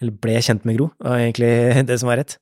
Eller 0.01 0.16
ble 0.23 0.37
kjent 0.45 0.66
med 0.69 0.79
Gro, 0.79 0.90
var 1.03 1.21
egentlig 1.21 1.53
det 1.88 2.01
som 2.01 2.11
var 2.11 2.21
rett. 2.23 2.37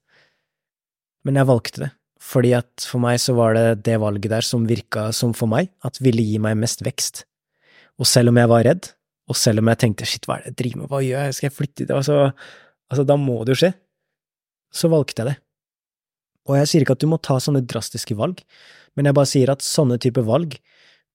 Men 1.24 1.40
jeg 1.40 1.48
valgte 1.48 1.85
det, 1.87 1.90
fordi 2.20 2.50
at 2.57 2.85
for 2.85 3.03
meg 3.03 3.20
så 3.22 3.35
var 3.37 3.57
det 3.57 3.85
det 3.87 3.96
valget 4.03 4.33
der 4.35 4.44
som 4.44 4.66
virka 4.68 5.09
som 5.16 5.33
for 5.37 5.50
meg, 5.50 5.70
at 5.87 6.00
ville 6.05 6.24
gi 6.24 6.37
meg 6.42 6.59
mest 6.61 6.85
vekst. 6.85 7.24
Og 8.00 8.09
selv 8.11 8.33
om 8.33 8.40
jeg 8.40 8.50
var 8.50 8.66
redd, 8.66 8.90
og 9.31 9.38
selv 9.40 9.62
om 9.62 9.70
jeg 9.72 9.81
tenkte 9.81 10.09
shit, 10.09 10.29
hva 10.29 10.37
er 10.37 10.44
det 10.44 10.53
jeg 10.53 10.59
driver 10.61 10.83
med, 10.83 10.90
hva 10.92 11.00
gjør 11.00 11.24
jeg, 11.24 11.37
skal 11.38 11.48
jeg 11.48 11.57
flytte 11.57 11.79
dit, 11.81 11.94
altså, 11.94 12.18
altså 12.92 13.07
da 13.09 13.16
må 13.20 13.38
det 13.44 13.55
jo 13.55 13.62
skje, 13.62 13.72
så 14.74 14.90
valgte 14.92 15.22
jeg 15.22 15.31
det. 15.31 15.37
Og 16.48 16.59
jeg 16.59 16.70
sier 16.70 16.85
ikke 16.85 16.96
at 16.98 17.02
du 17.04 17.09
må 17.11 17.18
ta 17.22 17.38
sånne 17.40 17.64
drastiske 17.64 18.16
valg, 18.18 18.42
men 18.94 19.09
jeg 19.09 19.16
bare 19.16 19.30
sier 19.30 19.52
at 19.52 19.64
sånne 19.64 19.98
type 20.02 20.22
valg 20.26 20.57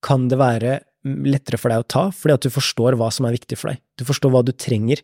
kan 0.05 0.27
det 0.31 0.39
være 0.39 0.79
lettere 1.05 1.59
for 1.59 1.71
deg 1.71 1.83
å 1.83 1.87
ta, 1.87 2.03
fordi 2.11 2.35
at 2.35 2.45
du 2.45 2.53
forstår 2.53 2.97
hva 2.99 3.09
som 3.13 3.27
er 3.27 3.35
viktig 3.37 3.57
for 3.59 3.71
deg. 3.71 3.81
Du 3.99 4.05
forstår 4.07 4.33
hva 4.33 4.41
du 4.43 4.51
trenger, 4.51 5.03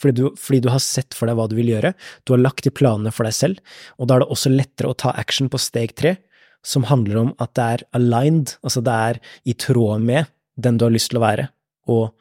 fordi 0.00 0.22
du, 0.22 0.38
fordi 0.40 0.62
du 0.64 0.70
har 0.72 0.82
sett 0.82 1.14
for 1.16 1.28
deg 1.28 1.36
hva 1.38 1.46
du 1.50 1.56
vil 1.58 1.72
gjøre, 1.74 1.92
du 2.24 2.34
har 2.34 2.42
lagt 2.42 2.64
de 2.66 2.72
planene 2.74 3.12
for 3.14 3.28
deg 3.28 3.36
selv, 3.36 3.74
og 3.98 4.08
da 4.08 4.16
er 4.16 4.24
det 4.24 4.30
også 4.34 4.52
lettere 4.54 4.90
å 4.90 4.98
ta 4.98 5.12
action 5.20 5.50
på 5.52 5.60
steg 5.60 5.94
tre, 5.98 6.16
som 6.64 6.86
handler 6.88 7.20
om 7.20 7.32
at 7.44 7.52
det 7.58 7.64
er 7.76 7.86
aligned, 7.98 8.54
altså 8.64 8.80
det 8.84 8.94
er 9.08 9.20
i 9.44 9.56
tråd 9.66 10.04
med 10.04 10.30
den 10.56 10.78
du 10.80 10.86
har 10.86 10.94
lyst 10.94 11.12
til 11.12 11.20
å 11.20 11.26
være, 11.26 11.50
og 11.92 12.14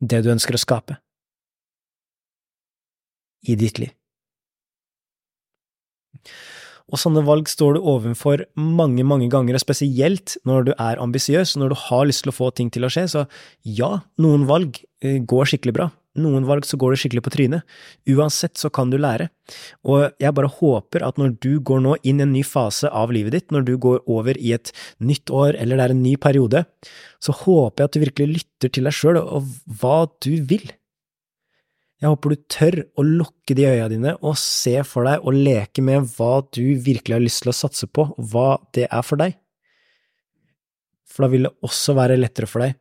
det 0.00 0.22
du 0.24 0.32
ønsker 0.32 0.56
å 0.56 0.62
skape 0.62 0.96
i 3.46 3.54
ditt 3.58 3.78
liv. 3.78 3.92
Og 6.92 7.00
sånne 7.02 7.24
valg 7.26 7.48
står 7.50 7.76
du 7.76 7.82
overfor 7.82 8.44
mange, 8.54 9.02
mange 9.02 9.26
ganger, 9.32 9.58
og 9.58 9.62
spesielt 9.64 10.36
når 10.46 10.68
du 10.68 10.72
er 10.76 11.00
ambisiøs, 11.02 11.56
når 11.58 11.72
du 11.72 11.80
har 11.88 12.06
lyst 12.06 12.22
til 12.22 12.30
å 12.30 12.36
få 12.36 12.52
ting 12.54 12.70
til 12.70 12.86
å 12.86 12.90
skje. 12.92 13.08
Så 13.10 13.24
ja, 13.66 13.90
noen 14.22 14.46
valg 14.46 14.78
eh, 15.02 15.18
går 15.18 15.50
skikkelig 15.50 15.74
bra. 15.74 15.88
Noen 16.16 16.46
valg 16.48 16.64
så 16.64 16.78
går 16.80 16.94
det 16.94 17.00
skikkelig 17.02 17.24
på 17.26 17.32
trynet. 17.34 17.74
Uansett 18.08 18.56
så 18.56 18.70
kan 18.72 18.92
du 18.92 18.96
lære. 19.00 19.28
Og 19.84 20.06
jeg 20.22 20.36
bare 20.36 20.52
håper 20.52 21.04
at 21.04 21.18
når 21.20 21.34
du 21.44 21.58
går 21.58 21.82
nå 21.84 21.96
inn 22.06 22.22
i 22.22 22.24
en 22.24 22.32
ny 22.32 22.44
fase 22.46 22.88
av 22.88 23.12
livet 23.12 23.36
ditt, 23.36 23.50
når 23.52 23.66
du 23.66 23.74
går 23.82 24.00
over 24.06 24.38
i 24.38 24.54
et 24.56 24.72
nytt 25.02 25.32
år 25.34 25.58
eller 25.60 25.76
det 25.76 25.88
er 25.88 25.96
en 25.96 26.02
ny 26.06 26.14
periode, 26.20 26.64
så 27.20 27.34
håper 27.42 27.82
jeg 27.82 27.90
at 27.90 27.98
du 27.98 28.04
virkelig 28.06 28.32
lytter 28.38 28.72
til 28.72 28.88
deg 28.88 28.96
sjøl 28.96 29.20
og 29.20 29.52
hva 29.82 29.98
du 30.24 30.32
vil. 30.48 30.70
Jeg 32.02 32.12
håper 32.12 32.32
du 32.32 32.40
tør 32.52 32.76
å 33.00 33.04
lukke 33.06 33.54
de 33.56 33.64
øya 33.70 33.88
dine 33.88 34.12
og 34.20 34.36
se 34.40 34.74
for 34.84 35.08
deg 35.08 35.24
og 35.24 35.36
leke 35.36 35.84
med 35.84 36.04
hva 36.16 36.42
du 36.52 36.76
virkelig 36.84 37.16
har 37.16 37.24
lyst 37.24 37.44
til 37.44 37.52
å 37.52 37.56
satse 37.56 37.88
på, 37.88 38.04
og 38.12 38.32
hva 38.32 38.58
det 38.76 38.84
er 38.90 39.04
for 39.06 39.20
deg. 39.20 39.38
For 41.08 41.24
da 41.24 41.32
vil 41.32 41.48
det 41.48 41.54
også 41.64 41.94
være 41.96 42.18
lettere 42.20 42.48
for 42.50 42.66
deg 42.66 42.76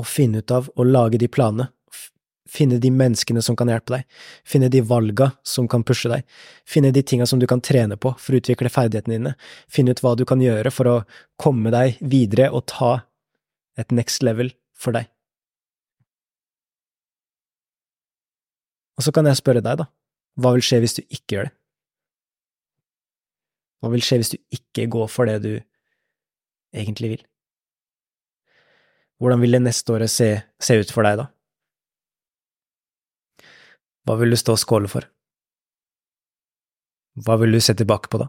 å 0.00 0.04
finne 0.04 0.40
ut 0.40 0.52
av 0.52 0.68
å 0.76 0.84
lage 0.84 1.20
de 1.20 1.28
planene, 1.28 1.68
finne 2.48 2.78
de 2.80 2.90
menneskene 2.94 3.42
som 3.42 3.56
kan 3.58 3.68
hjelpe 3.68 3.96
deg, 3.96 4.04
finne 4.46 4.70
de 4.72 4.80
valga 4.86 5.30
som 5.44 5.68
kan 5.68 5.84
pushe 5.84 6.08
deg, 6.12 6.24
finne 6.68 6.92
de 6.94 7.02
tinga 7.04 7.26
som 7.28 7.40
du 7.42 7.46
kan 7.50 7.60
trene 7.64 7.98
på 8.00 8.14
for 8.20 8.36
å 8.36 8.40
utvikle 8.40 8.72
ferdighetene 8.72 9.18
dine, 9.18 9.34
finne 9.68 9.92
ut 9.92 10.00
hva 10.04 10.14
du 10.16 10.24
kan 10.28 10.40
gjøre 10.40 10.72
for 10.72 10.92
å 10.92 10.96
komme 11.42 11.74
deg 11.74 12.00
videre 12.00 12.48
og 12.54 12.68
ta 12.72 12.94
et 13.76 13.92
next 13.92 14.24
level 14.24 14.52
for 14.72 14.96
deg. 14.96 15.10
Og 18.96 19.04
så 19.04 19.12
kan 19.12 19.28
jeg 19.28 19.38
spørre 19.38 19.62
deg, 19.64 19.82
da, 19.82 19.86
hva 20.40 20.52
vil 20.56 20.64
skje 20.64 20.80
hvis 20.82 20.96
du 20.98 21.02
ikke 21.04 21.36
gjør 21.36 21.48
det? 21.48 21.54
Hva 23.80 23.92
vil 23.92 24.04
skje 24.04 24.20
hvis 24.20 24.32
du 24.32 24.38
ikke 24.56 24.86
går 24.92 25.08
for 25.12 25.28
det 25.28 25.40
du 25.44 25.52
egentlig 26.74 27.12
vil? 27.12 27.24
Hvordan 29.20 29.40
vil 29.40 29.56
det 29.56 29.62
neste 29.64 29.92
året 29.92 30.12
se, 30.12 30.28
se 30.60 30.76
ut 30.80 30.92
for 30.92 31.06
deg 31.06 31.20
da? 31.20 31.28
Hva 34.06 34.16
vil 34.20 34.32
du 34.32 34.38
stå 34.38 34.56
og 34.56 34.62
skåle 34.62 34.90
for? 34.90 35.06
Hva 37.26 37.38
vil 37.40 37.56
du 37.56 37.60
se 37.64 37.74
tilbake 37.76 38.12
på 38.12 38.20
da? 38.20 38.28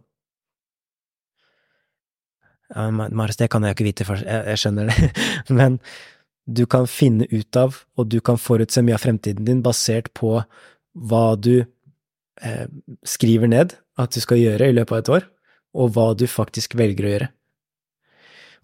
Ja, 2.75 2.89
Marius, 2.91 3.39
det 3.39 3.49
kan 3.51 3.63
jeg 3.63 3.71
jo 3.71 3.77
ikke 3.77 3.88
vite, 3.88 4.06
for 4.08 4.19
jeg, 4.19 4.43
jeg 4.51 4.60
skjønner 4.60 4.89
det, 4.91 5.12
men 5.60 5.77
du 6.48 6.64
kan 6.66 6.88
finne 6.88 7.28
ut 7.28 7.60
av, 7.60 7.82
og 8.00 8.08
du 8.08 8.20
kan 8.24 8.40
forutse 8.40 8.82
mye 8.86 8.96
av 8.96 9.04
fremtiden 9.04 9.48
din 9.48 9.64
basert 9.66 10.08
på 10.16 10.38
hva 10.98 11.26
du 11.36 11.60
eh, 11.60 12.68
skriver 13.04 13.52
ned 13.52 13.76
at 14.00 14.16
du 14.16 14.22
skal 14.24 14.40
gjøre 14.40 14.70
i 14.70 14.76
løpet 14.78 14.94
av 14.96 15.02
et 15.02 15.12
år, 15.18 15.28
og 15.78 15.92
hva 15.96 16.08
du 16.16 16.24
faktisk 16.32 16.78
velger 16.80 17.06
å 17.06 17.14
gjøre. 17.14 17.30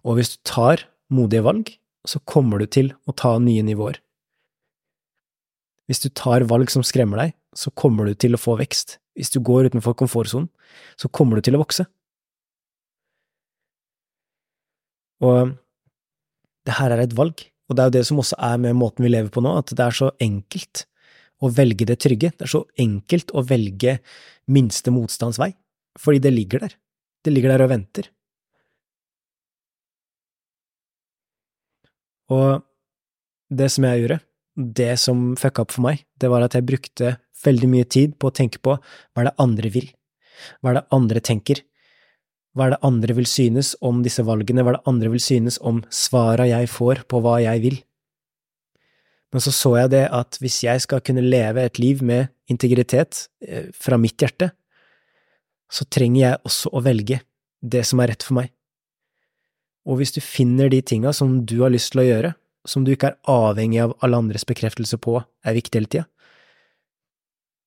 Og 0.04 0.18
hvis 0.18 0.34
du 0.34 0.38
tar 0.48 0.86
modige 1.12 1.44
valg, 1.44 1.70
så 2.08 2.20
kommer 2.28 2.60
du 2.60 2.68
til 2.68 2.92
å 3.08 3.14
ta 3.16 3.36
nye 3.40 3.64
nivåer. 3.64 4.00
Hvis 5.88 6.00
du 6.00 6.08
tar 6.08 6.46
valg 6.48 6.72
som 6.72 6.84
skremmer 6.84 7.20
deg, 7.20 7.34
så 7.56 7.70
kommer 7.76 8.08
du 8.08 8.16
til 8.16 8.36
å 8.36 8.40
få 8.40 8.56
vekst. 8.60 8.98
Hvis 9.14 9.30
du 9.30 9.38
går 9.44 9.68
utenfor 9.70 9.96
komfortsonen, 10.00 10.48
så 10.96 11.08
kommer 11.12 11.38
du 11.38 11.44
til 11.44 11.56
å 11.56 11.60
vokse. 11.62 11.84
Og 15.24 15.54
det 16.64 16.76
her 16.80 16.92
er 16.92 17.04
et 17.04 17.16
valg, 17.16 17.44
og 17.68 17.76
det 17.76 17.82
er 17.82 17.88
jo 17.88 17.96
det 17.96 18.04
som 18.08 18.20
også 18.20 18.38
er 18.50 18.58
med 18.60 18.76
måten 18.76 19.06
vi 19.06 19.12
lever 19.12 19.30
på 19.32 19.42
nå, 19.44 19.54
at 19.60 19.72
det 19.72 19.84
er 19.84 19.96
så 19.96 20.10
enkelt 20.22 20.84
å 21.44 21.50
velge 21.52 21.86
det 21.88 21.96
trygge. 22.02 22.32
Det 22.36 22.46
er 22.46 22.52
så 22.52 22.64
enkelt 22.80 23.32
å 23.34 23.44
velge 23.46 23.98
minste 24.52 24.92
motstands 24.94 25.40
vei, 25.40 25.52
fordi 26.00 26.20
det 26.26 26.34
ligger 26.34 26.64
der. 26.66 26.76
Det 27.24 27.32
ligger 27.32 27.54
der 27.54 27.64
og 27.64 27.72
venter. 27.72 28.10
Og 32.32 32.64
det 33.52 33.68
som 33.72 33.84
jeg 33.88 34.04
gjorde, 34.04 34.20
det 34.54 34.94
som 35.00 35.26
fucka 35.38 35.64
opp 35.64 35.74
for 35.74 35.84
meg, 35.84 36.04
det 36.20 36.30
var 36.32 36.44
at 36.44 36.56
jeg 36.56 36.66
brukte 36.68 37.16
veldig 37.44 37.68
mye 37.70 37.88
tid 37.88 38.16
på 38.20 38.30
å 38.30 38.34
tenke 38.34 38.60
på 38.64 38.76
hva 38.76 39.22
er 39.22 39.28
det 39.28 39.38
andre 39.42 39.70
vil, 39.72 39.88
hva 40.60 40.72
er 40.72 40.78
det 40.78 40.88
andre 40.96 41.22
tenker, 41.24 41.60
hva 42.54 42.68
er 42.68 42.74
det 42.74 42.84
andre 42.86 43.16
vil 43.18 43.26
synes 43.26 43.74
om 43.82 44.04
disse 44.04 44.22
valgene, 44.26 44.62
hva 44.62 44.74
er 44.74 44.78
det 44.78 44.90
andre 44.90 45.10
vil 45.14 45.22
synes 45.22 45.58
om 45.58 45.82
svara 45.90 46.46
jeg 46.46 46.70
får 46.70 47.02
på 47.10 47.20
hva 47.24 47.40
jeg 47.42 47.62
vil? 47.64 47.80
Men 49.34 49.42
så 49.42 49.50
så 49.50 49.72
jeg 49.80 49.90
det 49.96 50.04
at 50.14 50.38
hvis 50.38 50.60
jeg 50.62 50.82
skal 50.84 51.02
kunne 51.02 51.24
leve 51.26 51.64
et 51.66 51.80
liv 51.82 52.04
med 52.06 52.30
integritet 52.50 53.26
eh, 53.42 53.66
fra 53.74 53.98
mitt 53.98 54.22
hjerte, 54.22 54.52
så 55.66 55.86
trenger 55.90 56.20
jeg 56.20 56.42
også 56.46 56.70
å 56.70 56.82
velge 56.84 57.18
det 57.64 57.82
som 57.88 58.02
er 58.04 58.12
rett 58.12 58.22
for 58.22 58.38
meg. 58.38 58.52
Og 59.84 59.98
hvis 59.98 60.14
du 60.14 60.20
finner 60.22 60.70
de 60.70 60.78
tinga 60.86 61.12
som 61.16 61.40
du 61.42 61.58
har 61.64 61.74
lyst 61.74 61.92
til 61.92 62.04
å 62.04 62.06
gjøre, 62.06 62.32
som 62.64 62.84
du 62.86 62.92
ikke 62.94 63.10
er 63.10 63.18
avhengig 63.28 63.82
av 63.82 63.96
alle 64.04 64.22
andres 64.22 64.46
bekreftelse 64.48 64.96
på 65.02 65.18
er 65.18 65.56
viktig 65.58 65.80
hele 65.80 65.90
tida, 65.90 66.06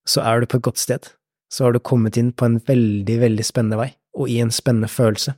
så 0.08 0.24
er 0.24 0.40
du 0.40 0.48
på 0.48 0.62
et 0.62 0.66
godt 0.70 0.80
sted. 0.80 1.12
Så 1.52 1.68
har 1.68 1.76
du 1.76 1.84
kommet 1.84 2.18
inn 2.20 2.32
på 2.32 2.48
en 2.48 2.58
veldig, 2.64 3.20
veldig 3.22 3.46
spennende 3.46 3.80
vei, 3.80 3.92
og 4.18 4.32
i 4.32 4.40
en 4.42 4.52
spennende 4.54 4.90
følelse. 4.92 5.36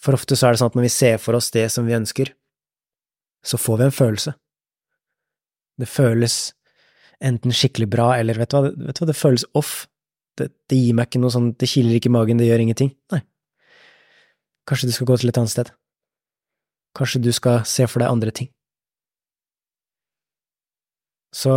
For 0.00 0.16
ofte 0.16 0.36
så 0.36 0.48
er 0.48 0.54
det 0.54 0.62
sånn 0.62 0.72
at 0.72 0.78
når 0.78 0.86
vi 0.88 0.92
ser 0.94 1.18
for 1.20 1.38
oss 1.38 1.50
det 1.54 1.66
som 1.72 1.86
vi 1.88 1.96
ønsker, 1.96 2.32
så 3.44 3.60
får 3.60 3.80
vi 3.80 3.86
en 3.86 3.96
følelse. 3.96 4.34
Det 5.80 5.88
føles 5.88 6.36
enten 7.24 7.54
skikkelig 7.54 7.88
bra, 7.92 8.12
eller 8.18 8.38
vet 8.40 8.52
du 8.52 8.56
hva, 8.56 8.70
vet 8.72 8.96
du 8.96 9.02
hva 9.02 9.10
det 9.10 9.18
føles 9.18 9.44
off. 9.56 9.84
Det, 10.38 10.48
det, 10.72 10.78
gir 10.78 10.96
meg 10.96 11.08
ikke 11.08 11.20
noe 11.20 11.32
sånn, 11.34 11.50
det 11.60 11.68
kiler 11.68 11.98
ikke 11.98 12.08
i 12.08 12.16
magen, 12.16 12.40
det 12.40 12.48
gjør 12.48 12.64
ingenting. 12.64 12.94
Nei. 13.12 13.20
Kanskje 14.68 14.88
du 14.88 14.94
skal 14.96 15.08
gå 15.10 15.18
til 15.20 15.32
et 15.32 15.40
annet 15.40 15.52
sted. 15.52 15.72
Kanskje 16.96 17.22
du 17.24 17.30
skal 17.36 17.62
se 17.68 17.86
for 17.90 18.02
deg 18.02 18.12
andre 18.12 18.32
ting. 18.34 18.50
Så 21.36 21.52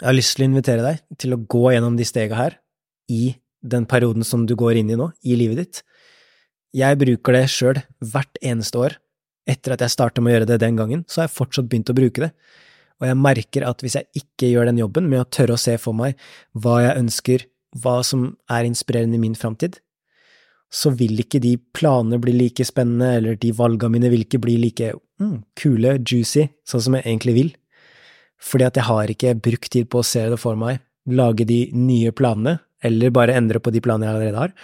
jeg 0.00 0.08
har 0.08 0.16
lyst 0.16 0.34
til 0.34 0.46
å 0.46 0.50
invitere 0.50 0.84
deg 0.84 1.18
til 1.20 1.36
å 1.36 1.40
gå 1.40 1.68
gjennom 1.70 1.98
de 1.98 2.06
stega 2.08 2.38
her 2.38 2.56
i 3.12 3.36
den 3.64 3.86
perioden 3.88 4.26
som 4.26 4.44
du 4.46 4.54
går 4.58 4.80
inn 4.80 4.92
i 4.92 4.98
nå, 4.98 5.08
i 5.24 5.38
livet 5.38 5.62
ditt. 5.62 5.80
Jeg 6.74 6.98
bruker 7.00 7.36
det 7.36 7.46
sjøl 7.52 7.80
hvert 8.02 8.40
eneste 8.42 8.80
år. 8.80 8.98
Etter 9.48 9.74
at 9.74 9.82
jeg 9.84 9.92
starta 9.92 10.22
med 10.22 10.32
å 10.32 10.36
gjøre 10.36 10.50
det 10.52 10.60
den 10.62 10.78
gangen, 10.78 11.04
så 11.08 11.22
har 11.22 11.28
jeg 11.28 11.36
fortsatt 11.38 11.68
begynt 11.70 11.92
å 11.92 11.96
bruke 11.96 12.26
det. 12.26 12.30
Og 13.02 13.08
jeg 13.08 13.20
merker 13.20 13.66
at 13.68 13.82
hvis 13.82 13.96
jeg 13.98 14.22
ikke 14.22 14.50
gjør 14.52 14.70
den 14.70 14.80
jobben 14.80 15.08
med 15.10 15.22
å 15.22 15.28
tørre 15.28 15.56
å 15.56 15.60
se 15.60 15.74
for 15.80 15.96
meg 15.96 16.18
hva 16.56 16.78
jeg 16.84 17.00
ønsker, 17.02 17.46
hva 17.82 17.98
som 18.06 18.28
er 18.52 18.68
inspirerende 18.68 19.18
i 19.18 19.24
min 19.24 19.36
framtid, 19.38 19.80
så 20.74 20.90
vil 20.94 21.18
ikke 21.22 21.40
de 21.42 21.54
planene 21.76 22.18
bli 22.22 22.34
like 22.34 22.64
spennende, 22.66 23.12
eller 23.18 23.36
de 23.38 23.52
valga 23.54 23.90
mine 23.92 24.10
vil 24.10 24.24
ikke 24.24 24.40
bli 24.42 24.56
like 24.62 24.94
mm, 25.22 25.36
kule, 25.58 25.98
juicy, 26.02 26.48
sånn 26.66 26.82
som 26.86 26.96
jeg 26.98 27.06
egentlig 27.06 27.34
vil. 27.36 27.52
Fordi 28.42 28.66
at 28.66 28.80
jeg 28.80 28.88
har 28.88 29.12
ikke 29.12 29.36
brukt 29.42 29.70
tid 29.74 29.90
på 29.90 30.02
å 30.02 30.06
se 30.06 30.24
det 30.32 30.40
for 30.40 30.58
meg, 30.58 30.80
lage 31.06 31.46
de 31.46 31.68
nye 31.76 32.10
planene, 32.16 32.58
eller 32.84 33.14
bare 33.14 33.36
endre 33.38 33.60
på 33.62 33.72
de 33.74 33.82
planene 33.84 34.08
jeg 34.08 34.16
allerede 34.16 34.42
har, 34.42 34.54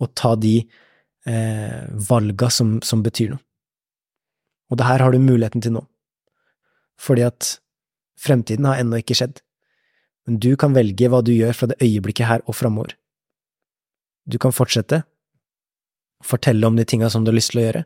og 0.00 0.12
ta 0.18 0.34
de 0.36 0.56
eh, 0.60 1.80
valga 2.10 2.50
som, 2.52 2.78
som 2.84 3.04
betyr 3.04 3.34
noe. 3.34 3.42
Og 4.70 4.78
det 4.78 4.86
her 4.86 5.02
har 5.02 5.12
du 5.12 5.18
muligheten 5.18 5.64
til 5.64 5.74
nå. 5.74 5.84
Fordi 7.00 7.24
at 7.26 7.56
fremtiden 8.20 8.68
har 8.68 8.78
ennå 8.78 9.00
ikke 9.00 9.16
skjedd. 9.18 9.40
Men 10.28 10.38
du 10.42 10.52
kan 10.60 10.76
velge 10.76 11.08
hva 11.10 11.22
du 11.26 11.32
gjør 11.34 11.56
fra 11.56 11.70
det 11.72 11.80
øyeblikket 11.82 12.28
her 12.28 12.44
og 12.46 12.54
framover. 12.54 12.94
Du 14.30 14.38
kan 14.38 14.54
fortsette, 14.54 15.02
fortelle 16.22 16.68
om 16.68 16.76
de 16.78 16.84
tinga 16.86 17.08
som 17.10 17.24
du 17.24 17.32
har 17.32 17.38
lyst 17.38 17.54
til 17.54 17.62
å 17.62 17.64
gjøre, 17.64 17.82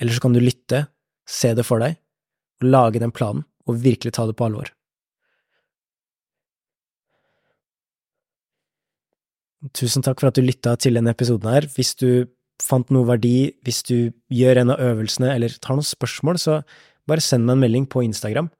eller 0.00 0.16
så 0.16 0.24
kan 0.24 0.34
du 0.34 0.42
lytte, 0.42 0.82
se 1.30 1.54
det 1.54 1.64
for 1.64 1.80
deg, 1.80 1.96
og 2.60 2.68
lage 2.68 3.00
den 3.00 3.14
planen, 3.14 3.46
og 3.68 3.80
virkelig 3.80 4.12
ta 4.16 4.26
det 4.28 4.36
på 4.36 4.48
alvor. 4.48 4.72
Tusen 9.76 10.04
takk 10.04 10.22
for 10.22 10.30
at 10.30 10.38
du 10.38 10.44
lytta 10.44 10.72
til 10.80 10.96
denne 10.96 11.12
episoden 11.12 11.50
her. 11.52 11.66
Hvis 11.74 11.92
du 12.00 12.30
fant 12.60 12.88
noe 12.92 13.08
verdi, 13.08 13.52
hvis 13.64 13.82
du 13.88 14.12
gjør 14.32 14.62
en 14.62 14.72
av 14.74 14.80
øvelsene 14.84 15.34
eller 15.34 15.52
tar 15.60 15.76
noen 15.76 15.86
spørsmål, 15.86 16.40
så 16.40 16.60
bare 17.08 17.24
send 17.24 17.46
meg 17.46 17.58
en 17.58 17.64
melding 17.64 17.86
på 17.90 18.04
Instagram, 18.06 18.50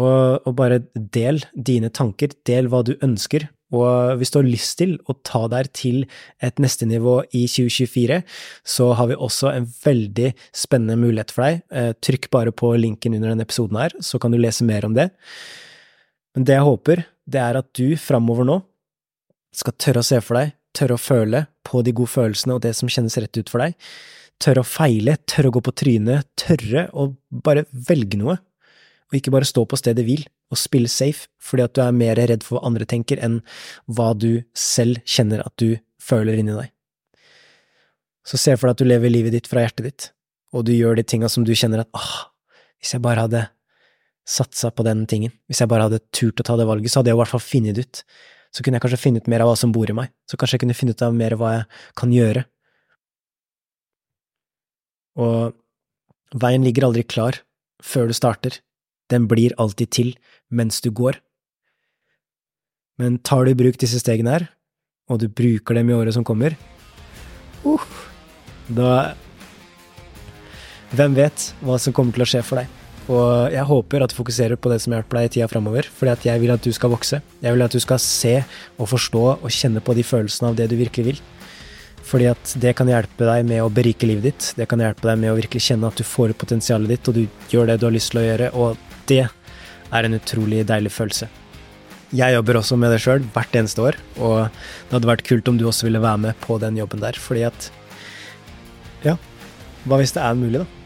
og, 0.00 0.42
og 0.46 0.54
bare 0.58 0.80
del 0.94 1.42
dine 1.54 1.90
tanker, 1.94 2.34
del 2.46 2.70
hva 2.70 2.82
du 2.86 2.94
ønsker, 3.04 3.46
og 3.74 4.20
hvis 4.20 4.30
du 4.30 4.38
har 4.38 4.46
lyst 4.46 4.76
til 4.78 4.92
å 5.10 5.16
ta 5.26 5.44
deg 5.50 5.70
til 5.74 6.04
et 6.44 6.60
neste 6.62 6.86
nivå 6.86 7.16
i 7.34 7.44
2024, 7.50 8.20
så 8.62 8.90
har 8.98 9.08
vi 9.10 9.18
også 9.18 9.50
en 9.50 9.66
veldig 9.66 10.30
spennende 10.54 10.98
mulighet 11.00 11.34
for 11.34 11.46
deg. 11.46 11.64
Eh, 11.74 11.90
trykk 11.98 12.30
bare 12.34 12.54
på 12.54 12.70
linken 12.78 13.16
under 13.16 13.32
denne 13.32 13.46
episoden 13.46 13.80
her, 13.80 13.96
så 13.98 14.20
kan 14.22 14.34
du 14.34 14.38
lese 14.38 14.66
mer 14.66 14.86
om 14.86 14.94
det. 14.94 15.08
Men 16.34 16.46
det 16.46 16.58
jeg 16.58 16.68
håper, 16.68 17.04
det 17.26 17.42
er 17.42 17.58
at 17.58 17.70
du 17.74 17.98
framover 17.98 18.46
nå 18.46 18.60
skal 19.58 19.76
tørre 19.80 20.02
å 20.02 20.06
se 20.06 20.20
for 20.24 20.38
deg, 20.38 20.54
tørre 20.74 20.96
å 20.96 21.00
føle 21.00 21.44
på 21.66 21.82
de 21.86 21.94
gode 21.96 22.12
følelsene 22.14 22.56
og 22.56 22.64
det 22.64 22.74
som 22.78 22.90
kjennes 22.90 23.16
rett 23.20 23.38
ut 23.38 23.52
for 23.52 23.62
deg. 23.62 23.76
Tørre 24.42 24.64
å 24.64 24.66
feile, 24.66 25.16
tørre 25.30 25.50
å 25.50 25.54
gå 25.54 25.62
på 25.64 25.74
trynet, 25.84 26.26
tørre 26.40 26.88
å 26.92 27.12
bare 27.30 27.66
velge 27.70 28.18
noe, 28.20 28.38
og 29.10 29.18
ikke 29.18 29.32
bare 29.34 29.48
stå 29.48 29.62
på 29.68 29.78
stedet 29.78 30.04
hvil 30.06 30.24
og 30.52 30.58
spille 30.58 30.90
safe 30.90 31.28
fordi 31.42 31.64
at 31.64 31.74
du 31.76 31.82
er 31.84 31.94
mer 31.94 32.18
redd 32.18 32.44
for 32.44 32.58
hva 32.58 32.68
andre 32.68 32.86
tenker 32.88 33.20
enn 33.22 33.40
hva 33.86 34.12
du 34.18 34.44
selv 34.58 35.00
kjenner 35.06 35.44
at 35.44 35.54
du 35.60 35.76
føler 36.02 36.40
inni 36.40 36.56
deg. 36.56 36.70
Så 38.24 38.40
se 38.40 38.54
for 38.56 38.68
deg 38.68 38.74
at 38.74 38.82
du 38.82 38.88
lever 38.88 39.12
livet 39.12 39.36
ditt 39.36 39.48
fra 39.50 39.64
hjertet 39.64 39.86
ditt, 39.86 40.06
og 40.54 40.64
du 40.66 40.72
gjør 40.74 40.96
de 40.98 41.04
tinga 41.06 41.28
som 41.30 41.44
du 41.44 41.52
kjenner 41.56 41.84
at 41.84 41.90
åh, 41.96 42.14
hvis 42.80 42.94
jeg 42.96 43.04
bare 43.04 43.26
hadde 43.26 43.42
satsa 44.24 44.70
på 44.72 44.84
den 44.86 45.04
tingen, 45.08 45.34
hvis 45.48 45.60
jeg 45.60 45.68
bare 45.68 45.88
hadde 45.88 46.00
turt 46.14 46.40
å 46.40 46.46
ta 46.46 46.56
det 46.56 46.66
valget, 46.68 46.92
så 46.92 47.00
hadde 47.00 47.12
jeg 47.12 47.18
i 47.18 47.20
hvert 47.20 47.34
fall 47.34 47.44
funnet 47.44 47.76
det 47.76 47.84
ut. 47.84 48.02
Så 48.54 48.62
kunne 48.62 48.78
jeg 48.78 48.84
kanskje 48.84 49.02
finne 49.02 49.22
ut 49.22 49.30
mer 49.30 49.42
av 49.42 49.50
hva 49.50 49.56
som 49.58 49.72
bor 49.74 49.90
i 49.90 49.96
meg, 49.96 50.12
så 50.30 50.38
kanskje 50.38 50.58
jeg 50.58 50.64
kunne 50.64 50.76
finne 50.78 50.94
ut 50.94 51.02
av 51.02 51.14
mer 51.16 51.34
av 51.34 51.40
hva 51.42 51.52
jeg 51.56 51.64
kan 51.98 52.14
gjøre. 52.14 52.44
Og 55.18 56.38
veien 56.38 56.66
ligger 56.66 56.86
aldri 56.86 57.02
klar 57.06 57.40
før 57.82 58.10
du 58.10 58.14
starter, 58.16 58.60
den 59.10 59.26
blir 59.30 59.54
alltid 59.60 59.90
til 59.92 60.14
mens 60.54 60.80
du 60.80 60.90
går. 60.94 61.18
Men 62.98 63.18
tar 63.26 63.44
du 63.44 63.50
i 63.50 63.58
bruk 63.58 63.78
disse 63.82 63.98
stegene 63.98 64.36
her, 64.36 64.46
og 65.10 65.20
du 65.20 65.26
bruker 65.28 65.74
dem 65.76 65.90
i 65.90 65.96
året 65.96 66.14
som 66.14 66.24
kommer, 66.24 66.54
uh, 67.66 67.90
da 68.70 69.14
Hvem 70.94 71.16
vet 71.16 71.48
hva 71.64 71.74
som 71.82 71.94
kommer 71.96 72.14
til 72.14 72.22
å 72.22 72.28
skje 72.28 72.40
for 72.46 72.60
deg? 72.60 72.83
Og 73.12 73.52
jeg 73.52 73.68
håper 73.68 74.04
at 74.04 74.12
du 74.12 74.16
fokuserer 74.16 74.56
på 74.56 74.70
det 74.72 74.78
som 74.80 74.94
hjelper 74.96 75.18
deg 75.18 75.26
i 75.26 75.32
tida 75.34 75.48
framover, 75.50 75.84
fordi 75.92 76.12
at 76.14 76.24
jeg 76.24 76.40
vil 76.40 76.54
at 76.54 76.64
du 76.64 76.70
skal 76.72 76.92
vokse. 76.94 77.20
Jeg 77.44 77.52
vil 77.52 77.64
at 77.66 77.74
du 77.74 77.80
skal 77.82 78.00
se 78.00 78.38
og 78.78 78.88
forstå 78.88 79.24
og 79.34 79.50
kjenne 79.52 79.82
på 79.84 79.96
de 79.96 80.04
følelsene 80.06 80.52
av 80.52 80.56
det 80.56 80.70
du 80.72 80.76
virkelig 80.80 81.06
vil. 81.10 81.20
Fordi 82.04 82.30
at 82.32 82.54
det 82.60 82.74
kan 82.76 82.88
hjelpe 82.88 83.28
deg 83.28 83.44
med 83.48 83.60
å 83.64 83.70
berike 83.72 84.08
livet 84.08 84.28
ditt. 84.30 84.50
Det 84.56 84.68
kan 84.68 84.80
hjelpe 84.80 85.04
deg 85.08 85.20
med 85.20 85.32
å 85.32 85.36
virkelig 85.36 85.66
kjenne 85.68 85.88
at 85.88 86.00
du 86.00 86.04
får 86.04 86.32
ut 86.32 86.40
potensialet 86.40 86.94
ditt, 86.94 87.08
og 87.08 87.16
du 87.16 87.52
gjør 87.52 87.68
det 87.68 87.78
du 87.80 87.88
har 87.88 87.96
lyst 87.96 88.12
til 88.12 88.22
å 88.22 88.26
gjøre, 88.26 88.50
og 88.56 89.00
det 89.08 89.24
er 89.24 90.08
en 90.08 90.16
utrolig 90.16 90.62
deilig 90.68 90.92
følelse. 90.94 91.28
Jeg 92.14 92.36
jobber 92.36 92.60
også 92.60 92.76
med 92.78 92.92
det 92.94 93.00
sjøl 93.02 93.24
hvert 93.34 93.56
eneste 93.58 93.82
år, 93.82 93.98
og 94.22 94.36
det 94.46 94.96
hadde 94.96 95.10
vært 95.10 95.26
kult 95.26 95.48
om 95.50 95.58
du 95.58 95.66
også 95.68 95.88
ville 95.88 96.02
være 96.04 96.20
med 96.28 96.40
på 96.44 96.56
den 96.62 96.78
jobben 96.78 97.02
der, 97.04 97.18
fordi 97.20 97.44
at 97.50 97.68
Ja, 99.04 99.18
hva 99.84 99.98
hvis 100.00 100.14
det 100.16 100.22
er 100.24 100.38
mulig, 100.38 100.62
da? 100.62 100.83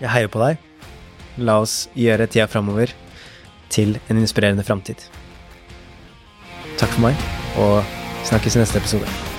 Jeg 0.00 0.12
heier 0.14 0.30
på 0.32 0.40
deg. 0.40 0.60
La 1.40 1.60
oss 1.62 1.84
gjøre 1.96 2.28
tida 2.28 2.48
framover 2.50 2.92
til 3.70 3.98
en 4.08 4.20
inspirerende 4.20 4.64
framtid. 4.66 5.02
Takk 6.80 6.94
for 6.96 7.04
meg, 7.04 7.26
og 7.60 7.84
snakkes 8.28 8.56
i 8.56 8.64
neste 8.64 8.80
episode. 8.80 9.29